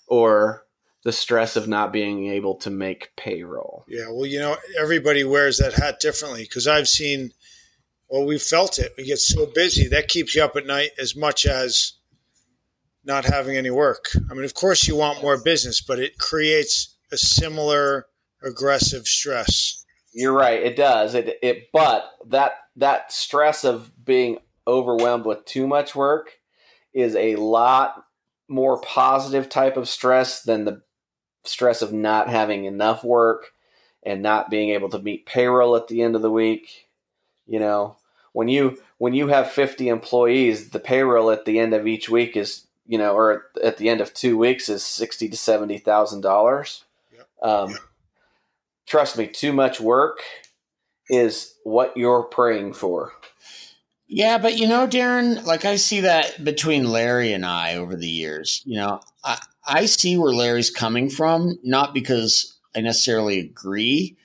or 0.07 0.67
the 1.03 1.13
stress 1.13 1.57
of 1.57 1.67
not 1.67 1.95
being 1.95 2.27
able 2.27 2.57
to 2.57 2.69
make 2.69 3.17
payroll? 3.17 3.87
Yeah, 3.89 4.11
well, 4.11 4.27
you 4.27 4.39
know, 4.39 4.59
everybody 4.79 5.25
wears 5.25 5.57
that 5.59 5.73
hat 5.73 5.99
differently 5.99 6.43
because 6.43 6.67
I've 6.67 6.89
seen 6.89 7.33
well, 8.11 8.27
we 8.27 8.39
felt 8.39 8.79
it. 8.79 8.93
We 8.99 9.05
get 9.05 9.19
so 9.19 9.47
busy 9.47 9.89
that 9.89 10.09
keeps 10.09 10.35
you 10.35 10.45
up 10.45 10.57
at 10.57 10.67
night 10.67 10.91
as 11.01 11.17
much 11.17 11.47
as 11.47 11.95
not 13.03 13.25
having 13.25 13.57
any 13.57 13.71
work. 13.71 14.11
I 14.31 14.35
mean, 14.35 14.45
of 14.45 14.53
course, 14.53 14.87
you 14.87 14.97
want 14.97 15.23
more 15.23 15.43
business, 15.43 15.81
but 15.81 15.99
it 15.99 16.19
creates 16.19 16.97
a 17.11 17.17
similar 17.17 18.09
aggressive 18.43 19.07
stress. 19.07 19.85
You're 20.13 20.33
right. 20.33 20.63
It 20.63 20.77
does. 20.77 21.15
It 21.15 21.39
it 21.43 21.71
but 21.73 22.11
that 22.27 22.53
that 22.77 23.13
stress 23.13 23.65
of 23.65 23.91
being 24.05 24.39
overwhelmed 24.67 25.25
with 25.25 25.45
too 25.45 25.67
much 25.67 25.95
work 25.95 26.39
is 26.93 27.15
a 27.15 27.37
lot 27.37 28.05
more 28.49 28.81
positive 28.81 29.49
type 29.49 29.77
of 29.77 29.89
stress 29.89 30.43
than 30.43 30.65
the 30.65 30.83
stress 31.45 31.83
of 31.83 31.93
not 31.93 32.29
having 32.29 32.65
enough 32.65 33.05
work 33.05 33.53
and 34.03 34.23
not 34.23 34.51
being 34.51 34.71
able 34.71 34.89
to 34.89 34.99
meet 34.99 35.27
payroll 35.27 35.77
at 35.77 35.89
the 35.89 36.03
end 36.03 36.17
of 36.17 36.23
the 36.23 36.31
week. 36.31 36.89
You 37.47 37.61
know, 37.61 37.97
when 38.33 38.49
you 38.49 38.79
when 38.99 39.15
you 39.15 39.29
have 39.29 39.51
50 39.51 39.89
employees, 39.89 40.71
the 40.71 40.81
payroll 40.81 41.31
at 41.31 41.45
the 41.45 41.59
end 41.59 41.75
of 41.75 41.87
each 41.87 42.09
week 42.09 42.37
is, 42.37 42.67
you 42.87 42.99
know, 42.99 43.15
or 43.15 43.47
at 43.63 43.77
the 43.77 43.89
end 43.89 44.01
of 44.01 44.15
2 44.15 44.37
weeks 44.37 44.69
is 44.69 44.85
60 44.85 45.29
to 45.29 45.37
70,000 45.37 46.21
dollars. 46.21 46.85
Um, 47.43 47.77
trust 48.89 49.19
me, 49.19 49.27
too 49.27 49.53
much 49.53 49.81
work 49.81 50.21
is 51.09 51.55
what 51.65 51.97
you're 51.97 52.25
praying 52.25 52.73
for. 52.73 53.13
Yeah, 54.09 54.39
but 54.39 54.57
you 54.57 54.67
know, 54.67 54.89
Darren, 54.89 55.45
like 55.45 55.67
I 55.67 55.77
see 55.77 56.01
that 56.01 56.43
between 56.43 56.91
Larry 56.91 57.33
and 57.35 57.45
I 57.45 57.77
over 57.77 57.95
the 57.95 58.09
years. 58.09 58.63
You 58.65 58.77
know, 58.77 59.01
I, 59.23 59.39
I 59.67 59.85
see 59.85 60.17
where 60.17 60.33
Larry's 60.33 60.71
coming 60.71 61.11
from, 61.11 61.59
not 61.63 61.93
because 61.93 62.57
I 62.75 62.81
necessarily 62.81 63.39
agree, 63.39 64.17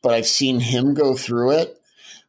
but 0.00 0.14
I've 0.14 0.26
seen 0.26 0.60
him 0.60 0.94
go 0.94 1.16
through 1.16 1.52
it. 1.52 1.78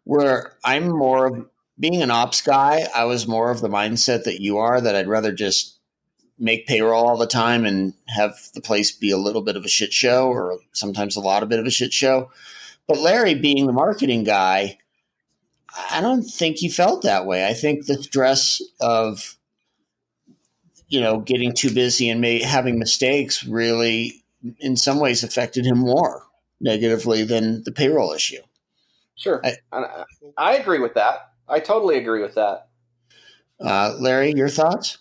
Where 0.06 0.58
I'm 0.66 0.90
more 0.90 1.28
of 1.28 1.46
being 1.80 2.02
an 2.02 2.12
ops 2.12 2.42
guy, 2.42 2.88
I 2.94 3.06
was 3.06 3.28
more 3.28 3.52
of 3.52 3.62
the 3.62 3.70
mindset 3.70 4.24
that 4.24 4.42
you 4.42 4.58
are 4.58 4.82
that 4.82 4.96
I'd 4.96 5.08
rather 5.08 5.32
just 5.32 5.73
make 6.40 6.68
payroll 6.68 7.08
all 7.08 7.18
the 7.18 7.28
time 7.28 7.66
and 7.66 7.94
have 8.08 8.38
the 8.54 8.62
place 8.62 8.92
be 8.92 9.12
a 9.12 9.18
little 9.18 9.42
bit 9.42 9.56
of 9.56 9.66
a 9.66 9.70
shit 9.70 9.94
show 9.94 10.28
or 10.28 10.60
sometimes 10.72 11.16
a 11.16 11.22
lot 11.22 11.44
of 11.44 11.50
bit 11.50 11.60
of 11.60 11.66
a 11.66 11.72
shit 11.72 11.94
show. 11.94 12.32
But 12.88 13.00
Larry, 13.00 13.36
being 13.36 13.66
the 13.66 13.74
marketing 13.74 14.24
guy, 14.24 14.78
I 15.92 16.02
don't 16.02 16.24
think 16.24 16.58
he 16.58 16.70
felt 16.70 17.04
that 17.04 17.26
way. 17.26 17.48
I 17.48 17.54
think 17.54 17.86
the 17.86 18.02
stress 18.02 18.62
of 18.80 19.38
you 20.88 21.02
know 21.02 21.20
getting 21.20 21.54
too 21.54 21.74
busy 21.74 22.10
and 22.10 22.22
may, 22.22 22.42
having 22.42 22.78
mistakes 22.78 23.46
really, 23.46 24.24
in 24.60 24.76
some 24.76 25.00
ways, 25.00 25.24
affected 25.24 25.66
him 25.66 25.80
more 25.80 26.24
negatively 26.60 27.24
than 27.24 27.64
the 27.64 27.72
payroll 27.72 28.14
issue. 28.14 28.42
Sure, 29.16 29.42
I, 29.46 29.56
I, 30.38 30.56
agree 30.56 30.80
with 30.80 30.96
that. 30.96 31.30
I 31.48 31.60
totally 31.60 31.98
agree 31.98 32.22
with 32.22 32.36
that. 32.36 32.68
Uh, 33.60 33.96
Larry, 34.00 34.34
your 34.36 34.50
thoughts? 34.50 34.98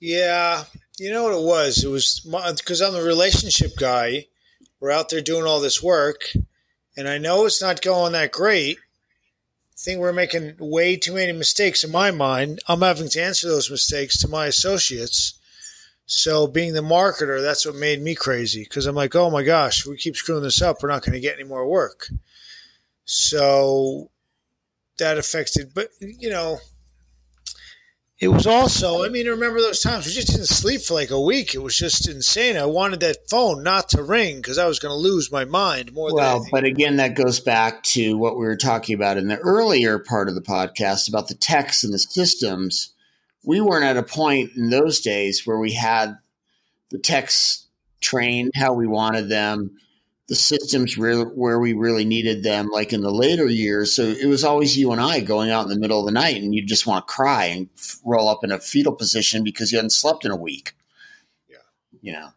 Yeah, 0.00 0.64
you 0.98 1.12
know 1.12 1.24
what 1.24 1.34
it 1.34 1.44
was? 1.44 1.84
It 1.84 1.88
was 1.88 2.20
because 2.56 2.80
uh, 2.80 2.86
I'm 2.86 2.94
the 2.94 3.02
relationship 3.02 3.76
guy. 3.76 4.26
We're 4.80 4.90
out 4.90 5.10
there 5.10 5.20
doing 5.20 5.44
all 5.44 5.60
this 5.60 5.82
work, 5.82 6.22
and 6.96 7.06
I 7.06 7.18
know 7.18 7.44
it's 7.44 7.60
not 7.60 7.82
going 7.82 8.12
that 8.12 8.32
great. 8.32 8.78
I 8.78 9.76
think 9.76 10.00
we're 10.00 10.14
making 10.14 10.54
way 10.58 10.96
too 10.96 11.14
many 11.14 11.32
mistakes 11.32 11.84
in 11.84 11.90
my 11.90 12.10
mind. 12.10 12.60
I'm 12.66 12.80
having 12.80 13.10
to 13.10 13.22
answer 13.22 13.46
those 13.48 13.70
mistakes 13.70 14.18
to 14.18 14.28
my 14.28 14.46
associates. 14.46 15.38
So, 16.06 16.46
being 16.46 16.72
the 16.72 16.80
marketer, 16.80 17.42
that's 17.42 17.66
what 17.66 17.76
made 17.76 18.00
me 18.00 18.14
crazy 18.14 18.64
because 18.64 18.86
I'm 18.86 18.96
like, 18.96 19.14
oh 19.14 19.30
my 19.30 19.42
gosh, 19.42 19.86
we 19.86 19.98
keep 19.98 20.16
screwing 20.16 20.42
this 20.42 20.62
up. 20.62 20.82
We're 20.82 20.88
not 20.88 21.02
going 21.02 21.12
to 21.12 21.20
get 21.20 21.34
any 21.38 21.48
more 21.48 21.68
work. 21.68 22.08
So, 23.04 24.10
that 24.98 25.18
affected, 25.18 25.72
but 25.74 25.88
you 26.00 26.30
know, 26.30 26.58
it 28.20 28.28
was 28.28 28.46
also, 28.46 29.02
I 29.02 29.08
mean, 29.08 29.26
remember 29.26 29.60
those 29.60 29.80
times 29.80 30.04
we 30.04 30.12
just 30.12 30.28
didn't 30.28 30.44
sleep 30.44 30.82
for 30.82 30.92
like 30.92 31.10
a 31.10 31.20
week. 31.20 31.54
It 31.54 31.62
was 31.62 31.74
just 31.74 32.06
insane. 32.06 32.58
I 32.58 32.66
wanted 32.66 33.00
that 33.00 33.30
phone 33.30 33.62
not 33.62 33.88
to 33.90 34.02
ring 34.02 34.36
because 34.36 34.58
I 34.58 34.66
was 34.66 34.78
going 34.78 34.92
to 34.92 34.96
lose 34.96 35.32
my 35.32 35.46
mind 35.46 35.94
more 35.94 36.10
than 36.10 36.16
well, 36.16 36.46
but 36.50 36.64
again, 36.64 36.96
that 36.96 37.14
goes 37.14 37.40
back 37.40 37.82
to 37.84 38.18
what 38.18 38.36
we 38.36 38.44
were 38.44 38.58
talking 38.58 38.94
about 38.94 39.16
in 39.16 39.28
the 39.28 39.38
earlier 39.38 39.98
part 39.98 40.28
of 40.28 40.34
the 40.34 40.42
podcast 40.42 41.08
about 41.08 41.28
the 41.28 41.34
techs 41.34 41.82
and 41.82 41.94
the 41.94 41.98
systems. 41.98 42.92
We 43.42 43.62
weren't 43.62 43.86
at 43.86 43.96
a 43.96 44.02
point 44.02 44.50
in 44.54 44.68
those 44.68 45.00
days 45.00 45.46
where 45.46 45.58
we 45.58 45.72
had 45.72 46.18
the 46.90 46.98
techs 46.98 47.68
trained 48.02 48.52
how 48.54 48.74
we 48.74 48.86
wanted 48.86 49.30
them 49.30 49.78
the 50.30 50.36
systems 50.36 50.96
re- 50.96 51.24
where 51.24 51.58
we 51.58 51.72
really 51.72 52.04
needed 52.04 52.44
them, 52.44 52.68
like 52.68 52.92
in 52.92 53.00
the 53.00 53.10
later 53.10 53.48
years. 53.48 53.92
So 53.92 54.04
it 54.04 54.26
was 54.26 54.44
always 54.44 54.78
you 54.78 54.92
and 54.92 55.00
I 55.00 55.18
going 55.18 55.50
out 55.50 55.64
in 55.64 55.70
the 55.70 55.78
middle 55.78 55.98
of 55.98 56.06
the 56.06 56.12
night, 56.12 56.40
and 56.40 56.54
you 56.54 56.64
just 56.64 56.86
want 56.86 57.04
to 57.04 57.12
cry 57.12 57.46
and 57.46 57.68
f- 57.76 57.98
roll 58.04 58.28
up 58.28 58.44
in 58.44 58.52
a 58.52 58.60
fetal 58.60 58.94
position 58.94 59.42
because 59.42 59.72
you 59.72 59.78
hadn't 59.78 59.90
slept 59.90 60.24
in 60.24 60.30
a 60.30 60.36
week. 60.36 60.74
Yeah, 61.48 61.56
you 62.00 62.12
know. 62.12 62.28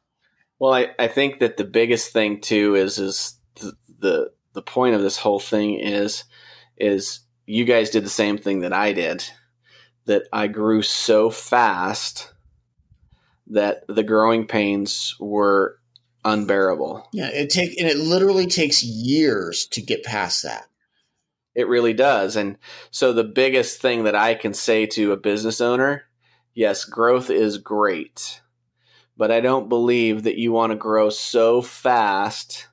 Well, 0.57 0.73
I, 0.73 0.87
I 0.97 1.07
think 1.07 1.37
that 1.39 1.57
the 1.57 1.65
biggest 1.65 2.11
thing 2.11 2.41
too 2.41 2.73
is 2.73 2.97
is 2.97 3.37
the, 3.61 3.73
the 3.99 4.31
the 4.53 4.63
point 4.63 4.95
of 4.95 5.03
this 5.03 5.17
whole 5.17 5.39
thing 5.39 5.79
is 5.79 6.23
is 6.77 7.19
you 7.45 7.63
guys 7.63 7.91
did 7.91 8.03
the 8.03 8.09
same 8.09 8.39
thing 8.39 8.61
that 8.61 8.73
I 8.73 8.93
did. 8.93 9.23
That 10.05 10.23
I 10.33 10.47
grew 10.47 10.81
so 10.81 11.29
fast 11.29 12.33
that 13.47 13.83
the 13.87 14.03
growing 14.03 14.47
pains 14.47 15.15
were 15.19 15.77
unbearable. 16.25 17.07
Yeah, 17.11 17.29
it 17.29 17.49
take 17.49 17.79
and 17.79 17.87
it 17.87 17.97
literally 17.97 18.47
takes 18.47 18.83
years 18.83 19.67
to 19.67 19.81
get 19.81 20.03
past 20.03 20.43
that. 20.43 20.67
It 21.55 21.67
really 21.67 21.93
does. 21.93 22.35
And 22.35 22.57
so 22.89 23.13
the 23.13 23.23
biggest 23.23 23.79
thing 23.79 24.05
that 24.05 24.15
I 24.15 24.33
can 24.33 24.53
say 24.53 24.85
to 24.87 25.11
a 25.11 25.17
business 25.17 25.61
owner, 25.61 26.03
yes, 26.53 26.85
growth 26.85 27.29
is 27.29 27.59
great. 27.59 28.41
But 29.15 29.31
I 29.31 29.41
don't 29.41 29.69
believe 29.69 30.23
that 30.23 30.37
you 30.39 30.51
want 30.51 30.71
to 30.71 30.75
grow 30.75 31.09
so 31.11 31.61
fast 31.61 32.67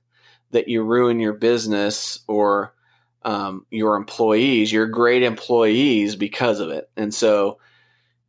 that 0.52 0.68
you 0.68 0.82
ruin 0.82 1.20
your 1.20 1.34
business 1.34 2.20
or 2.26 2.74
um, 3.22 3.66
your 3.70 3.96
employees. 3.96 4.72
You're 4.72 4.86
great 4.86 5.22
employees 5.22 6.16
because 6.16 6.60
of 6.60 6.70
it. 6.70 6.90
And 6.96 7.12
so, 7.12 7.58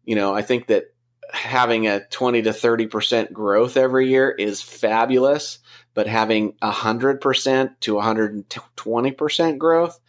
you 0.04 0.16
know, 0.16 0.36
I 0.36 0.42
think 0.42 0.68
that 0.68 0.94
having 1.32 1.88
a 1.88 2.06
20 2.08 2.44
to 2.44 2.50
30% 2.52 3.32
growth 3.32 3.78
every 3.78 4.10
year 4.10 4.30
is 4.30 4.62
fabulous, 4.62 5.60
but 5.94 6.08
having 6.08 6.54
100% 6.62 7.80
to 7.82 7.94
120% 7.96 9.58
growth 9.58 10.00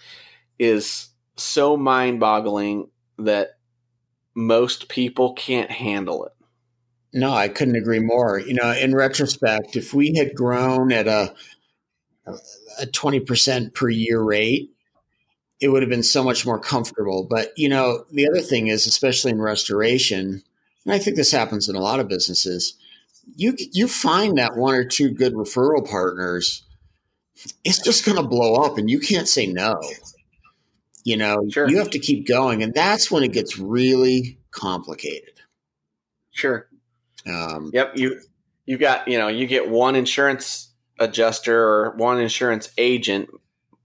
is 0.58 1.08
so 1.36 1.76
mind 1.76 2.20
boggling 2.20 2.88
that 3.18 3.58
most 4.34 4.88
people 4.88 5.34
can't 5.34 5.70
handle 5.70 6.24
it. 6.26 6.32
No, 7.12 7.32
I 7.32 7.48
couldn't 7.48 7.76
agree 7.76 8.00
more. 8.00 8.38
You 8.38 8.54
know, 8.54 8.72
in 8.72 8.94
retrospect, 8.94 9.76
if 9.76 9.92
we 9.92 10.14
had 10.14 10.34
grown 10.34 10.92
at 10.92 11.06
a 11.06 11.34
a 12.26 12.86
20% 12.86 13.74
per 13.74 13.88
year 13.88 14.20
rate, 14.20 14.70
it 15.60 15.68
would 15.68 15.82
have 15.82 15.90
been 15.90 16.02
so 16.02 16.24
much 16.24 16.44
more 16.44 16.58
comfortable. 16.58 17.24
But, 17.28 17.52
you 17.56 17.68
know, 17.68 18.04
the 18.10 18.28
other 18.28 18.40
thing 18.40 18.68
is, 18.68 18.86
especially 18.86 19.32
in 19.32 19.40
restoration, 19.40 20.42
and 20.84 20.94
I 20.94 20.98
think 20.98 21.16
this 21.16 21.32
happens 21.32 21.68
in 21.68 21.76
a 21.76 21.80
lot 21.80 22.00
of 22.00 22.08
businesses, 22.08 22.74
you 23.36 23.54
you 23.72 23.88
find 23.88 24.38
that 24.38 24.56
one 24.56 24.74
or 24.74 24.84
two 24.84 25.10
good 25.10 25.34
referral 25.34 25.88
partners, 25.88 26.64
it's 27.64 27.80
just 27.80 28.04
going 28.04 28.16
to 28.16 28.26
blow 28.26 28.54
up, 28.62 28.78
and 28.78 28.90
you 28.90 29.00
can't 29.00 29.28
say 29.28 29.46
no. 29.46 29.74
You 31.04 31.16
know, 31.16 31.36
sure. 31.50 31.68
you 31.68 31.78
have 31.78 31.90
to 31.90 31.98
keep 31.98 32.28
going, 32.28 32.62
and 32.62 32.72
that's 32.72 33.10
when 33.10 33.22
it 33.24 33.32
gets 33.32 33.58
really 33.58 34.38
complicated. 34.50 35.40
Sure. 36.30 36.68
Um, 37.26 37.70
yep 37.72 37.92
you 37.96 38.20
you 38.66 38.78
got 38.78 39.06
you 39.06 39.18
know 39.18 39.28
you 39.28 39.46
get 39.46 39.68
one 39.68 39.94
insurance 39.94 40.72
adjuster 40.98 41.56
or 41.56 41.94
one 41.96 42.20
insurance 42.20 42.70
agent 42.78 43.28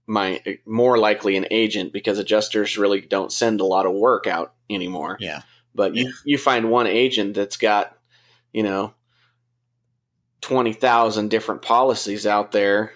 my 0.06 0.40
more 0.66 0.98
likely 0.98 1.36
an 1.36 1.46
agent 1.50 1.92
because 1.92 2.18
adjusters 2.18 2.78
really 2.78 3.00
don't 3.00 3.30
send 3.30 3.60
a 3.60 3.64
lot 3.64 3.86
of 3.86 3.92
work 3.92 4.26
out 4.26 4.54
anymore. 4.70 5.18
Yeah. 5.20 5.42
But 5.74 5.94
you, 5.94 6.12
you 6.24 6.38
find 6.38 6.70
one 6.70 6.86
agent 6.86 7.34
that's 7.34 7.56
got, 7.56 7.96
you 8.52 8.62
know, 8.62 8.94
20,000 10.40 11.28
different 11.28 11.62
policies 11.62 12.26
out 12.26 12.52
there. 12.52 12.92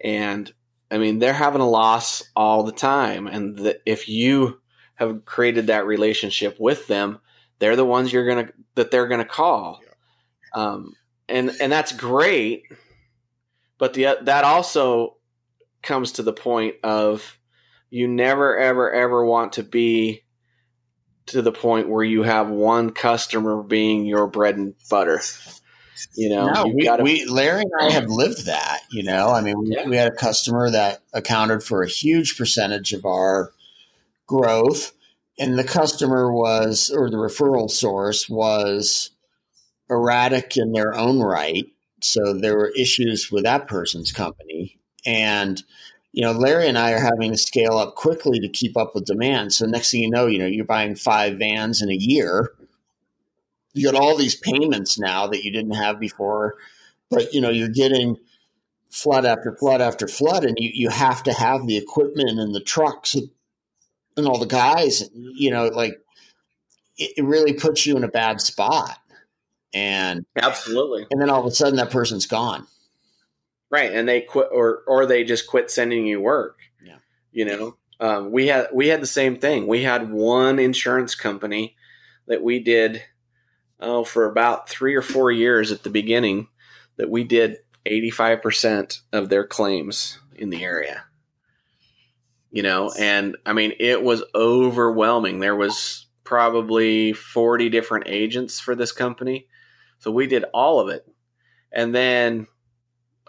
And 0.00 0.52
I 0.90 0.98
mean, 0.98 1.18
they're 1.18 1.32
having 1.32 1.60
a 1.60 1.68
loss 1.68 2.22
all 2.34 2.62
the 2.62 2.72
time. 2.72 3.26
And 3.26 3.56
the, 3.56 3.80
if 3.86 4.08
you 4.08 4.60
have 4.94 5.24
created 5.24 5.68
that 5.68 5.86
relationship 5.86 6.56
with 6.58 6.86
them, 6.86 7.18
they're 7.58 7.76
the 7.76 7.84
ones 7.84 8.12
you're 8.12 8.26
going 8.26 8.46
to, 8.46 8.52
that 8.74 8.90
they're 8.90 9.06
going 9.08 9.20
to 9.20 9.26
call. 9.26 9.80
Yeah. 9.82 10.62
Um, 10.62 10.94
and, 11.28 11.52
and 11.60 11.70
that's 11.70 11.92
great. 11.92 12.64
But 13.78 13.94
the, 13.94 14.18
that 14.22 14.44
also 14.44 15.16
comes 15.82 16.12
to 16.12 16.22
the 16.22 16.32
point 16.32 16.74
of 16.82 17.38
you 17.88 18.08
never, 18.08 18.58
ever, 18.58 18.92
ever 18.92 19.24
want 19.24 19.54
to 19.54 19.62
be 19.62 20.22
to 21.30 21.42
the 21.42 21.52
point 21.52 21.88
where 21.88 22.04
you 22.04 22.22
have 22.22 22.48
one 22.48 22.90
customer 22.90 23.62
being 23.62 24.04
your 24.04 24.26
bread 24.26 24.56
and 24.56 24.74
butter. 24.88 25.20
You 26.16 26.30
know, 26.30 26.50
no, 26.50 26.66
we, 26.66 26.84
gotta- 26.84 27.02
we, 27.02 27.26
Larry 27.26 27.62
and 27.62 27.72
I 27.80 27.90
have 27.92 28.08
lived 28.08 28.46
that. 28.46 28.80
You 28.90 29.02
know, 29.02 29.28
I 29.28 29.40
mean, 29.42 29.58
we, 29.58 29.74
yeah. 29.74 29.86
we 29.86 29.96
had 29.96 30.12
a 30.12 30.16
customer 30.16 30.70
that 30.70 31.02
accounted 31.12 31.62
for 31.62 31.82
a 31.82 31.88
huge 31.88 32.38
percentage 32.38 32.92
of 32.92 33.04
our 33.04 33.52
growth, 34.26 34.92
and 35.38 35.58
the 35.58 35.64
customer 35.64 36.32
was, 36.32 36.90
or 36.90 37.10
the 37.10 37.16
referral 37.16 37.70
source 37.70 38.28
was 38.28 39.10
erratic 39.90 40.56
in 40.56 40.72
their 40.72 40.94
own 40.94 41.20
right. 41.20 41.66
So 42.02 42.32
there 42.32 42.56
were 42.56 42.72
issues 42.76 43.30
with 43.30 43.44
that 43.44 43.68
person's 43.68 44.10
company, 44.10 44.78
and 45.04 45.62
you 46.12 46.22
know, 46.22 46.32
Larry 46.32 46.66
and 46.68 46.78
I 46.78 46.92
are 46.92 47.00
having 47.00 47.30
to 47.30 47.38
scale 47.38 47.78
up 47.78 47.94
quickly 47.94 48.40
to 48.40 48.48
keep 48.48 48.76
up 48.76 48.94
with 48.94 49.04
demand. 49.04 49.52
So 49.52 49.66
next 49.66 49.92
thing 49.92 50.02
you 50.02 50.10
know, 50.10 50.26
you 50.26 50.38
know, 50.38 50.46
you're 50.46 50.64
buying 50.64 50.96
five 50.96 51.38
vans 51.38 51.82
in 51.82 51.90
a 51.90 51.94
year. 51.94 52.52
You 53.74 53.90
got 53.90 54.00
all 54.00 54.16
these 54.16 54.34
payments 54.34 54.98
now 54.98 55.28
that 55.28 55.44
you 55.44 55.52
didn't 55.52 55.76
have 55.76 56.00
before, 56.00 56.56
but 57.08 57.32
you 57.32 57.40
know, 57.40 57.50
you're 57.50 57.68
getting 57.68 58.16
flood 58.90 59.24
after 59.24 59.56
flood 59.56 59.80
after 59.80 60.08
flood, 60.08 60.44
and 60.44 60.56
you, 60.58 60.70
you 60.74 60.88
have 60.88 61.22
to 61.22 61.32
have 61.32 61.66
the 61.66 61.76
equipment 61.76 62.40
and 62.40 62.52
the 62.52 62.60
trucks 62.60 63.14
and 64.16 64.26
all 64.26 64.38
the 64.38 64.46
guys. 64.46 65.08
You 65.14 65.52
know, 65.52 65.66
like 65.68 66.00
it, 66.98 67.12
it 67.18 67.24
really 67.24 67.52
puts 67.52 67.86
you 67.86 67.96
in 67.96 68.02
a 68.02 68.08
bad 68.08 68.40
spot. 68.40 68.98
And 69.72 70.26
absolutely, 70.34 71.06
and 71.12 71.22
then 71.22 71.30
all 71.30 71.38
of 71.38 71.46
a 71.46 71.54
sudden, 71.54 71.76
that 71.76 71.92
person's 71.92 72.26
gone. 72.26 72.66
Right, 73.70 73.92
and 73.92 74.08
they 74.08 74.22
quit, 74.22 74.48
or 74.50 74.82
or 74.86 75.06
they 75.06 75.22
just 75.22 75.46
quit 75.46 75.70
sending 75.70 76.06
you 76.06 76.20
work. 76.20 76.58
Yeah, 76.84 76.98
you 77.30 77.44
know, 77.44 77.76
um, 78.00 78.32
we 78.32 78.48
had 78.48 78.68
we 78.72 78.88
had 78.88 79.00
the 79.00 79.06
same 79.06 79.36
thing. 79.36 79.66
We 79.66 79.82
had 79.82 80.10
one 80.10 80.58
insurance 80.58 81.14
company 81.14 81.76
that 82.26 82.42
we 82.42 82.58
did 82.58 83.02
oh 83.78 84.04
for 84.04 84.26
about 84.26 84.68
three 84.68 84.94
or 84.94 85.02
four 85.02 85.30
years 85.30 85.70
at 85.70 85.82
the 85.84 85.90
beginning 85.90 86.48
that 86.96 87.10
we 87.10 87.24
did 87.24 87.58
85% 87.86 89.00
of 89.12 89.28
their 89.28 89.46
claims 89.46 90.18
in 90.34 90.50
the 90.50 90.62
area. 90.62 91.04
You 92.50 92.62
know, 92.62 92.92
and 92.98 93.36
I 93.46 93.52
mean, 93.52 93.72
it 93.78 94.02
was 94.02 94.24
overwhelming. 94.34 95.38
There 95.38 95.56
was 95.56 96.06
probably 96.24 97.12
40 97.12 97.68
different 97.68 98.08
agents 98.08 98.60
for 98.60 98.74
this 98.74 98.92
company. 98.92 99.46
So 99.98 100.10
we 100.10 100.26
did 100.26 100.44
all 100.52 100.80
of 100.80 100.88
it. 100.88 101.06
And 101.72 101.94
then 101.94 102.46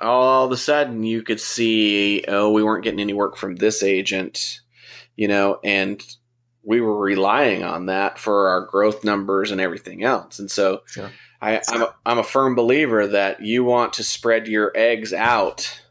all 0.02 0.46
of 0.46 0.52
a 0.52 0.58
sudden 0.58 1.04
you 1.04 1.22
could 1.22 1.40
see, 1.40 2.24
oh, 2.28 2.52
we 2.52 2.64
weren't 2.64 2.84
getting 2.84 3.00
any 3.00 3.14
work 3.14 3.38
from 3.38 3.56
this 3.56 3.84
agent, 3.84 4.62
you 5.16 5.28
know, 5.28 5.60
and 5.64 6.04
we 6.64 6.82
were 6.82 6.98
relying 6.98 7.64
on 7.64 7.88
that 7.88 8.20
for 8.20 8.50
our 8.50 8.66
growth 8.66 9.04
numbers 9.04 9.52
and 9.52 9.60
everything 9.60 10.04
else. 10.04 10.40
And 10.40 10.50
so 10.50 10.82
sure. 10.88 11.12
I, 11.42 11.62
I'm, 11.70 11.82
a, 11.82 11.96
I'm 12.06 12.20
a 12.20 12.24
firm 12.24 12.56
believer 12.56 13.08
that 13.08 13.42
you 13.42 13.64
want 13.64 13.94
to 13.94 14.04
spread 14.04 14.48
your 14.48 14.72
eggs 14.76 15.12
out, 15.12 15.82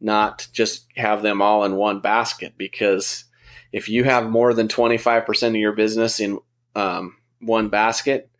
not 0.00 0.46
just 0.52 0.86
have 0.94 1.22
them 1.22 1.42
all 1.42 1.64
in 1.64 1.74
one 1.74 2.00
basket. 2.00 2.54
Because 2.56 3.24
if 3.72 3.88
you 3.88 4.04
have 4.04 4.30
more 4.30 4.54
than 4.54 4.68
25% 4.68 5.48
of 5.48 5.56
your 5.56 5.72
business 5.72 6.20
in 6.20 6.38
um, 6.76 7.16
one 7.40 7.70
basket, 7.70 8.30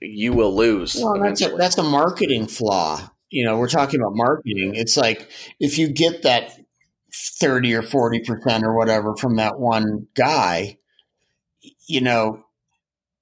you 0.00 0.32
will 0.32 0.54
lose. 0.56 0.96
Well, 0.98 1.20
that's 1.20 1.42
a, 1.42 1.48
that's 1.56 1.76
a 1.76 1.82
marketing 1.82 2.46
flaw. 2.46 3.10
You 3.30 3.44
know, 3.44 3.58
we're 3.58 3.68
talking 3.68 4.00
about 4.00 4.14
marketing. 4.14 4.74
It's 4.74 4.96
like 4.96 5.30
if 5.60 5.78
you 5.78 5.88
get 5.88 6.22
that 6.22 6.52
30 7.12 7.74
or 7.74 7.82
40% 7.82 8.62
or 8.62 8.76
whatever 8.76 9.16
from 9.16 9.36
that 9.36 9.58
one 9.58 10.06
guy, 10.14 10.78
you 11.86 12.00
know, 12.00 12.44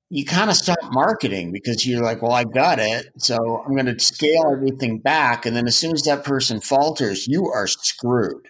you 0.09 0.25
kind 0.25 0.51
of 0.51 0.57
stop 0.57 0.79
marketing 0.93 1.51
because 1.51 1.87
you're 1.87 2.03
like, 2.03 2.23
well, 2.23 2.33
I 2.33 2.45
got 2.45 2.79
it. 2.79 3.07
So 3.19 3.63
I'm 3.67 3.75
going 3.75 3.87
to 3.87 3.99
scale 3.99 4.53
everything 4.53 4.99
back. 4.99 5.47
And 5.47 5.57
then 5.57 5.67
as 5.67 5.77
soon 5.77 5.93
as 5.93 6.03
that 6.03 6.25
person 6.25 6.61
falters, 6.61 7.27
you 7.27 7.49
are 7.49 7.67
screwed. 7.67 8.49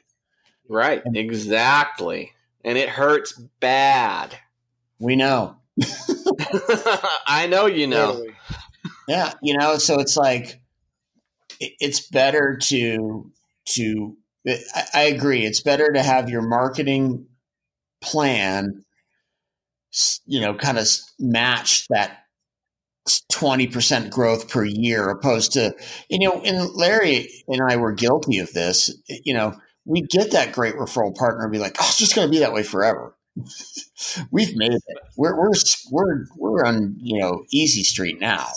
Right. 0.69 1.03
Exactly. 1.15 2.33
And 2.65 2.77
it 2.77 2.89
hurts 2.91 3.33
bad. 3.61 4.39
We 4.99 5.17
know. 5.17 5.57
I 7.27 7.47
know 7.49 7.67
you 7.67 7.87
know. 7.87 8.27
Yeah. 9.09 9.33
You 9.43 9.57
know, 9.57 9.79
so 9.79 9.99
it's 10.01 10.17
like, 10.17 10.61
it's 11.61 12.01
better 12.09 12.57
to, 12.65 13.31
to, 13.67 14.17
I 14.95 15.03
agree. 15.03 15.45
It's 15.45 15.61
better 15.61 15.93
to 15.93 16.03
have 16.03 16.31
your 16.31 16.43
marketing 16.43 17.27
plan 18.01 18.85
you 20.27 20.41
know, 20.41 20.55
kind 20.55 20.79
of 20.79 20.87
match 21.19 21.87
that 21.89 22.25
20% 23.33 24.11
growth 24.11 24.49
per 24.49 24.65
year 24.65 25.09
opposed 25.09 25.53
to, 25.53 25.75
you 26.09 26.19
know, 26.19 26.41
and 26.43 26.71
Larry 26.75 27.29
and 27.49 27.63
I 27.63 27.77
were 27.77 27.93
guilty 27.93 28.39
of 28.39 28.53
this. 28.53 28.91
You 29.09 29.35
know, 29.35 29.55
we 29.85 30.03
get 30.03 30.33
that 30.33 30.53
great 30.53 30.75
referral 30.75 31.15
partner 31.15 31.45
and 31.45 31.53
be 31.53 31.59
like, 31.59 31.77
oh, 31.79 31.87
it's 31.87 31.99
just 31.99 32.15
going 32.15 32.27
to 32.27 32.31
be 32.31 32.41
that 32.41 32.53
way 32.53 32.63
forever. 32.63 33.15
We've 34.31 34.57
made 34.57 34.73
it. 34.73 34.83
We're, 35.17 35.39
we're, 35.39 35.53
we're, 35.91 36.25
we're 36.37 36.65
on, 36.65 36.97
you 36.99 37.21
know, 37.21 37.45
easy 37.51 37.85
street 37.85 38.21
now. 38.21 38.49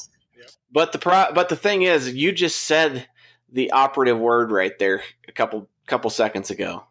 But 0.71 0.91
the 0.91 0.99
pro, 0.99 1.27
but 1.33 1.49
the 1.49 1.55
thing 1.55 1.81
is, 1.81 2.13
you 2.13 2.31
just 2.31 2.61
said 2.61 3.07
the 3.51 3.71
operative 3.71 4.19
word 4.19 4.51
right 4.51 4.77
there 4.77 5.01
a 5.27 5.31
couple 5.31 5.69
couple 5.87 6.09
seconds 6.09 6.51
ago. 6.51 6.83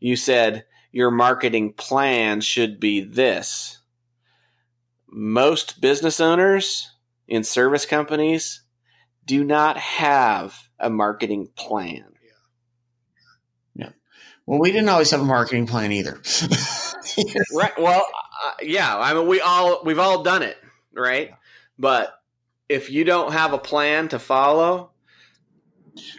You 0.00 0.16
said 0.16 0.64
your 0.90 1.10
marketing 1.10 1.74
plan 1.74 2.40
should 2.40 2.80
be 2.80 3.00
this. 3.00 3.78
Most 5.08 5.80
business 5.80 6.20
owners 6.20 6.90
in 7.28 7.44
service 7.44 7.86
companies 7.86 8.62
do 9.26 9.44
not 9.44 9.76
have 9.76 10.68
a 10.78 10.90
marketing 10.90 11.48
plan. 11.54 12.04
Yeah. 13.74 13.90
Well, 14.46 14.58
we 14.58 14.72
didn't 14.72 14.88
always 14.88 15.10
have 15.10 15.20
a 15.20 15.24
marketing 15.24 15.66
plan 15.66 15.92
either. 15.92 16.20
right. 17.54 17.78
Well, 17.78 18.06
uh, 18.44 18.52
yeah. 18.62 18.98
I 18.98 19.14
mean, 19.14 19.26
we 19.26 19.40
all 19.40 19.82
we've 19.84 19.98
all 19.98 20.22
done 20.22 20.42
it, 20.42 20.56
right? 20.94 21.30
But 21.78 22.12
if 22.72 22.90
you 22.90 23.04
don't 23.04 23.32
have 23.32 23.52
a 23.52 23.58
plan 23.58 24.08
to 24.08 24.18
follow, 24.18 24.90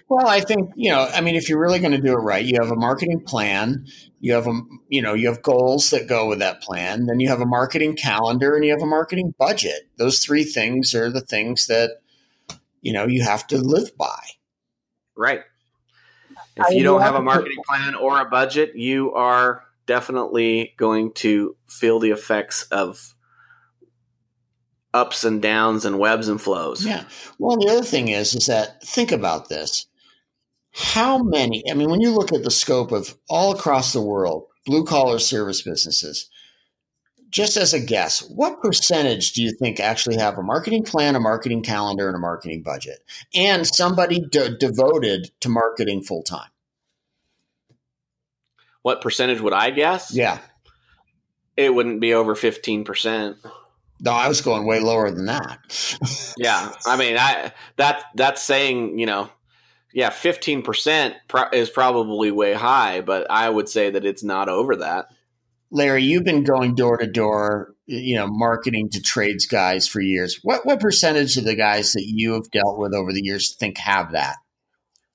well, 0.08 0.28
I 0.28 0.40
think, 0.42 0.72
you 0.76 0.92
know, 0.92 1.10
I 1.12 1.22
mean, 1.22 1.36
if 1.36 1.50
you're 1.50 1.60
really 1.60 1.80
going 1.80 1.94
to 1.94 2.02
do 2.02 2.14
it 2.14 2.22
right, 2.22 2.46
you 2.46 2.60
have 2.62 2.72
a 2.72 2.76
marketing 2.76 3.22
plan, 3.22 3.88
you 4.20 4.34
have 4.34 4.46
a, 4.46 4.62
you 4.88 5.02
know, 5.02 5.16
you 5.16 5.28
have 5.28 5.42
goals 5.42 5.90
that 5.90 6.08
go 6.08 6.28
with 6.28 6.40
that 6.40 6.62
plan, 6.62 7.08
then 7.08 7.20
you 7.20 7.28
have 7.30 7.42
a 7.42 7.46
marketing 7.46 7.96
calendar 7.96 8.56
and 8.56 8.64
you 8.64 8.72
have 8.72 8.84
a 8.84 8.88
marketing 8.88 9.34
budget. 9.40 9.90
Those 9.98 10.20
three 10.20 10.44
things 10.44 10.94
are 10.94 11.10
the 11.10 11.22
things 11.22 11.66
that, 11.68 12.02
you 12.82 12.94
know, 12.94 13.08
you 13.08 13.24
have 13.24 13.48
to 13.48 13.58
live 13.58 13.98
by. 13.98 14.20
Right. 15.18 15.42
If 16.56 16.76
you 16.76 16.84
don't 16.84 17.02
have 17.02 17.16
a 17.16 17.22
marketing 17.22 17.64
plan 17.68 17.96
or 17.96 18.22
a 18.22 18.26
budget, 18.26 18.76
you 18.76 19.14
are 19.14 19.64
definitely 19.88 20.76
going 20.78 21.14
to 21.14 21.56
feel 21.68 22.00
the 22.00 22.12
effects 22.12 22.64
of 22.72 23.13
ups 24.94 25.24
and 25.24 25.42
downs 25.42 25.86
and 25.86 26.00
webs 26.00 26.28
and 26.28 26.42
flows. 26.42 26.86
Yeah. 26.86 27.04
Well, 27.40 27.58
the 27.58 27.72
other 27.72 27.84
thing 27.84 28.10
is, 28.10 28.36
is 28.36 28.48
that 28.48 28.82
think 28.84 29.12
about 29.12 29.50
this. 29.50 29.88
How 30.72 31.20
many, 31.20 31.64
I 31.70 31.74
mean, 31.74 31.90
when 31.90 32.02
you 32.02 32.12
look 32.12 32.34
at 32.34 32.44
the 32.44 32.52
scope 32.52 32.92
of 32.92 33.16
all 33.30 33.54
across 33.54 33.94
the 33.94 34.02
world, 34.02 34.48
blue 34.66 34.86
collar 34.86 35.20
service 35.20 35.62
businesses, 35.62 36.30
just 37.30 37.58
as 37.58 37.74
a 37.74 37.80
guess, 37.80 38.22
what 38.22 38.62
percentage 38.62 39.34
do 39.34 39.42
you 39.42 39.52
think 39.52 39.80
actually 39.80 40.18
have 40.18 40.38
a 40.38 40.44
marketing 40.44 40.84
plan, 40.84 41.16
a 41.16 41.20
marketing 41.20 41.64
calendar, 41.64 42.08
and 42.08 42.16
a 42.16 42.20
marketing 42.20 42.62
budget, 42.62 43.04
and 43.34 43.66
somebody 43.66 44.20
de- 44.20 44.56
devoted 44.56 45.32
to 45.42 45.50
marketing 45.50 46.04
full 46.04 46.22
time? 46.22 46.50
What 48.84 49.02
percentage 49.02 49.42
would 49.42 49.54
I 49.54 49.72
guess? 49.72 50.14
Yeah. 50.14 50.40
It 51.58 51.74
wouldn't 51.74 52.02
be 52.02 52.14
over 52.14 52.36
15%. 52.36 53.36
No, 54.04 54.12
I 54.12 54.28
was 54.28 54.42
going 54.42 54.66
way 54.66 54.82
lower 54.82 55.10
than 55.10 55.26
that. 55.28 55.60
yeah, 56.38 56.74
I 56.86 56.98
mean, 56.98 57.18
I 57.18 57.54
that 57.78 58.04
that's 58.16 58.42
saying 58.42 59.00
you 59.00 59.06
know, 59.06 59.30
yeah, 59.94 60.10
fifteen 60.10 60.62
percent 60.62 61.16
is 61.54 61.70
probably 61.70 62.30
way 62.30 62.54
high, 62.54 63.00
but 63.00 63.26
I 63.32 63.50
would 63.50 63.70
say 63.70 63.90
that 63.92 64.06
it's 64.06 64.24
not 64.24 64.50
over 64.50 64.76
that. 64.78 65.08
Larry, 65.72 66.04
you've 66.04 66.26
been 66.26 66.44
going 66.44 66.76
door 66.76 66.98
to 66.98 67.08
door, 67.08 67.74
you 67.86 68.16
know, 68.16 68.28
marketing 68.28 68.90
to 68.90 69.02
trades 69.02 69.46
guys 69.46 69.88
for 69.88 70.02
years. 70.02 70.38
What 70.44 70.66
what 70.66 70.82
percentage 70.82 71.38
of 71.38 71.46
the 71.46 71.56
guys 71.56 71.94
that 71.94 72.06
you 72.06 72.34
have 72.34 72.52
dealt 72.52 72.78
with 72.78 72.94
over 72.94 73.14
the 73.14 73.24
years 73.24 73.56
think 73.56 73.78
have 73.78 74.12
that? 74.12 74.36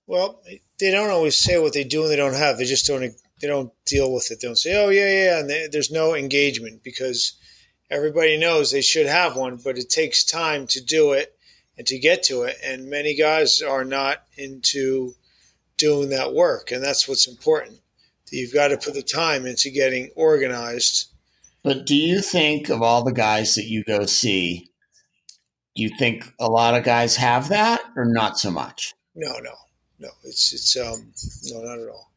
Well, 0.06 0.40
they 0.80 0.90
don't 0.90 1.10
always 1.10 1.36
say 1.36 1.58
what 1.58 1.74
they 1.74 1.84
do 1.84 2.02
and 2.02 2.10
they 2.10 2.16
don't 2.16 2.34
have. 2.34 2.56
They 2.56 2.64
just 2.64 2.86
don't 2.86 3.02
they 3.02 3.48
don't 3.48 3.70
deal 3.84 4.14
with 4.14 4.30
it. 4.30 4.40
They 4.40 4.48
don't 4.48 4.56
say, 4.56 4.82
"Oh 4.82 4.88
yeah, 4.88 5.24
yeah," 5.24 5.40
and 5.40 5.50
they, 5.50 5.68
there's 5.70 5.90
no 5.90 6.14
engagement 6.14 6.82
because 6.82 7.36
everybody 7.90 8.36
knows 8.36 8.70
they 8.70 8.82
should 8.82 9.06
have 9.06 9.36
one, 9.36 9.56
but 9.56 9.78
it 9.78 9.90
takes 9.90 10.24
time 10.24 10.66
to 10.68 10.84
do 10.84 11.12
it 11.12 11.36
and 11.76 11.86
to 11.86 11.98
get 11.98 12.22
to 12.24 12.42
it. 12.42 12.56
And 12.64 12.90
many 12.90 13.14
guys 13.14 13.62
are 13.62 13.84
not 13.84 14.24
into 14.36 15.14
doing 15.76 16.10
that 16.10 16.34
work. 16.34 16.70
And 16.70 16.82
that's 16.82 17.08
what's 17.08 17.28
important. 17.28 17.80
You've 18.30 18.52
got 18.52 18.68
to 18.68 18.76
put 18.76 18.94
the 18.94 19.02
time 19.02 19.46
into 19.46 19.70
getting 19.70 20.10
organized. 20.14 21.06
But 21.62 21.86
do 21.86 21.96
you 21.96 22.20
think 22.20 22.68
of 22.68 22.82
all 22.82 23.02
the 23.04 23.12
guys 23.12 23.54
that 23.54 23.64
you 23.64 23.84
go 23.84 24.04
see, 24.04 24.70
do 25.74 25.82
you 25.82 25.90
think 25.98 26.30
a 26.38 26.48
lot 26.48 26.74
of 26.74 26.84
guys 26.84 27.16
have 27.16 27.48
that 27.48 27.80
or 27.96 28.04
not 28.04 28.38
so 28.38 28.50
much? 28.50 28.94
No, 29.14 29.38
no, 29.38 29.54
no. 29.98 30.08
It's, 30.24 30.52
it's, 30.52 30.76
um, 30.76 31.12
no, 31.44 31.62
not 31.62 31.78
at 31.78 31.88
all. 31.88 32.12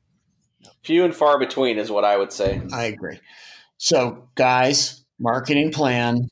Few 0.84 1.06
and 1.06 1.16
far 1.16 1.40
between 1.40 1.78
is 1.78 1.92
what 1.92 2.04
I 2.04 2.18
would 2.18 2.34
say. 2.34 2.62
I 2.74 2.86
agree. 2.86 3.20
So, 3.78 4.28
guys, 4.36 5.01
marketing 5.22 5.72
plan, 5.72 6.28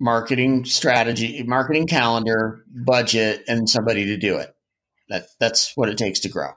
marketing 0.00 0.64
strategy, 0.64 1.44
marketing 1.44 1.86
calendar, 1.86 2.64
budget, 2.66 3.44
and 3.46 3.68
somebody 3.68 4.06
to 4.06 4.16
do 4.16 4.38
it. 4.38 4.52
That 5.10 5.26
that's 5.38 5.72
what 5.76 5.88
it 5.88 5.98
takes 5.98 6.20
to 6.20 6.28
grow. 6.28 6.50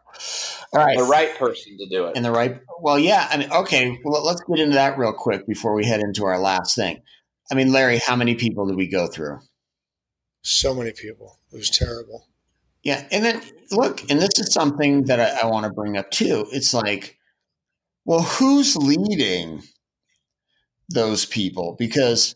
All 0.74 0.86
right, 0.86 0.98
the 0.98 1.04
right 1.04 1.38
person 1.38 1.78
to 1.78 1.90
do 1.90 2.06
it, 2.06 2.16
and 2.16 2.24
the 2.24 2.32
right. 2.32 2.60
Well, 2.80 2.98
yeah. 2.98 3.28
I 3.30 3.38
mean, 3.38 3.52
okay. 3.52 4.00
Well, 4.04 4.24
let's 4.24 4.42
get 4.42 4.60
into 4.60 4.76
that 4.76 4.98
real 4.98 5.14
quick 5.14 5.48
before 5.48 5.74
we 5.74 5.86
head 5.86 6.02
into 6.02 6.26
our 6.26 6.40
last 6.40 6.76
thing. 6.76 7.02
I 7.52 7.56
mean, 7.56 7.72
Larry, 7.72 7.98
how 7.98 8.16
many 8.16 8.36
people 8.36 8.68
did 8.68 8.78
we 8.78 8.88
go 8.88 9.08
through? 9.08 9.40
So 10.44 10.74
many 10.74 10.92
people. 10.92 11.40
It 11.52 11.58
was 11.58 11.70
terrible. 11.70 12.28
Yeah, 12.84 13.06
and 13.12 13.24
then 13.26 13.42
look, 13.72 14.02
and 14.12 14.22
this 14.22 14.38
is 14.38 14.54
something 14.54 15.06
that 15.06 15.20
I, 15.20 15.48
I 15.48 15.50
want 15.50 15.66
to 15.66 15.72
bring 15.72 15.98
up 15.98 16.12
too. 16.12 16.46
It's 16.52 16.74
like, 16.74 17.18
well, 18.06 18.22
who's 18.22 18.76
leading 18.76 19.64
those 20.90 21.26
people 21.26 21.76
because 21.78 22.36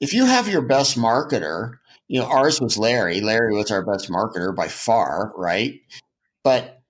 if 0.00 0.12
you 0.12 0.26
have 0.26 0.48
your 0.48 0.62
best 0.62 0.96
marketer, 0.96 1.78
you 2.06 2.20
know, 2.20 2.26
ours 2.26 2.60
was 2.60 2.78
Larry. 2.78 3.20
Larry 3.20 3.54
was 3.54 3.70
our 3.70 3.84
best 3.84 4.10
marketer 4.10 4.54
by 4.54 4.68
far, 4.68 5.32
right? 5.36 5.80
But 6.42 6.80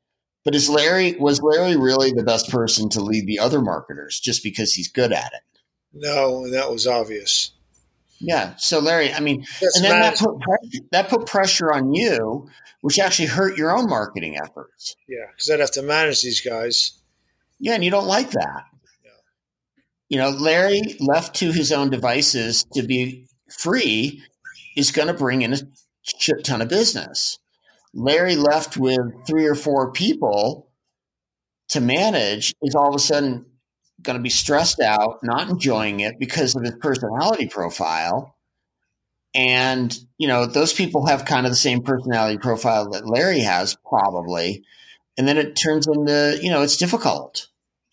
but 0.44 0.54
is 0.54 0.70
Larry 0.70 1.14
was 1.16 1.42
Larry 1.42 1.76
really 1.76 2.12
the 2.12 2.22
best 2.22 2.48
person 2.50 2.88
to 2.90 3.00
lead 3.00 3.26
the 3.26 3.38
other 3.38 3.61
marketers 3.61 4.20
just 4.20 4.42
because 4.42 4.72
he's 4.72 4.88
good 4.88 5.12
at 5.12 5.32
it? 5.34 5.61
No, 5.92 6.44
and 6.44 6.54
that 6.54 6.70
was 6.70 6.86
obvious. 6.86 7.50
Yeah. 8.20 8.54
So 8.56 8.78
Larry, 8.78 9.12
I 9.12 9.20
mean, 9.20 9.44
That's 9.61 9.76
and 9.76 9.84
then 9.84 10.00
that 10.00 10.18
put, 10.18 10.40
pressure, 10.40 10.84
that 10.92 11.09
put 11.09 11.26
pressure 11.26 11.72
on 11.72 11.94
you, 11.94 12.48
which 12.80 12.98
actually 12.98 13.26
hurt 13.26 13.56
your 13.56 13.76
own 13.76 13.88
marketing 13.88 14.38
efforts. 14.42 14.96
Yeah, 15.09 15.26
because 15.30 15.50
I'd 15.50 15.61
have 15.61 15.70
to 15.72 15.82
manage 15.82 16.22
these 16.22 16.40
guys. 16.40 16.92
Yeah, 17.61 17.74
and 17.74 17.84
you 17.84 17.90
don't 17.90 18.06
like 18.06 18.30
that. 18.30 18.64
You 20.09 20.18
know, 20.18 20.30
Larry 20.30 20.96
left 21.00 21.36
to 21.36 21.52
his 21.52 21.70
own 21.72 21.90
devices 21.90 22.64
to 22.72 22.82
be 22.82 23.26
free 23.50 24.22
is 24.76 24.90
going 24.90 25.09
to 25.09 25.14
bring 25.14 25.42
in 25.42 25.52
a 25.52 25.59
shit 26.02 26.44
ton 26.44 26.62
of 26.62 26.68
business. 26.68 27.38
Larry 27.94 28.36
left 28.36 28.76
with 28.76 29.00
three 29.26 29.46
or 29.46 29.54
four 29.54 29.92
people 29.92 30.70
to 31.70 31.80
manage 31.80 32.54
is 32.62 32.74
all 32.74 32.88
of 32.88 32.94
a 32.94 32.98
sudden 32.98 33.46
going 34.02 34.16
to 34.16 34.22
be 34.22 34.30
stressed 34.30 34.80
out, 34.80 35.18
not 35.22 35.48
enjoying 35.48 36.00
it 36.00 36.18
because 36.18 36.54
of 36.54 36.62
his 36.62 36.74
personality 36.80 37.46
profile. 37.46 38.36
And, 39.34 39.96
you 40.16 40.28
know, 40.28 40.46
those 40.46 40.72
people 40.72 41.06
have 41.06 41.24
kind 41.24 41.44
of 41.44 41.52
the 41.52 41.56
same 41.56 41.82
personality 41.82 42.38
profile 42.38 42.90
that 42.90 43.09
Larry 43.09 43.40
has, 43.40 43.76
probably. 43.86 44.64
And 45.18 45.26
then 45.28 45.36
it 45.36 45.56
turns 45.56 45.86
into, 45.86 46.38
you 46.40 46.50
know, 46.50 46.62
it's 46.62 46.76
difficult. 46.76 47.47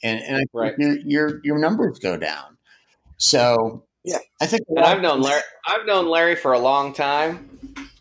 And, 0.06 0.22
and 0.22 0.45
right. 0.53 0.76
your, 0.78 0.97
your, 0.99 1.41
your 1.43 1.58
numbers 1.58 1.97
go 1.97 2.16
down. 2.16 2.58
So, 3.18 3.86
yeah, 4.06 4.20
I 4.39 4.45
think 4.45 4.62
and 4.70 4.80
I've 4.80 5.01
known 5.01 5.22
Larry. 5.22 5.41
I've 5.68 5.88
known 5.88 6.08
Larry 6.08 6.36
for 6.36 6.53
a 6.53 6.60
long 6.60 6.93
time, 6.93 7.49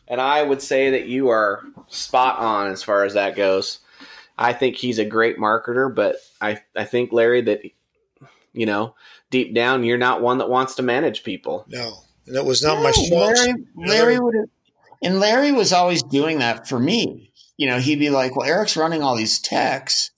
and 0.07 0.21
I 0.21 0.43
would 0.43 0.61
say 0.61 0.91
that 0.91 1.07
you 1.07 1.29
are 1.29 1.63
spot 1.89 2.39
on 2.39 2.71
as 2.71 2.83
far 2.83 3.05
as 3.05 3.15
that 3.15 3.37
goes. 3.37 3.79
I 4.37 4.53
think 4.53 4.77
he's 4.77 4.99
a 4.99 5.05
great 5.05 5.39
marketer, 5.39 5.93
but 5.93 6.17
I 6.43 6.61
I 6.77 6.85
think 6.85 7.13
Larry 7.13 7.41
that 7.43 7.63
you 8.53 8.67
know 8.67 8.95
deep 9.31 9.55
down 9.55 9.85
you're 9.85 9.97
not 9.97 10.21
one 10.21 10.39
that 10.39 10.51
wants 10.51 10.75
to 10.75 10.83
manage 10.83 11.25
people. 11.25 11.65
No, 11.69 11.95
and 12.27 12.37
it 12.37 12.45
was 12.45 12.63
not 12.63 12.77
no, 12.77 12.83
my 12.83 12.91
strong. 12.91 13.21
Larry, 13.21 13.55
Larry 13.77 14.19
would, 14.19 14.35
and 15.03 15.21
Larry 15.21 15.53
was 15.53 15.73
always 15.73 16.03
doing 16.03 16.41
that 16.41 16.69
for 16.69 16.79
me. 16.79 17.33
You 17.57 17.69
know, 17.69 17.79
he'd 17.79 17.99
be 17.99 18.11
like, 18.11 18.37
"Well, 18.37 18.47
Eric's 18.47 18.77
running 18.77 19.03
all 19.03 19.17
these 19.17 19.39
techs. 19.39 20.11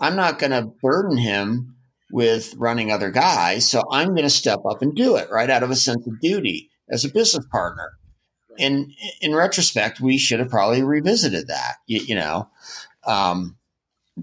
I'm 0.00 0.16
not 0.16 0.38
going 0.38 0.52
to 0.52 0.70
burden 0.82 1.16
him 1.16 1.76
with 2.10 2.54
running 2.56 2.90
other 2.90 3.10
guys, 3.10 3.68
so 3.68 3.82
I'm 3.90 4.08
going 4.08 4.22
to 4.22 4.30
step 4.30 4.60
up 4.68 4.80
and 4.80 4.94
do 4.94 5.16
it 5.16 5.30
right 5.30 5.50
out 5.50 5.62
of 5.62 5.70
a 5.70 5.76
sense 5.76 6.06
of 6.06 6.20
duty 6.20 6.70
as 6.90 7.04
a 7.04 7.12
business 7.12 7.46
partner." 7.50 7.92
And 8.58 8.92
in 9.20 9.34
retrospect, 9.34 10.00
we 10.00 10.18
should 10.18 10.40
have 10.40 10.48
probably 10.48 10.82
revisited 10.82 11.48
that. 11.48 11.76
You, 11.86 12.00
you 12.00 12.14
know, 12.14 12.48
um, 13.06 13.56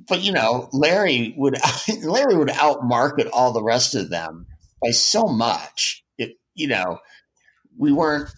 but 0.07 0.21
you 0.21 0.31
know, 0.31 0.69
Larry 0.71 1.33
would 1.37 1.57
Larry 2.03 2.35
would 2.35 2.49
outmarket 2.49 3.29
all 3.31 3.51
the 3.51 3.63
rest 3.63 3.95
of 3.95 4.09
them 4.09 4.47
by 4.81 4.91
so 4.91 5.23
much. 5.23 6.03
It, 6.17 6.37
you 6.53 6.67
know, 6.67 6.99
we 7.77 7.91
weren't. 7.91 8.29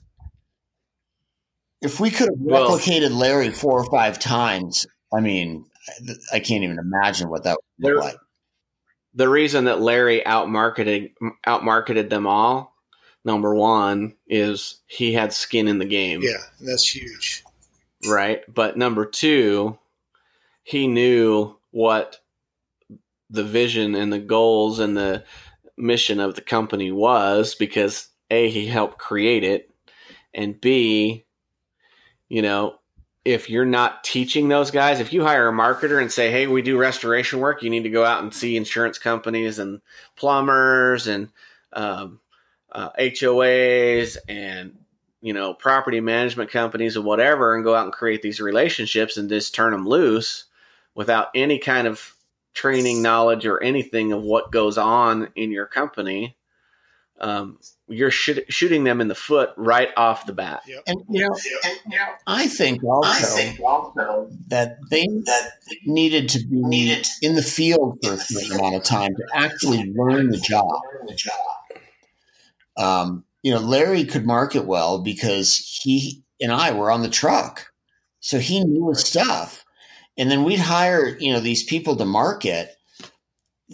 If 1.82 2.00
we 2.00 2.10
could 2.10 2.30
have 2.30 2.40
replicated 2.40 3.12
well, 3.12 3.20
Larry 3.20 3.52
four 3.52 3.80
or 3.80 3.92
five 3.92 4.18
times, 4.18 4.88
I 5.14 5.20
mean, 5.20 5.66
I 6.34 6.40
can't 6.40 6.64
even 6.64 6.80
imagine 6.80 7.30
what 7.30 7.44
that 7.44 7.58
would 7.80 7.94
look 7.94 8.04
like. 8.04 8.18
The 9.14 9.30
reason 9.30 9.66
that 9.66 9.82
Larry 9.82 10.22
outmarketed 10.26 11.14
outmarketed 11.46 12.10
them 12.10 12.28
all, 12.28 12.76
number 13.26 13.56
one, 13.56 14.16
is 14.28 14.80
he 14.86 15.14
had 15.14 15.34
skin 15.34 15.68
in 15.68 15.80
the 15.80 15.86
game. 15.86 16.22
Yeah, 16.22 16.38
that's 16.62 16.96
huge. 16.96 17.44
Right, 18.08 18.42
but 18.54 18.78
number 18.78 19.06
two, 19.06 19.80
he 20.64 20.88
knew 20.88 21.58
what 21.72 22.20
the 23.30 23.44
vision 23.44 23.96
and 23.96 24.12
the 24.12 24.20
goals 24.20 24.80
and 24.80 24.96
the 24.96 25.24
mission 25.78 26.20
of 26.20 26.36
the 26.36 26.42
company 26.42 26.92
was 26.92 27.56
because 27.56 28.10
a 28.32 28.50
he 28.50 28.66
helped 28.66 28.98
create 28.98 29.44
it 29.44 29.70
and 30.34 30.60
b 30.60 31.26
you 32.30 32.42
know 32.42 32.76
if 33.28 33.50
you're 33.50 33.66
not 33.66 34.04
teaching 34.04 34.48
those 34.48 34.72
guys 34.72 35.00
if 35.00 35.12
you 35.12 35.24
hire 35.24 35.50
a 35.50 35.52
marketer 35.52 36.02
and 36.02 36.12
say 36.12 36.32
hey 36.32 36.48
we 36.48 36.62
do 36.62 36.78
restoration 36.78 37.40
work 37.40 37.62
you 37.62 37.70
need 37.70 37.84
to 37.84 37.90
go 37.90 38.06
out 38.06 38.24
and 38.24 38.34
see 38.34 38.56
insurance 38.56 38.98
companies 38.98 39.60
and 39.60 39.82
plumbers 40.16 41.08
and 41.08 41.30
um, 41.74 42.20
uh, 42.72 42.90
hoas 42.98 44.18
and 44.30 44.78
you 45.22 45.34
know 45.34 45.54
property 45.54 46.00
management 46.00 46.50
companies 46.50 46.96
and 46.96 47.06
whatever 47.06 47.56
and 47.56 47.64
go 47.64 47.76
out 47.76 47.84
and 47.84 47.94
create 47.94 48.22
these 48.22 48.40
relationships 48.40 49.18
and 49.18 49.30
just 49.30 49.54
turn 49.54 49.72
them 49.72 49.88
loose 49.88 50.46
without 50.96 51.28
any 51.36 51.60
kind 51.60 51.86
of 51.88 52.16
training 52.58 53.04
knowledge 53.04 53.46
or 53.46 53.62
anything 53.62 54.12
of 54.12 54.24
what 54.24 54.52
goes 54.52 54.80
on 54.80 55.30
in 55.36 55.52
your 55.52 55.68
company, 55.68 56.36
um, 57.20 57.60
you're 57.88 58.12
sh- 58.12 58.40
shooting 58.50 58.84
them 58.84 59.02
in 59.02 59.08
the 59.08 59.16
foot 59.16 59.52
right 59.58 59.90
off 59.96 60.26
the 60.26 60.34
bat. 60.34 60.62
Yep. 60.68 60.84
And 60.88 61.02
you 61.10 61.22
know, 61.22 61.36
and, 61.64 61.80
you 61.90 61.98
know, 61.98 62.06
I 62.26 62.48
think 62.48 62.84
also, 62.84 63.10
I 63.10 63.22
think 63.22 63.60
also 63.60 64.30
that 64.48 64.78
they 64.90 65.06
that 65.26 65.52
needed 65.86 66.30
to 66.30 66.40
be 66.40 66.62
needed 66.64 67.08
in 67.22 67.36
the 67.36 67.42
field 67.42 67.98
for 68.04 68.14
a 68.14 68.18
certain 68.18 68.60
amount 68.60 68.76
of 68.76 68.84
time 68.84 69.16
to 69.16 69.24
actually 69.34 69.94
learn 69.96 70.30
the 70.30 70.38
job. 70.38 70.82
Um, 72.78 73.24
you 73.44 73.52
know, 73.52 73.60
Larry 73.60 74.04
could 74.06 74.26
market 74.26 74.66
well 74.66 75.00
because 75.00 75.58
he 75.82 76.24
and 76.42 76.52
I 76.52 76.74
were 76.74 76.92
on 76.92 77.02
the 77.02 77.10
truck, 77.10 77.72
so 78.20 78.40
he 78.40 78.64
knew 78.64 78.90
his 78.90 79.00
stuff 79.00 79.66
and 80.18 80.32
then 80.32 80.44
we'd 80.44 80.60
hire, 80.60 81.16
you 81.20 81.32
know, 81.32 81.40
these 81.40 81.64
people 81.64 81.96
to 81.96 82.06
market. 82.06 82.76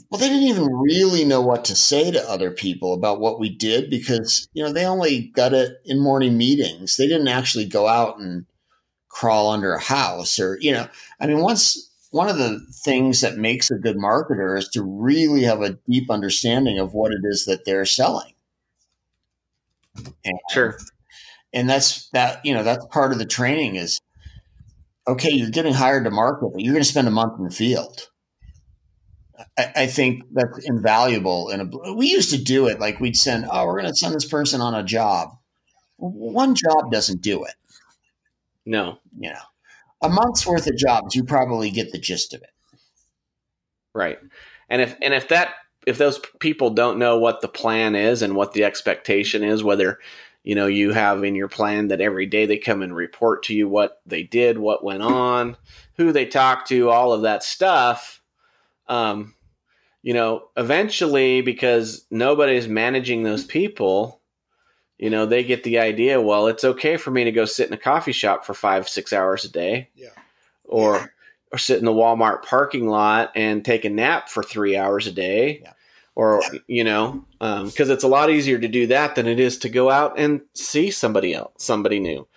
Well, 0.09 0.19
they 0.19 0.27
didn't 0.29 0.47
even 0.47 0.65
really 0.73 1.23
know 1.23 1.41
what 1.41 1.65
to 1.65 1.75
say 1.75 2.09
to 2.09 2.29
other 2.29 2.49
people 2.49 2.93
about 2.93 3.19
what 3.19 3.39
we 3.39 3.49
did 3.49 3.91
because, 3.91 4.47
you 4.53 4.63
know, 4.63 4.73
they 4.73 4.85
only 4.85 5.27
got 5.35 5.53
it 5.53 5.77
in 5.85 6.01
morning 6.01 6.35
meetings. 6.35 6.97
They 6.97 7.07
didn't 7.07 7.27
actually 7.27 7.65
go 7.65 7.87
out 7.87 8.17
and 8.19 8.45
crawl 9.09 9.51
under 9.51 9.73
a 9.73 9.81
house 9.81 10.39
or, 10.39 10.57
you 10.61 10.71
know, 10.71 10.87
I 11.19 11.27
mean, 11.27 11.39
once 11.39 11.91
one 12.11 12.29
of 12.29 12.37
the 12.37 12.59
things 12.85 13.21
that 13.21 13.37
makes 13.37 13.69
a 13.69 13.75
good 13.77 13.97
marketer 13.97 14.57
is 14.57 14.67
to 14.69 14.83
really 14.83 15.43
have 15.43 15.61
a 15.61 15.77
deep 15.89 16.09
understanding 16.09 16.79
of 16.79 16.93
what 16.93 17.11
it 17.11 17.21
is 17.23 17.45
that 17.45 17.65
they're 17.65 17.85
selling. 17.85 18.33
And, 20.25 20.39
sure. 20.51 20.77
And 21.53 21.69
that's 21.69 22.09
that, 22.11 22.45
you 22.45 22.53
know, 22.53 22.63
that's 22.63 22.85
part 22.87 23.13
of 23.13 23.19
the 23.19 23.25
training 23.25 23.75
is 23.75 23.99
okay, 25.07 25.31
you're 25.31 25.49
getting 25.49 25.73
hired 25.73 26.05
to 26.05 26.11
market, 26.11 26.49
but 26.53 26.61
you're 26.61 26.73
going 26.73 26.83
to 26.83 26.89
spend 26.89 27.07
a 27.07 27.11
month 27.11 27.37
in 27.37 27.45
the 27.45 27.51
field. 27.51 28.09
I, 29.57 29.71
I 29.75 29.87
think 29.87 30.23
that's 30.31 30.65
invaluable. 30.65 31.49
And 31.49 31.73
we 31.95 32.07
used 32.07 32.31
to 32.31 32.41
do 32.41 32.67
it 32.67 32.79
like 32.79 32.99
we'd 32.99 33.17
send, 33.17 33.45
oh, 33.51 33.65
we're 33.65 33.79
going 33.79 33.91
to 33.91 33.95
send 33.95 34.15
this 34.15 34.25
person 34.25 34.61
on 34.61 34.75
a 34.75 34.83
job. 34.83 35.37
One 35.97 36.55
job 36.55 36.91
doesn't 36.91 37.21
do 37.21 37.43
it. 37.43 37.55
No, 38.65 38.99
you 39.17 39.29
know, 39.29 39.39
a 40.01 40.09
month's 40.09 40.45
worth 40.45 40.67
of 40.67 40.77
jobs, 40.77 41.15
you 41.15 41.23
probably 41.23 41.69
get 41.69 41.91
the 41.91 41.97
gist 41.97 42.33
of 42.33 42.41
it. 42.41 42.49
Right, 43.93 44.19
and 44.69 44.81
if 44.81 44.95
and 45.01 45.13
if 45.13 45.27
that 45.27 45.53
if 45.85 45.97
those 45.97 46.19
people 46.39 46.71
don't 46.71 46.97
know 46.97 47.19
what 47.19 47.41
the 47.41 47.47
plan 47.47 47.95
is 47.95 48.21
and 48.21 48.35
what 48.35 48.53
the 48.53 48.63
expectation 48.63 49.43
is, 49.43 49.63
whether 49.63 49.99
you 50.43 50.55
know 50.55 50.67
you 50.67 50.91
have 50.91 51.23
in 51.23 51.35
your 51.35 51.47
plan 51.47 51.89
that 51.89 52.01
every 52.01 52.25
day 52.25 52.45
they 52.45 52.57
come 52.57 52.81
and 52.81 52.95
report 52.95 53.43
to 53.43 53.53
you 53.53 53.67
what 53.67 54.01
they 54.05 54.23
did 54.23 54.57
what 54.57 54.83
went 54.83 55.01
on 55.01 55.55
who 55.95 56.11
they 56.11 56.25
talked 56.25 56.67
to 56.67 56.89
all 56.89 57.13
of 57.13 57.21
that 57.21 57.43
stuff 57.43 58.21
um, 58.87 59.33
you 60.01 60.13
know 60.13 60.49
eventually 60.55 61.41
because 61.41 62.05
nobody's 62.11 62.67
managing 62.67 63.23
those 63.23 63.43
people 63.43 64.21
you 64.99 65.09
know 65.09 65.25
they 65.25 65.43
get 65.43 65.63
the 65.63 65.79
idea 65.79 66.21
well 66.21 66.47
it's 66.47 66.63
okay 66.63 66.97
for 66.97 67.09
me 67.09 67.23
to 67.23 67.31
go 67.31 67.45
sit 67.45 67.67
in 67.67 67.73
a 67.73 67.77
coffee 67.77 68.11
shop 68.11 68.45
for 68.45 68.53
five 68.53 68.87
six 68.87 69.11
hours 69.11 69.45
a 69.45 69.49
day. 69.49 69.89
Yeah. 69.95 70.09
Or 70.65 70.95
yeah. 70.95 71.05
or 71.51 71.57
sit 71.57 71.79
in 71.79 71.85
the 71.85 71.91
walmart 71.91 72.43
parking 72.43 72.87
lot 72.87 73.31
and 73.35 73.65
take 73.65 73.85
a 73.85 73.89
nap 73.89 74.29
for 74.29 74.43
three 74.43 74.77
hours 74.77 75.07
a 75.07 75.11
day. 75.11 75.61
Yeah. 75.63 75.73
Or 76.15 76.43
you 76.67 76.83
know 76.83 77.25
because 77.39 77.89
um, 77.89 77.91
it's 77.91 78.03
a 78.03 78.07
lot 78.07 78.29
easier 78.29 78.59
to 78.59 78.67
do 78.67 78.87
that 78.87 79.15
than 79.15 79.27
it 79.27 79.39
is 79.39 79.57
to 79.59 79.69
go 79.69 79.89
out 79.89 80.19
and 80.19 80.41
see 80.53 80.91
somebody 80.91 81.33
else 81.33 81.53
somebody 81.57 81.99
new. 81.99 82.27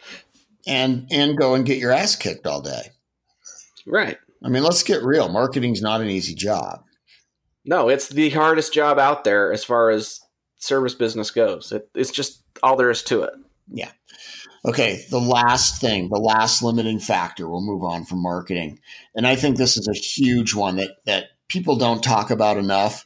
And 0.66 1.07
and 1.11 1.36
go 1.36 1.55
and 1.55 1.64
get 1.64 1.78
your 1.78 1.92
ass 1.92 2.16
kicked 2.16 2.47
all 2.47 2.62
day. 2.62 2.90
Right 3.86 4.18
i 4.47 4.49
mean 4.49 4.62
let's 4.62 4.82
get 4.82 5.03
real. 5.03 5.28
Marketing's 5.28 5.82
not 5.82 6.01
an 6.01 6.09
easy 6.09 6.34
job. 6.34 6.82
No 7.64 7.88
it's 7.88 8.09
the 8.09 8.30
hardest 8.30 8.72
job 8.72 8.99
out 8.99 9.24
there 9.24 9.53
as 9.53 9.64
far 9.64 9.90
as 9.90 10.20
service 10.57 10.94
business 10.94 11.30
goes. 11.30 11.72
It, 11.72 11.88
it's 11.94 12.11
just 12.11 12.42
all 12.62 12.76
there 12.76 12.90
is 12.90 13.03
to 13.05 13.22
it. 13.22 13.34
Yeah. 13.68 13.90
Okay 14.64 15.05
the 15.11 15.20
last 15.20 15.80
thing 15.80 16.09
the 16.09 16.20
last 16.20 16.62
limiting 16.62 17.01
factor 17.01 17.49
we'll 17.49 17.61
move 17.61 17.82
on 17.82 18.05
from 18.05 18.22
marketing. 18.22 18.78
And 19.14 19.26
i 19.26 19.36
think 19.36 19.57
this 19.57 19.76
is 19.76 19.88
a 19.88 19.99
huge 19.99 20.55
one 20.55 20.76
that 20.76 20.92
that 21.05 21.26
people 21.49 21.76
don't 21.76 22.03
talk 22.03 22.30
about 22.30 22.57
enough. 22.57 23.05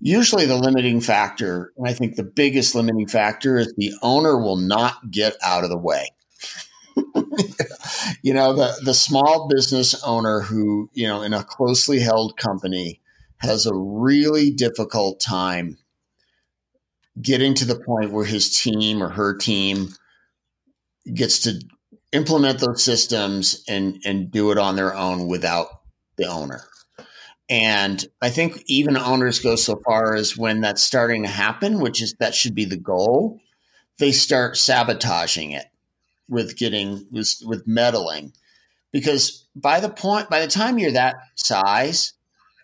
Usually 0.00 0.44
the 0.44 0.56
limiting 0.56 1.00
factor, 1.00 1.72
and 1.76 1.88
I 1.88 1.94
think 1.94 2.16
the 2.16 2.24
biggest 2.24 2.74
limiting 2.74 3.08
factor 3.08 3.56
is 3.56 3.72
the 3.76 3.94
owner 4.02 4.36
will 4.38 4.56
not 4.56 5.10
get 5.10 5.34
out 5.42 5.64
of 5.64 5.70
the 5.70 5.78
way. 5.78 6.08
you 8.22 8.34
know, 8.34 8.52
the, 8.54 8.80
the 8.84 8.94
small 8.94 9.48
business 9.48 10.02
owner 10.04 10.40
who, 10.40 10.90
you 10.92 11.06
know, 11.06 11.22
in 11.22 11.32
a 11.32 11.44
closely 11.44 12.00
held 12.00 12.36
company 12.36 13.00
has 13.38 13.66
a 13.66 13.74
really 13.74 14.50
difficult 14.50 15.20
time 15.20 15.78
getting 17.20 17.54
to 17.54 17.64
the 17.64 17.78
point 17.78 18.10
where 18.10 18.24
his 18.24 18.58
team 18.58 19.02
or 19.02 19.10
her 19.10 19.36
team 19.36 19.88
gets 21.12 21.40
to 21.40 21.60
implement 22.12 22.60
those 22.60 22.82
systems 22.82 23.62
and 23.68 24.00
and 24.04 24.30
do 24.30 24.50
it 24.50 24.58
on 24.58 24.76
their 24.76 24.94
own 24.94 25.26
without 25.26 25.66
the 26.16 26.26
owner. 26.26 26.62
And 27.48 28.04
I 28.22 28.30
think 28.30 28.62
even 28.66 28.96
owners 28.96 29.38
go 29.38 29.54
so 29.56 29.80
far 29.84 30.14
as 30.14 30.36
when 30.36 30.62
that's 30.62 30.82
starting 30.82 31.24
to 31.24 31.28
happen, 31.28 31.78
which 31.78 32.00
is 32.00 32.14
that 32.18 32.34
should 32.34 32.54
be 32.54 32.64
the 32.64 32.78
goal, 32.78 33.40
they 33.98 34.12
start 34.12 34.56
sabotaging 34.56 35.50
it 35.50 35.66
with 36.28 36.56
getting 36.56 37.06
with, 37.10 37.34
with 37.44 37.66
meddling. 37.66 38.32
Because 38.92 39.46
by 39.56 39.80
the 39.80 39.88
point 39.88 40.30
by 40.30 40.40
the 40.40 40.48
time 40.50 40.78
you're 40.78 40.92
that 40.92 41.16
size, 41.34 42.12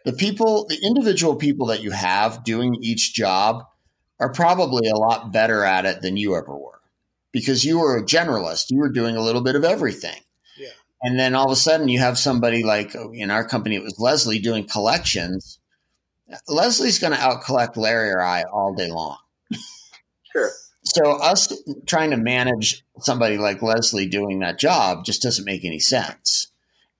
the 0.04 0.12
people, 0.12 0.66
the 0.68 0.78
individual 0.82 1.36
people 1.36 1.66
that 1.66 1.82
you 1.82 1.90
have 1.90 2.44
doing 2.44 2.76
each 2.80 3.14
job 3.14 3.64
are 4.18 4.32
probably 4.32 4.88
a 4.88 4.96
lot 4.96 5.32
better 5.32 5.64
at 5.64 5.86
it 5.86 6.02
than 6.02 6.16
you 6.16 6.36
ever 6.36 6.56
were. 6.56 6.80
Because 7.32 7.64
you 7.64 7.78
were 7.78 7.96
a 7.96 8.04
generalist. 8.04 8.70
You 8.70 8.78
were 8.78 8.88
doing 8.88 9.16
a 9.16 9.22
little 9.22 9.42
bit 9.42 9.56
of 9.56 9.64
everything. 9.64 10.20
And 11.02 11.18
then 11.18 11.34
all 11.34 11.46
of 11.46 11.52
a 11.52 11.56
sudden 11.56 11.88
you 11.88 11.98
have 11.98 12.18
somebody 12.18 12.62
like 12.62 12.94
oh, 12.94 13.12
in 13.12 13.30
our 13.30 13.46
company, 13.46 13.76
it 13.76 13.82
was 13.82 13.98
Leslie 13.98 14.38
doing 14.38 14.66
collections. 14.66 15.58
Leslie's 16.48 16.98
going 16.98 17.12
to 17.12 17.18
out 17.18 17.42
collect 17.42 17.76
Larry 17.76 18.10
or 18.10 18.20
I 18.20 18.42
all 18.42 18.74
day 18.74 18.90
long. 18.90 19.18
Sure. 20.32 20.50
So 20.94 21.12
us 21.12 21.52
trying 21.86 22.10
to 22.10 22.16
manage 22.16 22.84
somebody 22.98 23.38
like 23.38 23.62
Leslie 23.62 24.08
doing 24.08 24.40
that 24.40 24.58
job 24.58 25.04
just 25.04 25.22
doesn't 25.22 25.44
make 25.44 25.64
any 25.64 25.78
sense. 25.78 26.50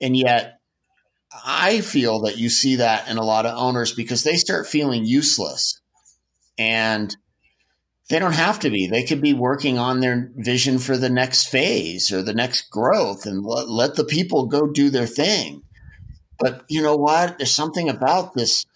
And 0.01 0.16
yet 0.16 0.61
I 1.45 1.80
feel 1.80 2.20
that 2.20 2.38
you 2.38 2.51
see 2.51 2.76
that 2.76 3.09
in 3.09 3.16
a 3.16 3.24
lot 3.24 3.47
of 3.47 3.57
owners 3.59 3.93
because 3.93 4.22
they 4.22 4.36
start 4.36 4.68
feeling 4.68 5.05
useless 5.05 5.80
and 6.57 7.16
they 8.09 8.18
don't 8.18 8.32
have 8.32 8.61
to 8.61 8.70
be. 8.70 8.86
They 8.86 9.03
could 9.03 9.20
be 9.20 9.34
working 9.34 9.78
on 9.78 10.01
their 10.01 10.30
vision 10.36 10.78
for 10.78 10.97
the 10.97 11.11
next 11.11 11.49
phase 11.49 12.12
or 12.12 12.22
the 12.22 12.34
next 12.34 12.70
growth 12.70 13.26
and 13.26 13.45
let, 13.45 13.68
let 13.68 13.95
the 13.97 14.05
people 14.05 14.47
go 14.47 14.68
do 14.68 14.91
their 14.91 15.07
thing. 15.07 15.62
But 16.38 16.64
you 16.68 16.82
know 16.82 16.97
what? 16.97 17.38
There's 17.38 17.53
something 17.53 17.88
about 17.88 18.34
this, 18.34 18.66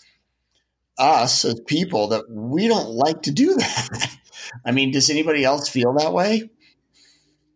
us 0.99 1.45
as 1.45 1.61
people, 1.61 2.09
that 2.09 2.25
we 2.29 2.69
don't 2.69 2.91
like 2.91 3.23
to 3.23 3.31
do 3.31 3.55
that. 3.55 4.17
I 4.65 4.73
mean, 4.73 4.93
does 4.93 5.11
anybody 5.11 5.45
else 5.45 5.69
feel 5.69 5.93
that 5.95 6.13
way? 6.13 6.51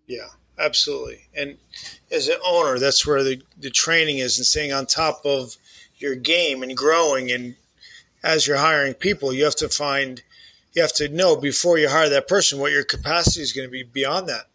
Yeah, 0.07 0.29
absolutely. 0.59 1.29
And 1.35 1.59
as 2.11 2.29
an 2.29 2.39
owner, 2.45 2.79
that's 2.79 3.07
where 3.07 3.23
the, 3.23 3.43
the 3.59 3.71
training 3.71 4.19
is 4.19 4.39
and 4.39 4.47
staying 4.47 4.73
on 4.73 4.87
top 4.87 5.23
of 5.25 5.57
your 5.97 6.15
game 6.15 6.63
and 6.63 6.77
growing. 6.77 7.31
And 7.31 7.57
as 8.23 8.47
you're 8.47 8.57
hiring 8.57 8.95
people, 8.95 9.33
you 9.33 9.45
have 9.45 9.57
to 9.57 9.69
find 9.69 10.23
you 10.75 10.83
have 10.83 10.93
to 10.95 11.09
know 11.09 11.35
before 11.35 11.79
you 11.79 11.89
hire 11.89 12.09
that 12.09 12.29
person 12.29 12.59
what 12.59 12.73
your 12.73 12.85
capacity 12.85 13.41
is 13.41 13.53
going 13.53 13.67
to 13.67 13.73
be 13.73 13.83
beyond 13.83 14.29
that. 14.29 14.47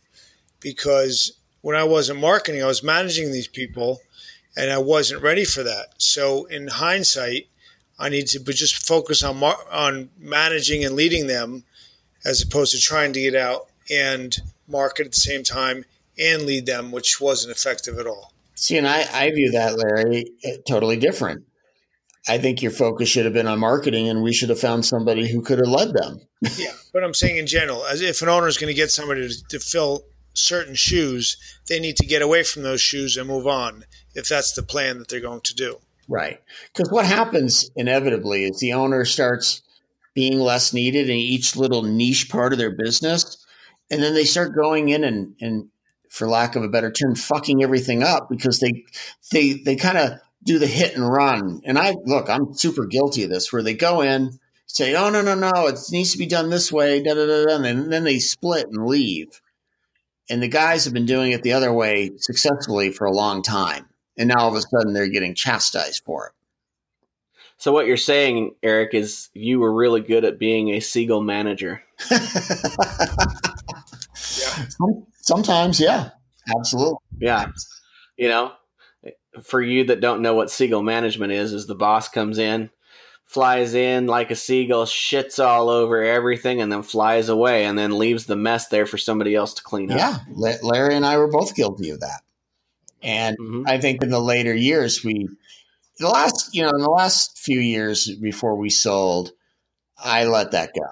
Because 0.59 1.33
when 1.61 1.75
I 1.75 1.83
wasn't 1.83 2.19
marketing, 2.19 2.63
I 2.63 2.67
was 2.67 2.83
managing 2.83 3.31
these 3.31 3.47
people 3.47 3.99
and 4.55 4.71
I 4.71 4.77
wasn't 4.77 5.23
ready 5.23 5.43
for 5.43 5.63
that. 5.63 5.95
So 5.97 6.45
in 6.45 6.67
hindsight, 6.67 7.47
I 7.99 8.09
need 8.09 8.27
to 8.27 8.39
just 8.39 8.87
focus 8.87 9.23
on 9.23 9.37
mar- 9.37 9.65
on 9.71 10.09
managing 10.17 10.85
and 10.85 10.95
leading 10.95 11.27
them 11.27 11.63
as 12.25 12.41
opposed 12.41 12.73
to 12.73 12.79
trying 12.79 13.13
to 13.13 13.21
get 13.21 13.35
out 13.35 13.67
and 13.89 14.37
market 14.67 15.05
at 15.05 15.11
the 15.11 15.19
same 15.19 15.43
time 15.43 15.85
and 16.17 16.43
lead 16.43 16.65
them, 16.65 16.91
which 16.91 17.19
wasn't 17.19 17.55
effective 17.55 17.97
at 17.97 18.07
all. 18.07 18.33
See, 18.55 18.77
and 18.77 18.87
I, 18.87 19.05
I 19.11 19.31
view 19.31 19.51
that, 19.51 19.77
Larry, 19.77 20.25
eh, 20.43 20.57
totally 20.67 20.97
different. 20.97 21.45
I 22.27 22.37
think 22.37 22.61
your 22.61 22.71
focus 22.71 23.09
should 23.09 23.25
have 23.25 23.33
been 23.33 23.47
on 23.47 23.59
marketing, 23.59 24.07
and 24.07 24.23
we 24.23 24.33
should 24.33 24.49
have 24.49 24.59
found 24.59 24.85
somebody 24.85 25.29
who 25.29 25.41
could 25.41 25.59
have 25.59 25.67
led 25.67 25.93
them. 25.93 26.21
yeah, 26.57 26.71
but 26.93 27.03
I'm 27.03 27.13
saying 27.13 27.37
in 27.37 27.47
general, 27.47 27.85
as 27.85 28.01
if 28.01 28.21
an 28.21 28.29
owner 28.29 28.47
is 28.47 28.57
going 28.57 28.69
to 28.69 28.73
get 28.73 28.91
somebody 28.91 29.27
to, 29.27 29.47
to 29.49 29.59
fill 29.59 30.03
certain 30.33 30.75
shoes, 30.75 31.35
they 31.67 31.79
need 31.79 31.97
to 31.97 32.05
get 32.05 32.21
away 32.21 32.43
from 32.43 32.63
those 32.63 32.81
shoes 32.81 33.17
and 33.17 33.27
move 33.27 33.47
on. 33.47 33.83
If 34.15 34.29
that's 34.29 34.53
the 34.53 34.63
plan 34.63 34.99
that 34.99 35.09
they're 35.09 35.19
going 35.19 35.41
to 35.41 35.55
do, 35.55 35.79
right? 36.07 36.39
Because 36.71 36.91
what 36.91 37.05
happens 37.05 37.71
inevitably 37.75 38.45
is 38.45 38.59
the 38.59 38.73
owner 38.73 39.05
starts 39.05 39.62
being 40.13 40.39
less 40.39 40.73
needed 40.73 41.09
in 41.09 41.15
each 41.15 41.55
little 41.55 41.83
niche 41.83 42.29
part 42.29 42.53
of 42.53 42.59
their 42.59 42.75
business, 42.75 43.45
and 43.89 44.01
then 44.01 44.13
they 44.13 44.25
start 44.25 44.55
going 44.55 44.89
in 44.89 45.03
and 45.03 45.35
and 45.41 45.69
for 46.09 46.27
lack 46.27 46.55
of 46.55 46.63
a 46.63 46.69
better 46.69 46.91
term, 46.91 47.15
fucking 47.15 47.63
everything 47.63 48.03
up 48.03 48.29
because 48.29 48.59
they 48.59 48.85
they 49.31 49.53
they 49.53 49.75
kind 49.75 49.97
of 49.97 50.19
do 50.43 50.59
the 50.59 50.67
hit 50.67 50.95
and 50.95 51.07
run. 51.07 51.61
And 51.65 51.77
I 51.79 51.95
look, 52.05 52.29
I'm 52.29 52.53
super 52.53 52.85
guilty 52.85 53.23
of 53.23 53.29
this 53.29 53.51
where 53.51 53.63
they 53.63 53.73
go 53.73 54.01
in, 54.01 54.37
say, 54.67 54.95
oh, 54.95 55.09
no, 55.09 55.21
no, 55.21 55.35
no, 55.35 55.67
it 55.67 55.79
needs 55.91 56.11
to 56.11 56.17
be 56.17 56.25
done 56.25 56.49
this 56.49 56.71
way, 56.71 57.01
da, 57.01 57.13
da, 57.13 57.25
da, 57.25 57.45
da, 57.45 57.63
and 57.63 57.91
then 57.91 58.03
they 58.03 58.19
split 58.19 58.67
and 58.69 58.85
leave. 58.85 59.41
And 60.29 60.41
the 60.41 60.47
guys 60.47 60.85
have 60.85 60.93
been 60.93 61.05
doing 61.05 61.31
it 61.31 61.43
the 61.43 61.53
other 61.53 61.71
way 61.71 62.11
successfully 62.17 62.91
for 62.91 63.05
a 63.05 63.11
long 63.11 63.43
time. 63.43 63.85
And 64.17 64.29
now 64.29 64.39
all 64.39 64.49
of 64.49 64.55
a 64.55 64.61
sudden 64.61 64.93
they're 64.93 65.09
getting 65.09 65.35
chastised 65.35 66.03
for 66.05 66.27
it. 66.27 66.33
So 67.63 67.71
what 67.71 67.87
you're 67.87 67.95
saying, 67.95 68.55
Eric, 68.61 68.93
is 68.93 69.29
you 69.33 69.61
were 69.61 69.73
really 69.73 70.01
good 70.01 70.25
at 70.25 70.37
being 70.37 70.71
a 70.71 70.81
seagull 70.81 71.21
manager. 71.21 71.81
yeah. 72.11 72.19
Sometimes, 75.21 75.79
yeah, 75.79 76.09
absolutely. 76.53 76.97
Yeah. 77.21 77.51
You 78.17 78.27
know, 78.27 78.51
for 79.43 79.61
you 79.61 79.85
that 79.85 80.01
don't 80.01 80.21
know 80.21 80.33
what 80.33 80.51
seagull 80.51 80.83
management 80.83 81.31
is, 81.31 81.53
is 81.53 81.65
the 81.65 81.73
boss 81.73 82.09
comes 82.09 82.37
in, 82.37 82.69
flies 83.23 83.75
in 83.75 84.07
like 84.07 84.29
a 84.29 84.35
seagull, 84.35 84.83
shits 84.83 85.41
all 85.41 85.69
over 85.69 86.03
everything, 86.03 86.59
and 86.59 86.69
then 86.69 86.83
flies 86.83 87.29
away, 87.29 87.63
and 87.63 87.79
then 87.79 87.97
leaves 87.97 88.25
the 88.25 88.35
mess 88.35 88.67
there 88.67 88.85
for 88.85 88.97
somebody 88.97 89.35
else 89.35 89.53
to 89.53 89.63
clean 89.63 89.89
up. 89.89 89.97
Yeah, 89.97 90.17
Larry 90.61 90.97
and 90.97 91.05
I 91.05 91.15
were 91.15 91.31
both 91.31 91.55
guilty 91.55 91.91
of 91.91 92.01
that, 92.01 92.23
and 93.01 93.37
mm-hmm. 93.39 93.63
I 93.67 93.79
think 93.79 94.03
in 94.03 94.09
the 94.09 94.19
later 94.19 94.53
years, 94.53 95.01
we 95.01 95.29
the 95.99 96.09
last 96.09 96.53
you 96.53 96.63
know 96.63 96.69
in 96.69 96.81
the 96.81 96.89
last 96.89 97.37
few 97.39 97.59
years 97.59 98.09
before 98.15 98.55
we 98.55 98.69
sold, 98.69 99.31
I 99.97 100.25
let 100.25 100.51
that 100.51 100.73
go, 100.73 100.87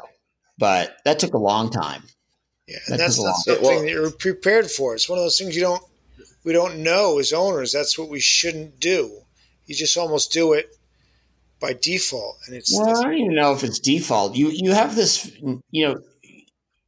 but 0.57 0.95
that 1.05 1.19
took 1.19 1.33
a 1.33 1.39
long 1.39 1.69
time. 1.69 2.03
Yeah, 2.67 2.77
and 2.87 2.99
that's 2.99 3.21
not 3.21 3.35
something 3.37 3.63
well, 3.63 3.81
that 3.81 3.89
you're 3.89 4.11
prepared 4.11 4.69
for. 4.69 4.95
It's 4.95 5.09
one 5.09 5.17
of 5.19 5.25
those 5.25 5.37
things 5.37 5.55
you 5.55 5.61
don't 5.61 5.83
we 6.43 6.53
don't 6.53 6.83
know 6.83 7.19
as 7.19 7.33
owners 7.33 7.71
that's 7.71 7.97
what 7.97 8.09
we 8.09 8.19
shouldn't 8.19 8.79
do. 8.79 9.21
You 9.65 9.75
just 9.75 9.97
almost 9.97 10.31
do 10.31 10.53
it 10.53 10.75
by 11.59 11.73
default, 11.73 12.37
and 12.47 12.55
it's. 12.55 12.75
Well, 12.75 12.89
I 12.89 13.03
don't 13.03 13.13
even 13.13 13.35
know 13.35 13.53
if 13.53 13.63
it's 13.63 13.79
default. 13.79 14.35
You 14.35 14.49
you 14.49 14.71
have 14.71 14.95
this, 14.95 15.31
you 15.69 15.87
know, 15.87 16.01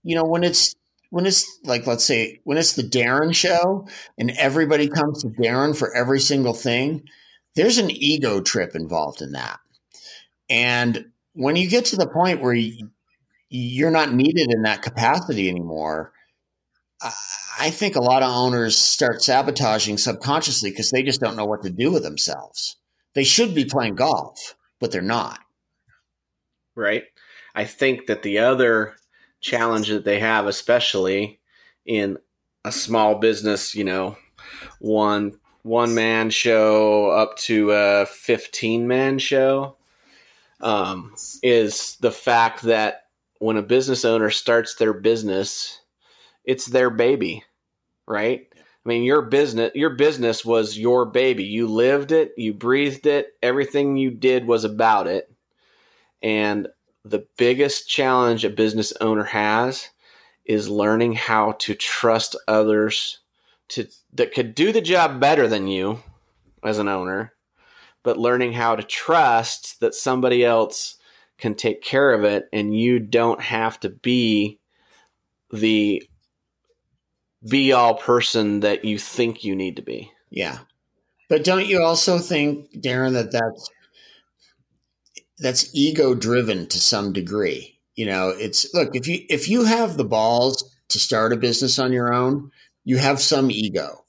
you 0.04 0.16
know 0.16 0.24
when 0.24 0.44
it's 0.44 0.76
when 1.12 1.26
it's 1.26 1.60
like 1.64 1.86
let's 1.88 2.04
say 2.04 2.42
when 2.44 2.58
it's 2.58 2.74
the 2.74 2.84
Darren 2.84 3.34
show 3.34 3.88
and 4.18 4.32
everybody 4.32 4.90
comes 4.90 5.22
to 5.22 5.30
Darren 5.30 5.78
for 5.78 5.96
every 5.96 6.20
single 6.20 6.54
thing. 6.54 7.08
There's 7.56 7.78
an 7.78 7.92
ego 7.92 8.42
trip 8.42 8.76
involved 8.76 9.22
in 9.22 9.34
that, 9.34 9.60
and 10.50 11.12
when 11.34 11.56
you 11.56 11.70
get 11.70 11.86
to 11.86 11.96
the 11.96 12.08
point 12.08 12.42
where 12.42 12.54
you, 12.54 12.90
you're 13.50 13.92
not 13.92 14.14
needed 14.14 14.52
in 14.52 14.64
that 14.64 14.82
capacity 14.82 15.50
anymore, 15.50 16.14
I 17.60 17.70
think 17.70 17.96
a 17.96 18.02
lot 18.02 18.24
of 18.24 18.32
owners 18.32 18.78
start 18.78 19.22
sabotaging 19.22 19.98
subconsciously 19.98 20.70
because 20.70 20.90
they 20.90 21.04
just 21.04 21.20
don't 21.20 21.36
know 21.36 21.46
what 21.46 21.64
to 21.64 21.70
do 21.70 21.92
with 21.92 22.04
themselves. 22.04 22.78
They 23.14 23.24
should 23.24 23.54
be 23.54 23.66
playing 23.66 23.96
golf, 23.96 24.56
but 24.80 24.92
they're 24.92 25.02
not. 25.02 25.40
Right. 26.76 27.04
I 27.54 27.66
think 27.66 28.08
that 28.08 28.24
the 28.24 28.40
other 28.40 28.96
challenge 29.42 29.90
that 29.90 30.06
they 30.06 30.20
have, 30.20 30.48
especially 30.48 31.40
in 31.86 32.18
a 32.66 32.72
small 32.72 33.16
business, 33.16 33.76
you 33.76 33.84
know, 33.84 34.18
one 34.80 35.40
one 35.64 35.96
man 35.96 36.30
show 36.30 37.08
up 37.08 37.38
to 37.38 37.72
a 37.72 38.06
15 38.06 38.88
man 38.88 39.18
show, 39.18 39.76
um, 40.62 41.14
is 41.42 41.98
the 42.00 42.12
fact 42.12 42.64
that 42.64 43.08
when 43.40 43.58
a 43.58 43.62
business 43.62 44.06
owner 44.06 44.30
starts 44.30 44.76
their 44.76 44.94
business, 44.94 45.82
it's 46.46 46.66
their 46.66 46.90
baby, 46.90 47.44
right? 48.08 48.48
I 48.56 48.90
mean, 48.90 49.04
your 49.04 49.22
business 49.22 49.72
your 49.76 49.92
business 49.92 50.44
was 50.44 50.78
your 50.78 51.06
baby. 51.06 51.44
You 51.44 51.68
lived 51.68 52.12
it, 52.12 52.34
you 52.38 52.54
breathed 52.54 53.06
it, 53.06 53.34
everything 53.42 53.96
you 53.96 54.12
did 54.12 54.46
was 54.46 54.66
about 54.66 55.08
it. 55.08 55.32
And 56.22 56.68
the 57.06 57.26
biggest 57.38 57.90
challenge 57.90 58.46
a 58.46 58.50
business 58.50 58.94
owner 59.02 59.24
has 59.26 59.90
is 60.46 60.70
learning 60.70 61.14
how 61.14 61.54
to 61.60 61.76
trust 61.76 62.36
others 62.48 63.20
to 63.70 63.88
that 64.14 64.34
could 64.34 64.56
do 64.56 64.72
the 64.72 64.82
job 64.82 65.20
better 65.20 65.48
than 65.48 65.68
you 65.68 66.00
as 66.64 66.80
an 66.80 66.88
owner, 66.88 67.34
but 68.04 68.18
learning 68.18 68.54
how 68.54 68.76
to 68.76 68.84
trust 68.84 69.80
that 69.80 69.96
somebody 69.96 70.44
else 70.44 70.98
can 71.38 71.56
take 71.56 71.82
care 71.82 72.14
of 72.14 72.24
it 72.24 72.46
and 72.54 72.78
you 72.78 73.00
don't 73.00 73.42
have 73.42 73.80
to 73.80 73.90
be 73.90 74.60
the 75.52 76.04
be 77.48 77.74
all 77.74 77.96
person 77.96 78.62
that 78.62 78.86
you 78.86 78.98
think 78.98 79.44
you 79.44 79.56
need 79.56 79.76
to 79.76 79.82
be. 79.82 80.12
Yeah. 80.30 80.60
But 81.30 81.44
don't 81.44 81.68
you 81.68 81.82
also 81.82 82.20
think, 82.20 82.72
Darren, 82.74 83.14
that 83.14 83.32
that's 83.32 83.70
that's 85.40 85.76
ego 85.76 86.14
driven 86.16 86.68
to 86.68 86.80
some 86.80 87.12
degree? 87.12 87.80
You 87.96 88.06
know, 88.06 88.30
it's 88.30 88.74
look 88.74 88.96
if 88.96 89.08
you 89.08 89.26
if 89.30 89.48
you 89.48 89.66
have 89.66 89.98
the 89.98 90.06
balls 90.06 90.64
to 90.90 91.00
start 91.00 91.34
a 91.34 91.38
business 91.38 91.80
on 91.80 91.92
your 91.92 92.14
own, 92.14 92.52
you 92.84 92.98
have 92.98 93.20
some 93.20 93.52
ego, 93.52 94.06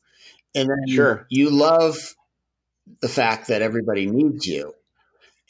and 0.55 0.69
then 0.69 0.89
Sure. 0.89 1.27
you 1.29 1.51
love 1.51 1.97
the 3.01 3.09
fact 3.09 3.49
that 3.49 3.63
everybody 3.63 4.07
needs 4.07 4.47
you, 4.47 4.75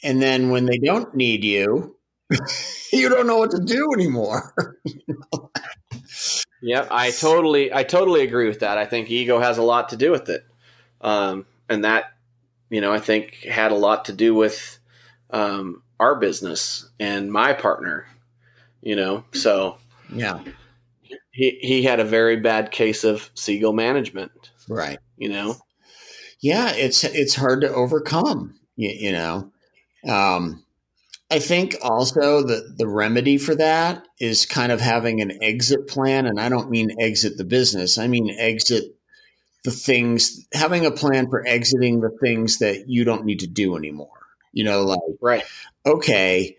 and 0.03 0.21
then 0.21 0.49
when 0.49 0.65
they 0.65 0.77
don't 0.77 1.15
need 1.15 1.43
you, 1.43 1.95
you 2.91 3.09
don't 3.09 3.27
know 3.27 3.37
what 3.37 3.51
to 3.51 3.59
do 3.63 3.89
anymore. 3.93 4.53
Yep, 6.61 6.87
I 6.89 7.11
totally, 7.11 7.71
I 7.71 7.83
totally 7.83 8.23
agree 8.23 8.47
with 8.47 8.61
that. 8.61 8.79
I 8.79 8.85
think 8.85 9.11
ego 9.11 9.39
has 9.39 9.59
a 9.59 9.63
lot 9.63 9.89
to 9.89 9.97
do 9.97 10.09
with 10.09 10.29
it, 10.29 10.43
um, 10.99 11.45
and 11.69 11.83
that, 11.83 12.05
you 12.71 12.81
know, 12.81 12.91
I 12.91 12.99
think 12.99 13.35
had 13.43 13.71
a 13.71 13.75
lot 13.75 14.05
to 14.05 14.13
do 14.13 14.33
with 14.33 14.79
um, 15.29 15.83
our 15.99 16.15
business 16.15 16.89
and 16.99 17.31
my 17.31 17.53
partner. 17.53 18.07
You 18.81 18.95
know, 18.95 19.25
so 19.31 19.77
yeah, 20.11 20.39
he 21.35 21.59
he 21.61 21.83
had 21.83 21.99
a 21.99 22.05
very 22.05 22.37
bad 22.37 22.71
case 22.71 23.03
of 23.03 23.29
seagull 23.35 23.73
management. 23.73 24.31
right. 24.69 24.99
You 25.17 25.29
know, 25.29 25.57
yeah 26.41 26.71
it's 26.73 27.03
it's 27.03 27.35
hard 27.35 27.61
to 27.61 27.73
overcome 27.73 28.55
you, 28.75 28.89
you 28.89 29.11
know 29.11 29.51
um 30.07 30.63
i 31.31 31.39
think 31.39 31.75
also 31.81 32.43
the 32.43 32.75
the 32.77 32.87
remedy 32.87 33.37
for 33.37 33.55
that 33.55 34.05
is 34.19 34.45
kind 34.45 34.71
of 34.71 34.79
having 34.79 35.21
an 35.21 35.41
exit 35.41 35.87
plan 35.87 36.25
and 36.25 36.39
i 36.39 36.49
don't 36.49 36.69
mean 36.69 36.91
exit 36.99 37.37
the 37.37 37.45
business 37.45 37.97
i 37.97 38.05
mean 38.05 38.29
exit 38.37 38.83
the 39.63 39.71
things 39.71 40.45
having 40.53 40.85
a 40.85 40.91
plan 40.91 41.27
for 41.29 41.43
exiting 41.47 42.01
the 42.01 42.15
things 42.21 42.59
that 42.59 42.87
you 42.87 43.03
don't 43.03 43.25
need 43.25 43.39
to 43.39 43.47
do 43.47 43.75
anymore 43.75 44.27
you 44.51 44.63
know 44.63 44.83
like 44.83 44.99
right? 45.21 45.43
okay, 45.85 46.57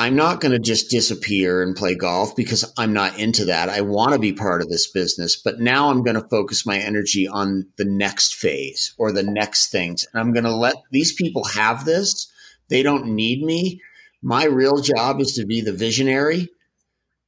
I'm 0.00 0.14
not 0.14 0.40
going 0.40 0.52
to 0.52 0.60
just 0.60 0.90
disappear 0.90 1.60
and 1.60 1.74
play 1.74 1.96
golf 1.96 2.36
because 2.36 2.72
I'm 2.78 2.92
not 2.92 3.18
into 3.18 3.46
that. 3.46 3.68
I 3.68 3.80
want 3.80 4.12
to 4.12 4.20
be 4.20 4.32
part 4.32 4.62
of 4.62 4.68
this 4.68 4.88
business, 4.88 5.34
but 5.34 5.58
now 5.58 5.90
I'm 5.90 6.04
going 6.04 6.14
to 6.14 6.28
focus 6.28 6.64
my 6.64 6.78
energy 6.78 7.26
on 7.26 7.66
the 7.78 7.84
next 7.84 8.36
phase 8.36 8.94
or 8.96 9.10
the 9.10 9.24
next 9.24 9.72
things. 9.72 10.06
And 10.12 10.20
I'm 10.20 10.32
going 10.32 10.44
to 10.44 10.54
let 10.54 10.76
these 10.92 11.12
people 11.12 11.42
have 11.44 11.84
this. 11.84 12.30
They 12.68 12.84
don't 12.84 13.06
need 13.16 13.42
me. 13.42 13.80
My 14.22 14.44
real 14.44 14.80
job 14.80 15.20
is 15.20 15.34
to 15.34 15.44
be 15.44 15.62
the 15.62 15.72
visionary 15.72 16.48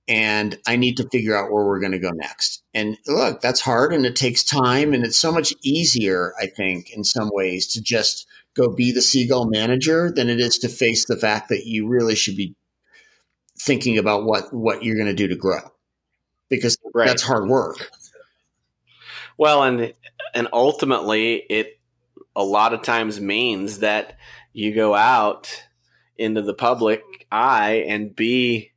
and 0.06 0.56
I 0.64 0.76
need 0.76 0.96
to 0.98 1.08
figure 1.10 1.36
out 1.36 1.50
where 1.50 1.64
we're 1.64 1.80
going 1.80 1.92
to 1.92 1.98
go 1.98 2.10
next. 2.10 2.62
And 2.72 2.96
look, 3.08 3.40
that's 3.40 3.60
hard 3.60 3.92
and 3.92 4.06
it 4.06 4.14
takes 4.14 4.44
time 4.44 4.92
and 4.92 5.04
it's 5.04 5.16
so 5.16 5.32
much 5.32 5.52
easier, 5.64 6.34
I 6.40 6.46
think, 6.46 6.90
in 6.92 7.02
some 7.02 7.30
ways 7.32 7.66
to 7.72 7.82
just 7.82 8.28
go 8.56 8.72
be 8.72 8.92
the 8.92 9.02
seagull 9.02 9.48
manager 9.48 10.12
than 10.14 10.28
it 10.28 10.38
is 10.38 10.58
to 10.58 10.68
face 10.68 11.06
the 11.06 11.16
fact 11.16 11.48
that 11.48 11.66
you 11.66 11.88
really 11.88 12.14
should 12.14 12.36
be 12.36 12.54
thinking 13.64 13.98
about 13.98 14.24
what 14.24 14.52
what 14.52 14.82
you're 14.84 14.96
going 14.96 15.06
to 15.06 15.14
do 15.14 15.28
to 15.28 15.36
grow 15.36 15.60
because 16.48 16.78
Right. 16.94 17.06
that's 17.08 17.22
hard 17.22 17.48
work 17.48 17.90
Well, 19.38 19.62
and 19.62 19.94
and 20.34 20.48
ultimately, 20.52 21.36
it 21.48 21.78
a 22.36 22.44
lot 22.44 22.74
of 22.74 22.82
times 22.82 23.20
means 23.20 23.78
that 23.80 24.18
you 24.52 24.74
go 24.74 24.94
out 24.94 25.64
into 26.16 26.42
the 26.42 26.54
public 26.54 27.02
eye 27.32 27.84
and 27.88 28.14
be, 28.14 28.72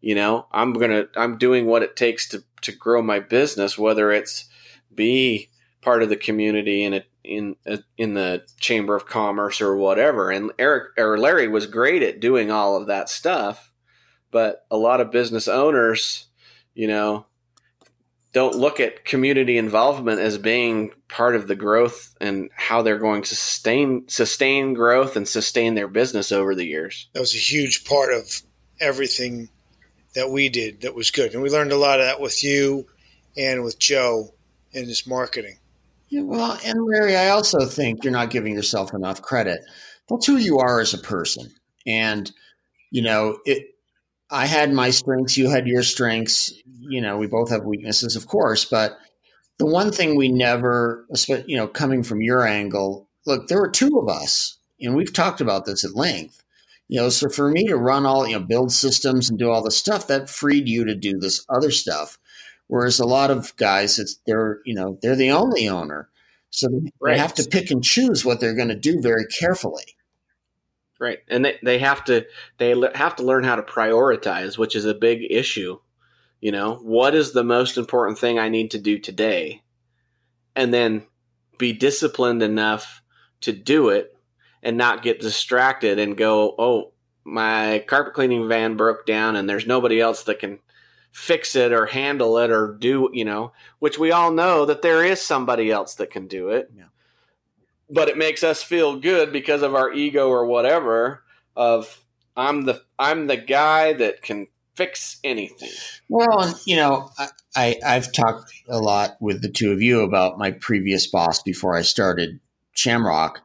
you 0.00 0.14
know, 0.14 0.46
I'm 0.50 0.72
gonna 0.72 1.06
I'm 1.16 1.38
doing 1.38 1.66
what 1.66 1.82
it 1.82 1.96
takes 1.96 2.28
to 2.30 2.42
to 2.62 2.72
grow 2.72 3.02
my 3.02 3.20
business, 3.20 3.78
whether 3.78 4.10
it's 4.10 4.46
be 4.92 5.50
part 5.82 6.02
of 6.02 6.08
the 6.08 6.16
community 6.16 6.82
in 6.82 6.94
a 6.94 7.04
in 7.22 7.56
a, 7.66 7.78
in 7.96 8.14
the 8.14 8.44
chamber 8.58 8.96
of 8.96 9.06
commerce 9.06 9.60
or 9.60 9.76
whatever. 9.76 10.30
And 10.30 10.50
Eric 10.58 10.98
or 10.98 11.18
Larry 11.18 11.46
was 11.48 11.66
great 11.66 12.02
at 12.02 12.20
doing 12.20 12.50
all 12.50 12.76
of 12.76 12.88
that 12.88 13.08
stuff, 13.08 13.67
but 14.30 14.66
a 14.70 14.76
lot 14.76 15.00
of 15.00 15.10
business 15.10 15.48
owners, 15.48 16.26
you 16.74 16.88
know, 16.88 17.26
don't 18.32 18.54
look 18.54 18.78
at 18.78 19.04
community 19.04 19.56
involvement 19.56 20.20
as 20.20 20.38
being 20.38 20.92
part 21.08 21.34
of 21.34 21.48
the 21.48 21.56
growth 21.56 22.14
and 22.20 22.50
how 22.54 22.82
they're 22.82 22.98
going 22.98 23.22
to 23.22 23.34
sustain 23.34 24.06
sustain 24.08 24.74
growth 24.74 25.16
and 25.16 25.26
sustain 25.26 25.74
their 25.74 25.88
business 25.88 26.30
over 26.30 26.54
the 26.54 26.66
years. 26.66 27.08
That 27.14 27.20
was 27.20 27.34
a 27.34 27.38
huge 27.38 27.84
part 27.84 28.12
of 28.12 28.42
everything 28.80 29.48
that 30.14 30.30
we 30.30 30.48
did 30.48 30.82
that 30.82 30.94
was 30.94 31.10
good. 31.10 31.32
And 31.32 31.42
we 31.42 31.50
learned 31.50 31.72
a 31.72 31.76
lot 31.76 32.00
of 32.00 32.06
that 32.06 32.20
with 32.20 32.44
you 32.44 32.86
and 33.36 33.62
with 33.64 33.78
Joe 33.78 34.34
in 34.72 34.86
his 34.86 35.06
marketing. 35.06 35.58
Yeah, 36.08 36.22
well, 36.22 36.58
and 36.64 36.84
Larry, 36.84 37.16
I 37.16 37.30
also 37.30 37.66
think 37.66 38.02
you're 38.02 38.12
not 38.12 38.30
giving 38.30 38.54
yourself 38.54 38.94
enough 38.94 39.20
credit. 39.20 39.60
That's 40.08 40.26
who 40.26 40.36
you 40.36 40.58
are 40.58 40.80
as 40.80 40.94
a 40.94 40.98
person. 40.98 41.52
And, 41.86 42.30
you 42.90 43.02
know, 43.02 43.38
it, 43.44 43.74
I 44.30 44.46
had 44.46 44.72
my 44.72 44.90
strengths, 44.90 45.36
you 45.36 45.48
had 45.50 45.66
your 45.66 45.82
strengths. 45.82 46.52
You 46.80 47.00
know, 47.00 47.16
we 47.18 47.26
both 47.26 47.50
have 47.50 47.64
weaknesses, 47.64 48.16
of 48.16 48.26
course. 48.26 48.64
But 48.64 48.98
the 49.58 49.66
one 49.66 49.90
thing 49.92 50.16
we 50.16 50.28
never, 50.28 51.06
you 51.46 51.56
know, 51.56 51.66
coming 51.66 52.02
from 52.02 52.22
your 52.22 52.46
angle, 52.46 53.08
look, 53.26 53.48
there 53.48 53.58
were 53.60 53.70
two 53.70 53.98
of 53.98 54.08
us, 54.08 54.58
and 54.80 54.94
we've 54.94 55.12
talked 55.12 55.40
about 55.40 55.64
this 55.64 55.84
at 55.84 55.94
length. 55.96 56.42
You 56.88 57.00
know, 57.00 57.08
so 57.10 57.28
for 57.28 57.50
me 57.50 57.66
to 57.68 57.76
run 57.76 58.06
all, 58.06 58.26
you 58.26 58.38
know, 58.38 58.44
build 58.44 58.72
systems 58.72 59.28
and 59.28 59.38
do 59.38 59.50
all 59.50 59.62
this 59.62 59.76
stuff, 59.76 60.06
that 60.06 60.30
freed 60.30 60.68
you 60.68 60.84
to 60.86 60.94
do 60.94 61.18
this 61.18 61.44
other 61.50 61.70
stuff. 61.70 62.18
Whereas 62.68 62.98
a 63.00 63.06
lot 63.06 63.30
of 63.30 63.54
guys, 63.56 63.98
it's 63.98 64.18
they're 64.26 64.60
you 64.64 64.74
know 64.74 64.98
they're 65.02 65.16
the 65.16 65.30
only 65.32 65.68
owner, 65.68 66.08
so 66.50 66.68
they, 66.68 66.90
Right. 67.00 67.12
they 67.14 67.18
have 67.18 67.34
to 67.34 67.48
pick 67.48 67.70
and 67.70 67.82
choose 67.84 68.24
what 68.24 68.40
they're 68.40 68.54
going 68.54 68.68
to 68.68 68.74
do 68.74 69.00
very 69.00 69.26
carefully. 69.26 69.96
Right. 70.98 71.18
And 71.28 71.44
they, 71.44 71.58
they 71.62 71.78
have 71.78 72.04
to 72.06 72.26
they 72.58 72.74
have 72.94 73.16
to 73.16 73.22
learn 73.22 73.44
how 73.44 73.56
to 73.56 73.62
prioritize, 73.62 74.58
which 74.58 74.74
is 74.74 74.84
a 74.84 74.94
big 74.94 75.20
issue. 75.30 75.78
You 76.40 76.52
know, 76.52 76.76
what 76.76 77.14
is 77.14 77.32
the 77.32 77.44
most 77.44 77.76
important 77.76 78.18
thing 78.18 78.38
I 78.38 78.48
need 78.48 78.72
to 78.72 78.78
do 78.78 78.98
today? 78.98 79.62
And 80.56 80.74
then 80.74 81.04
be 81.56 81.72
disciplined 81.72 82.42
enough 82.42 83.02
to 83.42 83.52
do 83.52 83.90
it 83.90 84.16
and 84.62 84.76
not 84.76 85.02
get 85.02 85.20
distracted 85.20 85.98
and 85.98 86.16
go, 86.16 86.54
"Oh, 86.58 86.92
my 87.24 87.84
carpet 87.86 88.14
cleaning 88.14 88.48
van 88.48 88.76
broke 88.76 89.06
down 89.06 89.36
and 89.36 89.48
there's 89.48 89.66
nobody 89.66 90.00
else 90.00 90.24
that 90.24 90.38
can 90.38 90.58
fix 91.12 91.54
it 91.54 91.72
or 91.72 91.86
handle 91.86 92.38
it 92.38 92.50
or 92.50 92.76
do, 92.78 93.10
you 93.12 93.24
know, 93.24 93.52
which 93.78 93.98
we 93.98 94.10
all 94.10 94.30
know 94.30 94.64
that 94.64 94.82
there 94.82 95.04
is 95.04 95.20
somebody 95.20 95.70
else 95.70 95.94
that 95.96 96.10
can 96.10 96.26
do 96.26 96.50
it. 96.50 96.70
Yeah. 96.76 96.84
But 97.90 98.08
it 98.08 98.18
makes 98.18 98.42
us 98.42 98.62
feel 98.62 98.98
good 98.98 99.32
because 99.32 99.62
of 99.62 99.74
our 99.74 99.92
ego 99.92 100.28
or 100.28 100.46
whatever 100.46 101.24
of 101.56 102.04
I'm 102.36 102.62
the 102.62 102.82
I'm 102.98 103.26
the 103.26 103.36
guy 103.36 103.94
that 103.94 104.22
can 104.22 104.46
fix 104.76 105.18
anything. 105.24 105.70
Well, 106.08 106.58
you 106.64 106.76
know, 106.76 107.10
I, 107.18 107.28
I 107.56 107.76
I've 107.84 108.12
talked 108.12 108.52
a 108.68 108.78
lot 108.78 109.16
with 109.20 109.42
the 109.42 109.50
two 109.50 109.72
of 109.72 109.82
you 109.82 110.02
about 110.02 110.38
my 110.38 110.52
previous 110.52 111.08
boss 111.08 111.42
before 111.42 111.76
I 111.76 111.82
started 111.82 112.38
Shamrock, 112.72 113.40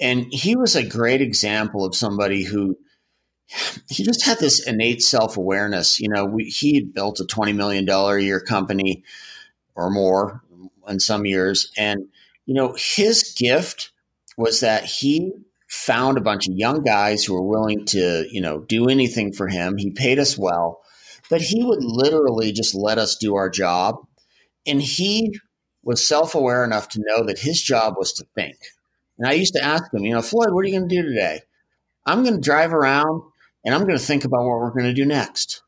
and 0.00 0.26
he 0.32 0.56
was 0.56 0.74
a 0.74 0.84
great 0.86 1.20
example 1.20 1.84
of 1.84 1.94
somebody 1.94 2.42
who 2.42 2.76
he 3.88 4.02
just 4.02 4.24
had 4.24 4.40
this 4.40 4.66
innate 4.66 5.02
self 5.02 5.36
awareness. 5.36 6.00
You 6.00 6.08
know, 6.08 6.24
we, 6.24 6.44
he 6.44 6.74
had 6.74 6.92
built 6.92 7.20
a 7.20 7.26
twenty 7.26 7.52
million 7.52 7.84
dollar 7.84 8.16
a 8.16 8.22
year 8.22 8.40
company 8.40 9.04
or 9.76 9.88
more 9.88 10.42
in 10.88 10.98
some 10.98 11.26
years, 11.26 11.70
and 11.78 12.08
you 12.46 12.54
know, 12.54 12.74
his 12.78 13.34
gift 13.36 13.92
was 14.36 14.60
that 14.60 14.84
he 14.84 15.32
found 15.68 16.16
a 16.16 16.22
bunch 16.22 16.48
of 16.48 16.54
young 16.54 16.82
guys 16.82 17.24
who 17.24 17.34
were 17.34 17.42
willing 17.42 17.84
to, 17.86 18.26
you 18.30 18.40
know, 18.40 18.60
do 18.60 18.88
anything 18.88 19.32
for 19.32 19.48
him. 19.48 19.76
He 19.76 19.90
paid 19.90 20.18
us 20.18 20.38
well, 20.38 20.80
but 21.28 21.40
he 21.40 21.64
would 21.64 21.82
literally 21.82 22.52
just 22.52 22.74
let 22.74 22.98
us 22.98 23.16
do 23.16 23.34
our 23.34 23.50
job. 23.50 23.96
And 24.66 24.80
he 24.80 25.38
was 25.82 26.06
self 26.06 26.34
aware 26.34 26.64
enough 26.64 26.88
to 26.90 27.02
know 27.04 27.24
that 27.24 27.38
his 27.38 27.60
job 27.60 27.94
was 27.98 28.12
to 28.14 28.26
think. 28.34 28.56
And 29.18 29.28
I 29.28 29.32
used 29.32 29.54
to 29.54 29.62
ask 29.62 29.92
him, 29.92 30.04
you 30.04 30.14
know, 30.14 30.22
Floyd, 30.22 30.52
what 30.52 30.64
are 30.64 30.68
you 30.68 30.78
going 30.78 30.88
to 30.88 31.02
do 31.02 31.08
today? 31.08 31.40
I'm 32.04 32.22
going 32.22 32.34
to 32.34 32.40
drive 32.40 32.72
around 32.72 33.22
and 33.64 33.74
I'm 33.74 33.82
going 33.82 33.98
to 33.98 34.04
think 34.04 34.24
about 34.24 34.44
what 34.44 34.60
we're 34.60 34.70
going 34.70 34.84
to 34.84 34.92
do 34.92 35.04
next. 35.04 35.62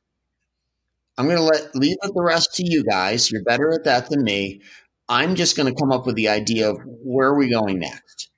I'm 1.17 1.27
going 1.27 1.39
to 1.39 1.43
let 1.43 1.75
leave 1.75 1.97
the 2.03 2.13
rest 2.23 2.55
to 2.55 2.65
you 2.65 2.85
guys. 2.85 3.31
You're 3.31 3.43
better 3.43 3.73
at 3.73 3.85
that 3.85 4.09
than 4.09 4.23
me. 4.23 4.61
I'm 5.09 5.35
just 5.35 5.57
going 5.57 5.73
to 5.73 5.79
come 5.81 5.93
up 5.93 6.07
with 6.07 6.17
the 6.17 6.29
idea 6.29 6.71
of 6.71 6.79
where 6.85 7.29
are 7.29 7.39
we 7.39 7.51
going 7.51 7.79
next. 7.79 8.31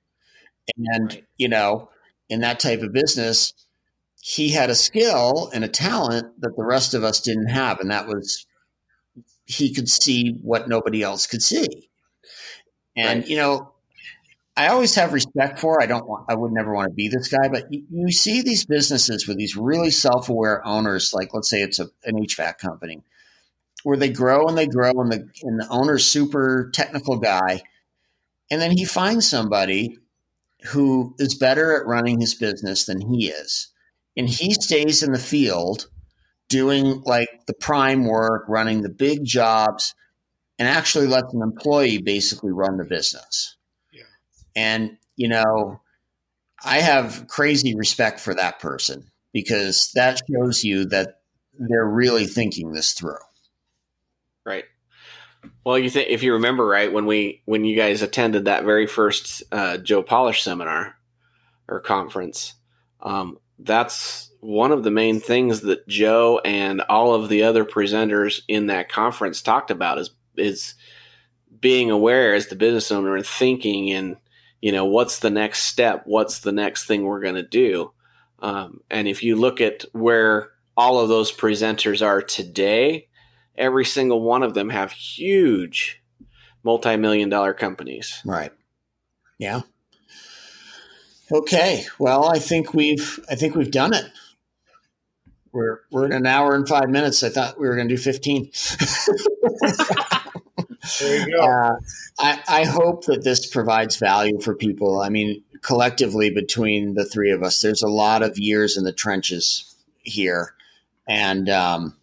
And 0.77 1.11
Right. 1.13 1.25
you 1.37 1.49
know, 1.49 1.89
in 2.29 2.41
that 2.41 2.59
type 2.59 2.81
of 2.81 2.93
business, 2.93 3.53
he 4.21 4.49
had 4.49 4.69
a 4.69 4.75
skill 4.75 5.49
and 5.53 5.63
a 5.63 5.67
talent 5.67 6.39
that 6.41 6.55
the 6.55 6.63
rest 6.63 6.93
of 6.93 7.03
us 7.03 7.19
didn't 7.21 7.47
have, 7.47 7.79
and 7.79 7.91
that 7.91 8.07
was 8.07 8.45
he 9.45 9.73
could 9.73 9.89
see 9.89 10.37
what 10.41 10.69
nobody 10.69 11.01
else 11.03 11.27
could 11.27 11.41
see. 11.41 11.89
And 12.95 13.21
Right. 13.21 13.29
you 13.29 13.35
know, 13.37 13.71
I 14.55 14.67
always 14.67 14.95
have 14.95 15.13
respect 15.13 15.59
for. 15.59 15.81
I 15.81 15.85
don't 15.85 16.07
want. 16.07 16.25
I 16.29 16.35
would 16.35 16.51
never 16.51 16.73
want 16.73 16.89
to 16.89 16.93
be 16.93 17.07
this 17.07 17.27
guy, 17.29 17.47
but 17.49 17.71
you, 17.71 17.83
you 17.89 18.11
see 18.11 18.41
these 18.41 18.65
businesses 18.65 19.27
with 19.27 19.37
these 19.37 19.55
really 19.55 19.91
self-aware 19.91 20.65
owners, 20.65 21.13
like 21.13 21.33
let's 21.33 21.49
say 21.49 21.61
it's 21.61 21.79
a, 21.79 21.89
an 22.05 22.15
HVAC 22.17 22.57
company, 22.57 23.01
where 23.83 23.97
they 23.97 24.09
grow 24.09 24.47
and 24.47 24.57
they 24.57 24.67
grow, 24.67 24.91
and 24.91 25.11
the 25.11 25.29
and 25.43 25.59
the 25.59 25.67
owner's 25.69 26.05
super 26.05 26.69
technical 26.73 27.17
guy, 27.17 27.63
and 28.49 28.61
then 28.61 28.71
he 28.71 28.85
finds 28.85 29.27
somebody 29.27 29.97
who 30.65 31.15
is 31.17 31.35
better 31.35 31.75
at 31.75 31.87
running 31.87 32.19
his 32.19 32.35
business 32.35 32.85
than 32.85 33.01
he 33.01 33.29
is, 33.29 33.69
and 34.15 34.29
he 34.29 34.53
stays 34.53 35.03
in 35.03 35.11
the 35.11 35.19
field 35.19 35.87
doing 36.51 37.01
like 37.05 37.29
the 37.47 37.53
prime 37.53 38.05
work, 38.05 38.43
running 38.47 38.81
the 38.81 38.89
big 38.89 39.23
jobs, 39.23 39.95
and 40.59 40.67
actually 40.67 41.07
lets 41.07 41.33
an 41.33 41.41
employee 41.41 41.97
basically 41.97 42.51
run 42.51 42.77
the 42.77 42.83
business. 42.83 43.55
Yeah. 43.91 44.03
And, 44.55 44.97
you 45.15 45.29
know, 45.29 45.81
I 46.63 46.81
have 46.81 47.25
crazy 47.27 47.73
respect 47.73 48.19
for 48.19 48.35
that 48.35 48.59
person 48.59 49.09
because 49.33 49.91
that 49.95 50.21
shows 50.29 50.63
you 50.63 50.85
that 50.89 51.21
they're 51.57 51.87
really 51.87 52.27
thinking 52.27 52.73
this 52.73 52.91
through. 52.91 53.15
Right. 54.45 54.65
Well, 55.63 55.77
you 55.77 55.89
think 55.89 56.09
if 56.09 56.23
you 56.23 56.33
remember 56.33 56.65
right 56.65 56.91
when 56.91 57.05
we 57.05 57.41
when 57.45 57.65
you 57.65 57.75
guys 57.75 58.01
attended 58.01 58.45
that 58.45 58.63
very 58.63 58.87
first 58.87 59.43
uh, 59.51 59.77
Joe 59.77 60.03
Polish 60.03 60.43
seminar 60.43 60.95
or 61.67 61.79
conference, 61.79 62.55
um, 63.01 63.37
that's 63.59 64.31
one 64.39 64.71
of 64.71 64.83
the 64.83 64.91
main 64.91 65.19
things 65.19 65.61
that 65.61 65.87
Joe 65.87 66.41
and 66.43 66.81
all 66.81 67.13
of 67.13 67.29
the 67.29 67.43
other 67.43 67.63
presenters 67.63 68.41
in 68.47 68.67
that 68.67 68.89
conference 68.89 69.41
talked 69.41 69.71
about 69.71 69.99
is 69.99 70.11
is 70.35 70.75
being 71.59 71.91
aware 71.91 72.33
as 72.33 72.47
the 72.47 72.55
business 72.55 72.91
owner 72.91 73.15
and 73.15 73.25
thinking 73.25 73.91
and 73.91 74.17
you 74.61 74.71
know 74.71 74.85
what's 74.85 75.19
the 75.19 75.29
next 75.29 75.63
step, 75.63 76.03
what's 76.05 76.39
the 76.39 76.51
next 76.51 76.85
thing 76.85 77.03
we're 77.03 77.21
going 77.21 77.35
to 77.35 77.43
do, 77.43 77.91
um, 78.39 78.81
and 78.89 79.07
if 79.07 79.23
you 79.23 79.35
look 79.35 79.61
at 79.61 79.85
where 79.93 80.49
all 80.75 80.99
of 80.99 81.09
those 81.09 81.31
presenters 81.31 82.05
are 82.05 82.21
today, 82.21 83.07
every 83.57 83.85
single 83.85 84.21
one 84.21 84.43
of 84.43 84.53
them 84.53 84.69
have 84.69 84.91
huge 84.91 86.01
multi-million 86.63 87.29
dollar 87.29 87.53
companies. 87.53 88.21
Right. 88.25 88.51
Yeah. 89.37 89.61
Okay. 91.31 91.85
Well, 91.97 92.25
I 92.25 92.39
think 92.39 92.73
we've 92.73 93.19
I 93.29 93.35
think 93.35 93.55
we've 93.55 93.71
done 93.71 93.93
it. 93.93 94.05
We're 95.51 95.79
we're 95.91 96.05
in 96.05 96.13
an 96.13 96.25
hour 96.25 96.55
and 96.55 96.67
five 96.67 96.89
minutes. 96.89 97.23
I 97.23 97.29
thought 97.29 97.59
we 97.59 97.67
were 97.67 97.75
going 97.75 97.87
to 97.89 97.95
do 97.95 98.01
fifteen. 98.01 98.51
there 100.99 101.19
you 101.19 101.31
go. 101.31 101.41
Uh, 101.51 101.75
I, 102.19 102.39
I 102.47 102.65
hope 102.65 103.05
that 103.05 103.23
this 103.23 103.47
provides 103.47 103.97
value 103.97 104.39
for 104.39 104.55
people. 104.55 104.99
I 104.99 105.09
mean, 105.09 105.43
collectively 105.61 106.29
between 106.29 106.95
the 106.95 107.05
three 107.05 107.31
of 107.31 107.43
us, 107.43 107.61
there's 107.61 107.81
a 107.81 107.87
lot 107.87 108.23
of 108.23 108.37
years 108.37 108.77
in 108.77 108.83
the 108.83 108.91
trenches 108.91 109.75
here, 110.03 110.53
and 111.07 111.49
um, 111.49 111.97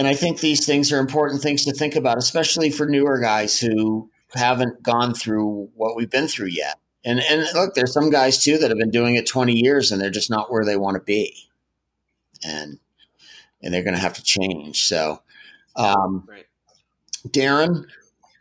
and 0.00 0.08
I 0.08 0.14
think 0.14 0.40
these 0.40 0.64
things 0.64 0.90
are 0.92 0.98
important 0.98 1.42
things 1.42 1.66
to 1.66 1.74
think 1.74 1.94
about, 1.94 2.16
especially 2.16 2.70
for 2.70 2.86
newer 2.86 3.20
guys 3.20 3.60
who 3.60 4.10
haven't 4.34 4.82
gone 4.82 5.12
through 5.12 5.68
what 5.74 5.94
we've 5.94 6.08
been 6.08 6.26
through 6.26 6.48
yet. 6.48 6.78
And 7.04 7.20
and 7.20 7.46
look, 7.52 7.74
there's 7.74 7.92
some 7.92 8.08
guys 8.08 8.42
too 8.42 8.56
that 8.56 8.70
have 8.70 8.78
been 8.78 8.88
doing 8.88 9.16
it 9.16 9.26
20 9.26 9.52
years 9.52 9.92
and 9.92 10.00
they're 10.00 10.08
just 10.08 10.30
not 10.30 10.50
where 10.50 10.64
they 10.64 10.78
want 10.78 10.94
to 10.94 11.02
be. 11.02 11.36
And 12.42 12.78
and 13.60 13.74
they're 13.74 13.82
going 13.82 13.94
to 13.94 14.00
have 14.00 14.14
to 14.14 14.22
change. 14.22 14.86
So 14.86 15.20
um, 15.76 16.26
right. 16.26 16.46
Darren, 17.28 17.84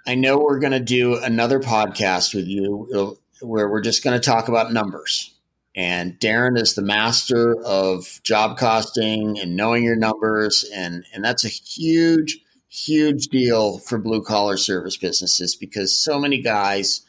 I 0.08 0.16
know 0.16 0.38
we're 0.38 0.60
going 0.60 0.72
to 0.72 0.80
do 0.80 1.18
another 1.18 1.60
podcast 1.60 2.34
with 2.34 2.48
you 2.48 3.18
where 3.42 3.68
we're 3.68 3.82
just 3.82 4.02
going 4.02 4.18
to 4.18 4.26
talk 4.26 4.48
about 4.48 4.72
numbers. 4.72 5.38
And 5.76 6.20
Darren 6.20 6.60
is 6.60 6.76
the 6.76 6.82
master 6.82 7.56
of 7.64 8.20
job 8.24 8.58
costing 8.58 9.40
and 9.40 9.56
knowing 9.56 9.84
your 9.84 9.96
numbers. 9.96 10.70
And, 10.74 11.06
and 11.14 11.24
that's 11.24 11.46
a 11.46 11.50
huge, 11.50 12.40
huge 12.68 13.28
deal 13.28 13.78
for 13.80 13.98
blue 13.98 14.24
collar 14.24 14.58
service 14.58 14.98
businesses 14.98 15.56
because 15.56 15.96
so 15.96 16.20
many 16.20 16.42
guys 16.42 17.06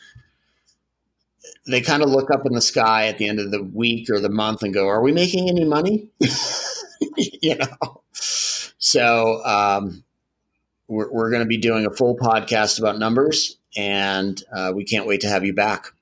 they 1.66 1.80
kind 1.80 2.02
of 2.02 2.10
look 2.10 2.30
up 2.30 2.46
in 2.46 2.52
the 2.52 2.60
sky 2.60 3.06
at 3.06 3.18
the 3.18 3.28
end 3.28 3.38
of 3.38 3.50
the 3.50 3.62
week 3.62 4.10
or 4.10 4.20
the 4.20 4.28
month 4.28 4.62
and 4.62 4.74
go, 4.74 4.88
"Are 4.88 5.02
we 5.02 5.12
making 5.12 5.48
any 5.48 5.64
money?" 5.64 6.08
you 7.16 7.56
know. 7.56 8.02
So 8.12 9.44
um, 9.44 10.04
we're, 10.88 11.10
we're 11.12 11.30
going 11.30 11.42
to 11.42 11.48
be 11.48 11.58
doing 11.58 11.86
a 11.86 11.90
full 11.90 12.16
podcast 12.16 12.78
about 12.78 12.98
numbers, 12.98 13.56
and 13.76 14.42
uh, 14.52 14.72
we 14.74 14.84
can't 14.84 15.06
wait 15.06 15.20
to 15.22 15.28
have 15.28 15.44
you 15.44 15.52
back. 15.52 15.92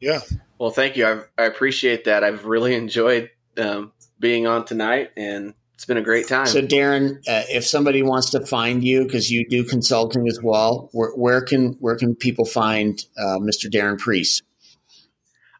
Yeah. 0.00 0.20
Well, 0.60 0.70
thank 0.70 0.98
you. 0.98 1.06
I, 1.06 1.22
I 1.42 1.46
appreciate 1.46 2.04
that. 2.04 2.22
I've 2.22 2.44
really 2.44 2.74
enjoyed 2.74 3.30
um, 3.56 3.92
being 4.18 4.46
on 4.46 4.66
tonight, 4.66 5.08
and 5.16 5.54
it's 5.72 5.86
been 5.86 5.96
a 5.96 6.02
great 6.02 6.28
time. 6.28 6.44
So, 6.44 6.60
Darren, 6.60 7.16
uh, 7.26 7.44
if 7.48 7.66
somebody 7.66 8.02
wants 8.02 8.28
to 8.32 8.44
find 8.44 8.84
you 8.84 9.04
because 9.04 9.30
you 9.30 9.48
do 9.48 9.64
consulting 9.64 10.28
as 10.28 10.38
well, 10.42 10.90
where, 10.92 11.12
where, 11.12 11.40
can 11.40 11.78
where 11.80 11.96
can 11.96 12.14
people 12.14 12.44
find 12.44 13.02
uh, 13.18 13.38
Mr. 13.38 13.70
Darren 13.72 13.98
Priest? 13.98 14.42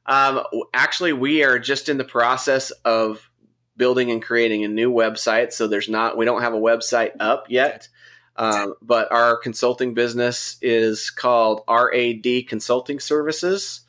Um, 0.05 0.43
actually, 0.75 1.15
we 1.15 1.45
are 1.45 1.59
just 1.59 1.89
in 1.89 1.97
the 1.97 2.05
process 2.05 2.71
of 2.85 3.31
building 3.79 4.11
and 4.11 4.23
creating 4.23 4.67
a 4.67 4.69
new 4.69 4.93
website. 4.93 5.55
So 5.55 5.67
there's 5.67 5.89
not 5.89 6.19
we 6.19 6.27
don't 6.27 6.43
have 6.43 6.53
a 6.53 6.61
website 6.61 7.13
up 7.21 7.47
yet. 7.49 7.89
Um, 8.37 8.75
but 8.83 9.11
our 9.11 9.39
consulting 9.39 9.95
business 9.95 10.59
is 10.61 11.09
called 11.09 11.63
RAD 11.67 12.47
Consulting 12.49 13.01
Services. 13.01 13.81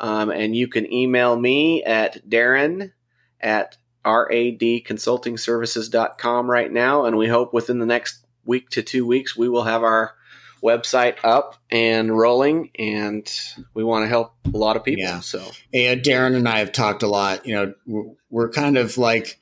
Um, 0.00 0.30
and 0.30 0.54
you 0.54 0.68
can 0.68 0.92
email 0.92 1.36
me 1.38 1.82
at 1.84 2.28
Darren 2.28 2.92
at 3.40 3.78
radconsultingservices.com 4.04 6.50
right 6.50 6.72
now. 6.72 7.04
And 7.04 7.18
we 7.18 7.28
hope 7.28 7.52
within 7.52 7.78
the 7.78 7.86
next 7.86 8.24
week 8.44 8.70
to 8.70 8.82
two 8.82 9.06
weeks, 9.06 9.36
we 9.36 9.48
will 9.48 9.62
have 9.64 9.82
our 9.82 10.14
website 10.62 11.16
up 11.22 11.56
and 11.70 12.16
rolling 12.16 12.70
and 12.76 13.30
we 13.74 13.84
want 13.84 14.04
to 14.04 14.08
help 14.08 14.34
a 14.52 14.56
lot 14.56 14.76
of 14.76 14.82
people. 14.84 15.04
Yeah. 15.04 15.20
So, 15.20 15.44
yeah, 15.72 15.94
Darren 15.94 16.34
and 16.34 16.48
I 16.48 16.58
have 16.58 16.72
talked 16.72 17.04
a 17.04 17.08
lot. 17.08 17.46
You 17.46 17.54
know, 17.54 17.74
we're, 17.86 18.10
we're 18.30 18.50
kind 18.50 18.76
of 18.76 18.98
like 18.98 19.38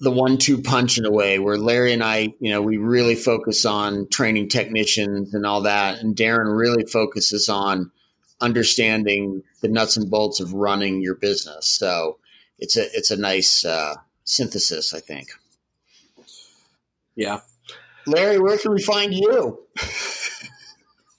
the 0.00 0.10
one 0.10 0.38
two 0.38 0.60
punch 0.62 0.98
in 0.98 1.04
a 1.04 1.10
way 1.10 1.38
where 1.38 1.56
Larry 1.56 1.92
and 1.92 2.02
I, 2.02 2.34
you 2.40 2.50
know, 2.50 2.62
we 2.62 2.78
really 2.78 3.14
focus 3.14 3.64
on 3.64 4.08
training 4.08 4.48
technicians 4.48 5.34
and 5.34 5.46
all 5.46 5.60
that. 5.62 6.00
And 6.00 6.16
Darren 6.16 6.56
really 6.56 6.84
focuses 6.84 7.48
on 7.48 7.92
understanding 8.40 9.42
the 9.60 9.68
nuts 9.68 9.96
and 9.96 10.10
bolts 10.10 10.40
of 10.40 10.52
running 10.52 11.00
your 11.02 11.14
business. 11.14 11.66
So 11.66 12.18
it's 12.58 12.76
a, 12.76 12.86
it's 12.96 13.10
a 13.10 13.16
nice 13.16 13.64
uh, 13.64 13.96
synthesis, 14.24 14.94
I 14.94 15.00
think. 15.00 15.28
Yeah. 17.14 17.40
Larry, 18.06 18.38
where 18.38 18.58
can 18.58 18.72
we 18.72 18.82
find 18.82 19.12
you? 19.12 19.60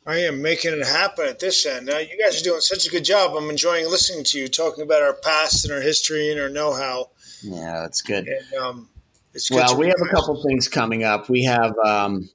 I 0.06 0.20
am 0.20 0.42
making 0.42 0.74
it 0.74 0.88
happen 0.88 1.28
at 1.28 1.40
this 1.40 1.66
end. 1.66 1.86
Now, 1.86 2.00
you 2.00 2.18
guys 2.20 2.42
are 2.42 2.44
doing 2.44 2.62
such 2.62 2.88
a 2.88 2.90
good 2.90 3.06
job. 3.06 3.36
I'm 3.36 3.50
enjoying 3.50 3.86
listening 3.86 4.24
to 4.26 4.40
you 4.40 4.48
talking 4.48 4.84
about 4.84 5.04
our 5.04 5.14
past 5.14 5.66
and 5.66 5.74
our 5.74 5.82
history 5.82 6.32
and 6.32 6.40
our 6.40 6.50
know-how. 6.50 7.12
Yeah, 7.44 7.82
that's 7.82 8.02
good. 8.02 8.28
And, 8.28 8.62
um, 8.62 8.90
it's 9.34 9.50
good 9.50 9.58
well, 9.58 9.78
we 9.78 9.88
have 9.88 10.02
a 10.02 10.10
couple 10.10 10.42
things 10.42 10.68
coming 10.68 11.04
up. 11.04 11.30
We 11.30 11.44
have 11.44 11.78
um, 11.86 12.28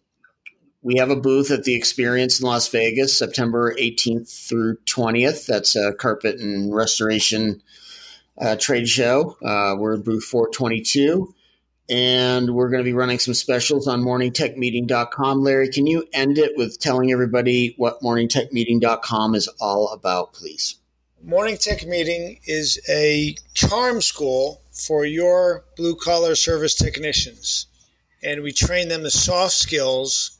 we 0.84 0.98
have 0.98 1.10
a 1.10 1.16
booth 1.16 1.50
at 1.50 1.64
the 1.64 1.74
Experience 1.74 2.38
in 2.38 2.46
Las 2.46 2.68
Vegas, 2.68 3.18
September 3.18 3.74
18th 3.74 4.48
through 4.48 4.76
20th. 4.84 5.46
That's 5.46 5.74
a 5.74 5.94
carpet 5.94 6.38
and 6.38 6.72
restoration 6.74 7.62
uh, 8.38 8.56
trade 8.56 8.86
show. 8.86 9.36
Uh, 9.42 9.76
we're 9.78 9.94
in 9.94 10.02
booth 10.02 10.24
422 10.24 11.34
and 11.88 12.54
we're 12.54 12.68
going 12.68 12.82
to 12.82 12.88
be 12.88 12.92
running 12.92 13.18
some 13.18 13.34
specials 13.34 13.88
on 13.88 14.02
morningtechmeeting.com. 14.02 15.42
Larry, 15.42 15.70
can 15.70 15.86
you 15.86 16.06
end 16.12 16.36
it 16.38 16.52
with 16.56 16.78
telling 16.78 17.10
everybody 17.10 17.74
what 17.78 18.00
morningtechmeeting.com 18.00 19.34
is 19.34 19.48
all 19.60 19.88
about, 19.88 20.34
please? 20.34 20.76
Morning 21.22 21.56
Tech 21.56 21.86
Meeting 21.86 22.40
is 22.44 22.78
a 22.90 23.34
charm 23.54 24.02
school 24.02 24.60
for 24.70 25.06
your 25.06 25.64
blue 25.78 25.96
collar 25.96 26.34
service 26.34 26.74
technicians. 26.74 27.66
And 28.22 28.42
we 28.42 28.52
train 28.52 28.88
them 28.88 29.02
the 29.02 29.10
soft 29.10 29.52
skills 29.52 30.33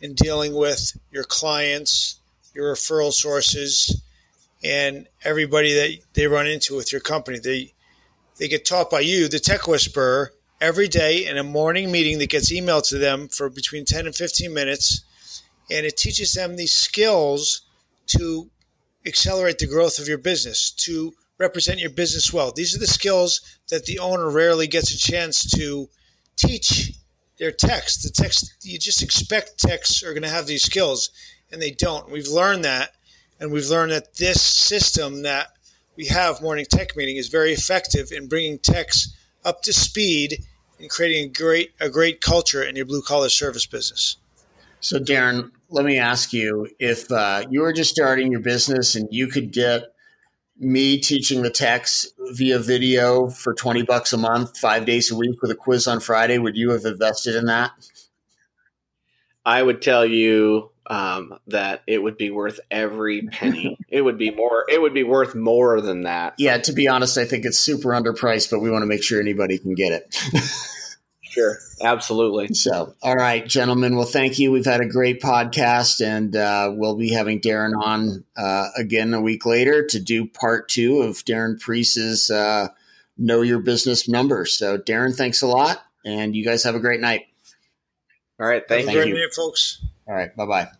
in 0.00 0.14
dealing 0.14 0.54
with 0.54 0.96
your 1.10 1.24
clients, 1.24 2.20
your 2.54 2.74
referral 2.74 3.12
sources, 3.12 4.02
and 4.62 5.06
everybody 5.24 5.74
that 5.74 5.98
they 6.14 6.26
run 6.26 6.46
into 6.46 6.76
with 6.76 6.92
your 6.92 7.00
company. 7.00 7.38
They 7.38 7.72
they 8.38 8.48
get 8.48 8.66
taught 8.66 8.90
by 8.90 9.00
you, 9.00 9.28
the 9.28 9.38
tech 9.38 9.66
whisperer, 9.66 10.32
every 10.60 10.88
day 10.88 11.26
in 11.26 11.38
a 11.38 11.42
morning 11.42 11.90
meeting 11.90 12.18
that 12.18 12.30
gets 12.30 12.52
emailed 12.52 12.86
to 12.88 12.98
them 12.98 13.28
for 13.28 13.48
between 13.48 13.84
10 13.84 14.06
and 14.06 14.14
15 14.14 14.52
minutes. 14.52 15.02
And 15.70 15.86
it 15.86 15.96
teaches 15.96 16.32
them 16.32 16.56
these 16.56 16.72
skills 16.72 17.62
to 18.08 18.50
accelerate 19.06 19.58
the 19.58 19.66
growth 19.66 19.98
of 19.98 20.06
your 20.06 20.18
business, 20.18 20.70
to 20.70 21.14
represent 21.38 21.80
your 21.80 21.90
business 21.90 22.32
well. 22.32 22.52
These 22.52 22.76
are 22.76 22.78
the 22.78 22.86
skills 22.86 23.40
that 23.70 23.86
the 23.86 23.98
owner 23.98 24.30
rarely 24.30 24.66
gets 24.66 24.92
a 24.92 24.98
chance 24.98 25.50
to 25.56 25.88
teach 26.36 26.92
their 27.38 27.52
techs. 27.52 28.02
The 28.02 28.10
techs, 28.10 28.54
you 28.62 28.78
just 28.78 29.02
expect 29.02 29.58
techs 29.58 30.02
are 30.02 30.12
going 30.12 30.22
to 30.22 30.28
have 30.28 30.46
these 30.46 30.62
skills, 30.62 31.10
and 31.50 31.60
they 31.60 31.70
don't. 31.70 32.10
We've 32.10 32.28
learned 32.28 32.64
that, 32.64 32.92
and 33.38 33.52
we've 33.52 33.68
learned 33.68 33.92
that 33.92 34.16
this 34.16 34.42
system 34.42 35.22
that 35.22 35.48
we 35.96 36.06
have, 36.06 36.42
Morning 36.42 36.66
Tech 36.68 36.96
Meeting, 36.96 37.16
is 37.16 37.28
very 37.28 37.52
effective 37.52 38.12
in 38.12 38.28
bringing 38.28 38.58
techs 38.58 39.14
up 39.44 39.62
to 39.62 39.72
speed 39.72 40.44
and 40.78 40.90
creating 40.90 41.30
a 41.30 41.32
great 41.32 41.72
a 41.80 41.88
great 41.88 42.20
culture 42.20 42.62
in 42.62 42.76
your 42.76 42.86
blue 42.86 43.02
collar 43.02 43.28
service 43.28 43.66
business. 43.66 44.16
So, 44.80 44.98
Darren, 44.98 45.50
let 45.70 45.84
me 45.84 45.98
ask 45.98 46.32
you: 46.32 46.68
if 46.78 47.10
uh, 47.10 47.44
you 47.50 47.60
were 47.62 47.72
just 47.72 47.90
starting 47.90 48.30
your 48.30 48.40
business 48.40 48.94
and 48.94 49.08
you 49.10 49.26
could 49.26 49.52
get 49.52 49.84
me 50.58 50.98
teaching 50.98 51.42
the 51.42 51.50
techs 51.50 52.06
via 52.32 52.58
video 52.58 53.28
for 53.28 53.54
20 53.54 53.82
bucks 53.82 54.12
a 54.12 54.16
month, 54.16 54.58
five 54.58 54.86
days 54.86 55.10
a 55.10 55.16
week 55.16 55.42
with 55.42 55.50
a 55.50 55.54
quiz 55.54 55.86
on 55.86 56.00
Friday, 56.00 56.38
would 56.38 56.56
you 56.56 56.70
have 56.70 56.84
invested 56.84 57.34
in 57.34 57.46
that? 57.46 57.72
I 59.44 59.62
would 59.62 59.80
tell 59.80 60.04
you 60.04 60.70
um, 60.88 61.38
that 61.46 61.82
it 61.86 62.02
would 62.02 62.16
be 62.16 62.30
worth 62.30 62.58
every 62.70 63.22
penny. 63.22 63.78
it 63.88 64.02
would 64.02 64.18
be 64.18 64.30
more. 64.30 64.64
It 64.68 64.80
would 64.80 64.94
be 64.94 65.04
worth 65.04 65.34
more 65.34 65.80
than 65.80 66.02
that. 66.02 66.34
Yeah, 66.38 66.58
to 66.58 66.72
be 66.72 66.88
honest, 66.88 67.18
I 67.18 67.24
think 67.24 67.44
it's 67.44 67.58
super 67.58 67.90
underpriced, 67.90 68.50
but 68.50 68.60
we 68.60 68.70
want 68.70 68.82
to 68.82 68.86
make 68.86 69.02
sure 69.02 69.20
anybody 69.20 69.58
can 69.58 69.74
get 69.74 69.92
it. 69.92 70.16
Sure, 71.36 71.58
absolutely. 71.82 72.48
So, 72.54 72.94
all 73.02 73.14
right, 73.14 73.46
gentlemen. 73.46 73.94
Well, 73.94 74.06
thank 74.06 74.38
you. 74.38 74.50
We've 74.50 74.64
had 74.64 74.80
a 74.80 74.86
great 74.88 75.20
podcast, 75.20 76.02
and 76.02 76.34
uh, 76.34 76.72
we'll 76.74 76.96
be 76.96 77.12
having 77.12 77.42
Darren 77.42 77.72
on 77.78 78.24
uh, 78.38 78.68
again 78.74 79.12
a 79.12 79.20
week 79.20 79.44
later 79.44 79.84
to 79.86 80.00
do 80.00 80.26
part 80.26 80.70
two 80.70 81.02
of 81.02 81.16
Darren 81.26 81.60
Priest's 81.60 82.30
uh, 82.30 82.68
Know 83.18 83.42
Your 83.42 83.58
Business 83.58 84.08
numbers. 84.08 84.54
So, 84.54 84.78
Darren, 84.78 85.14
thanks 85.14 85.42
a 85.42 85.46
lot, 85.46 85.84
and 86.06 86.34
you 86.34 86.42
guys 86.42 86.62
have 86.64 86.74
a 86.74 86.80
great 86.80 87.00
night. 87.00 87.26
All 88.40 88.46
right, 88.46 88.62
thank, 88.66 88.86
Have 88.86 88.96
a 88.96 88.98
you. 89.06 89.12
great 89.12 89.20
night, 89.22 89.34
folks. 89.34 89.84
All 90.08 90.14
right, 90.14 90.34
bye 90.34 90.46
bye. 90.46 90.64
Bye. 90.64 90.70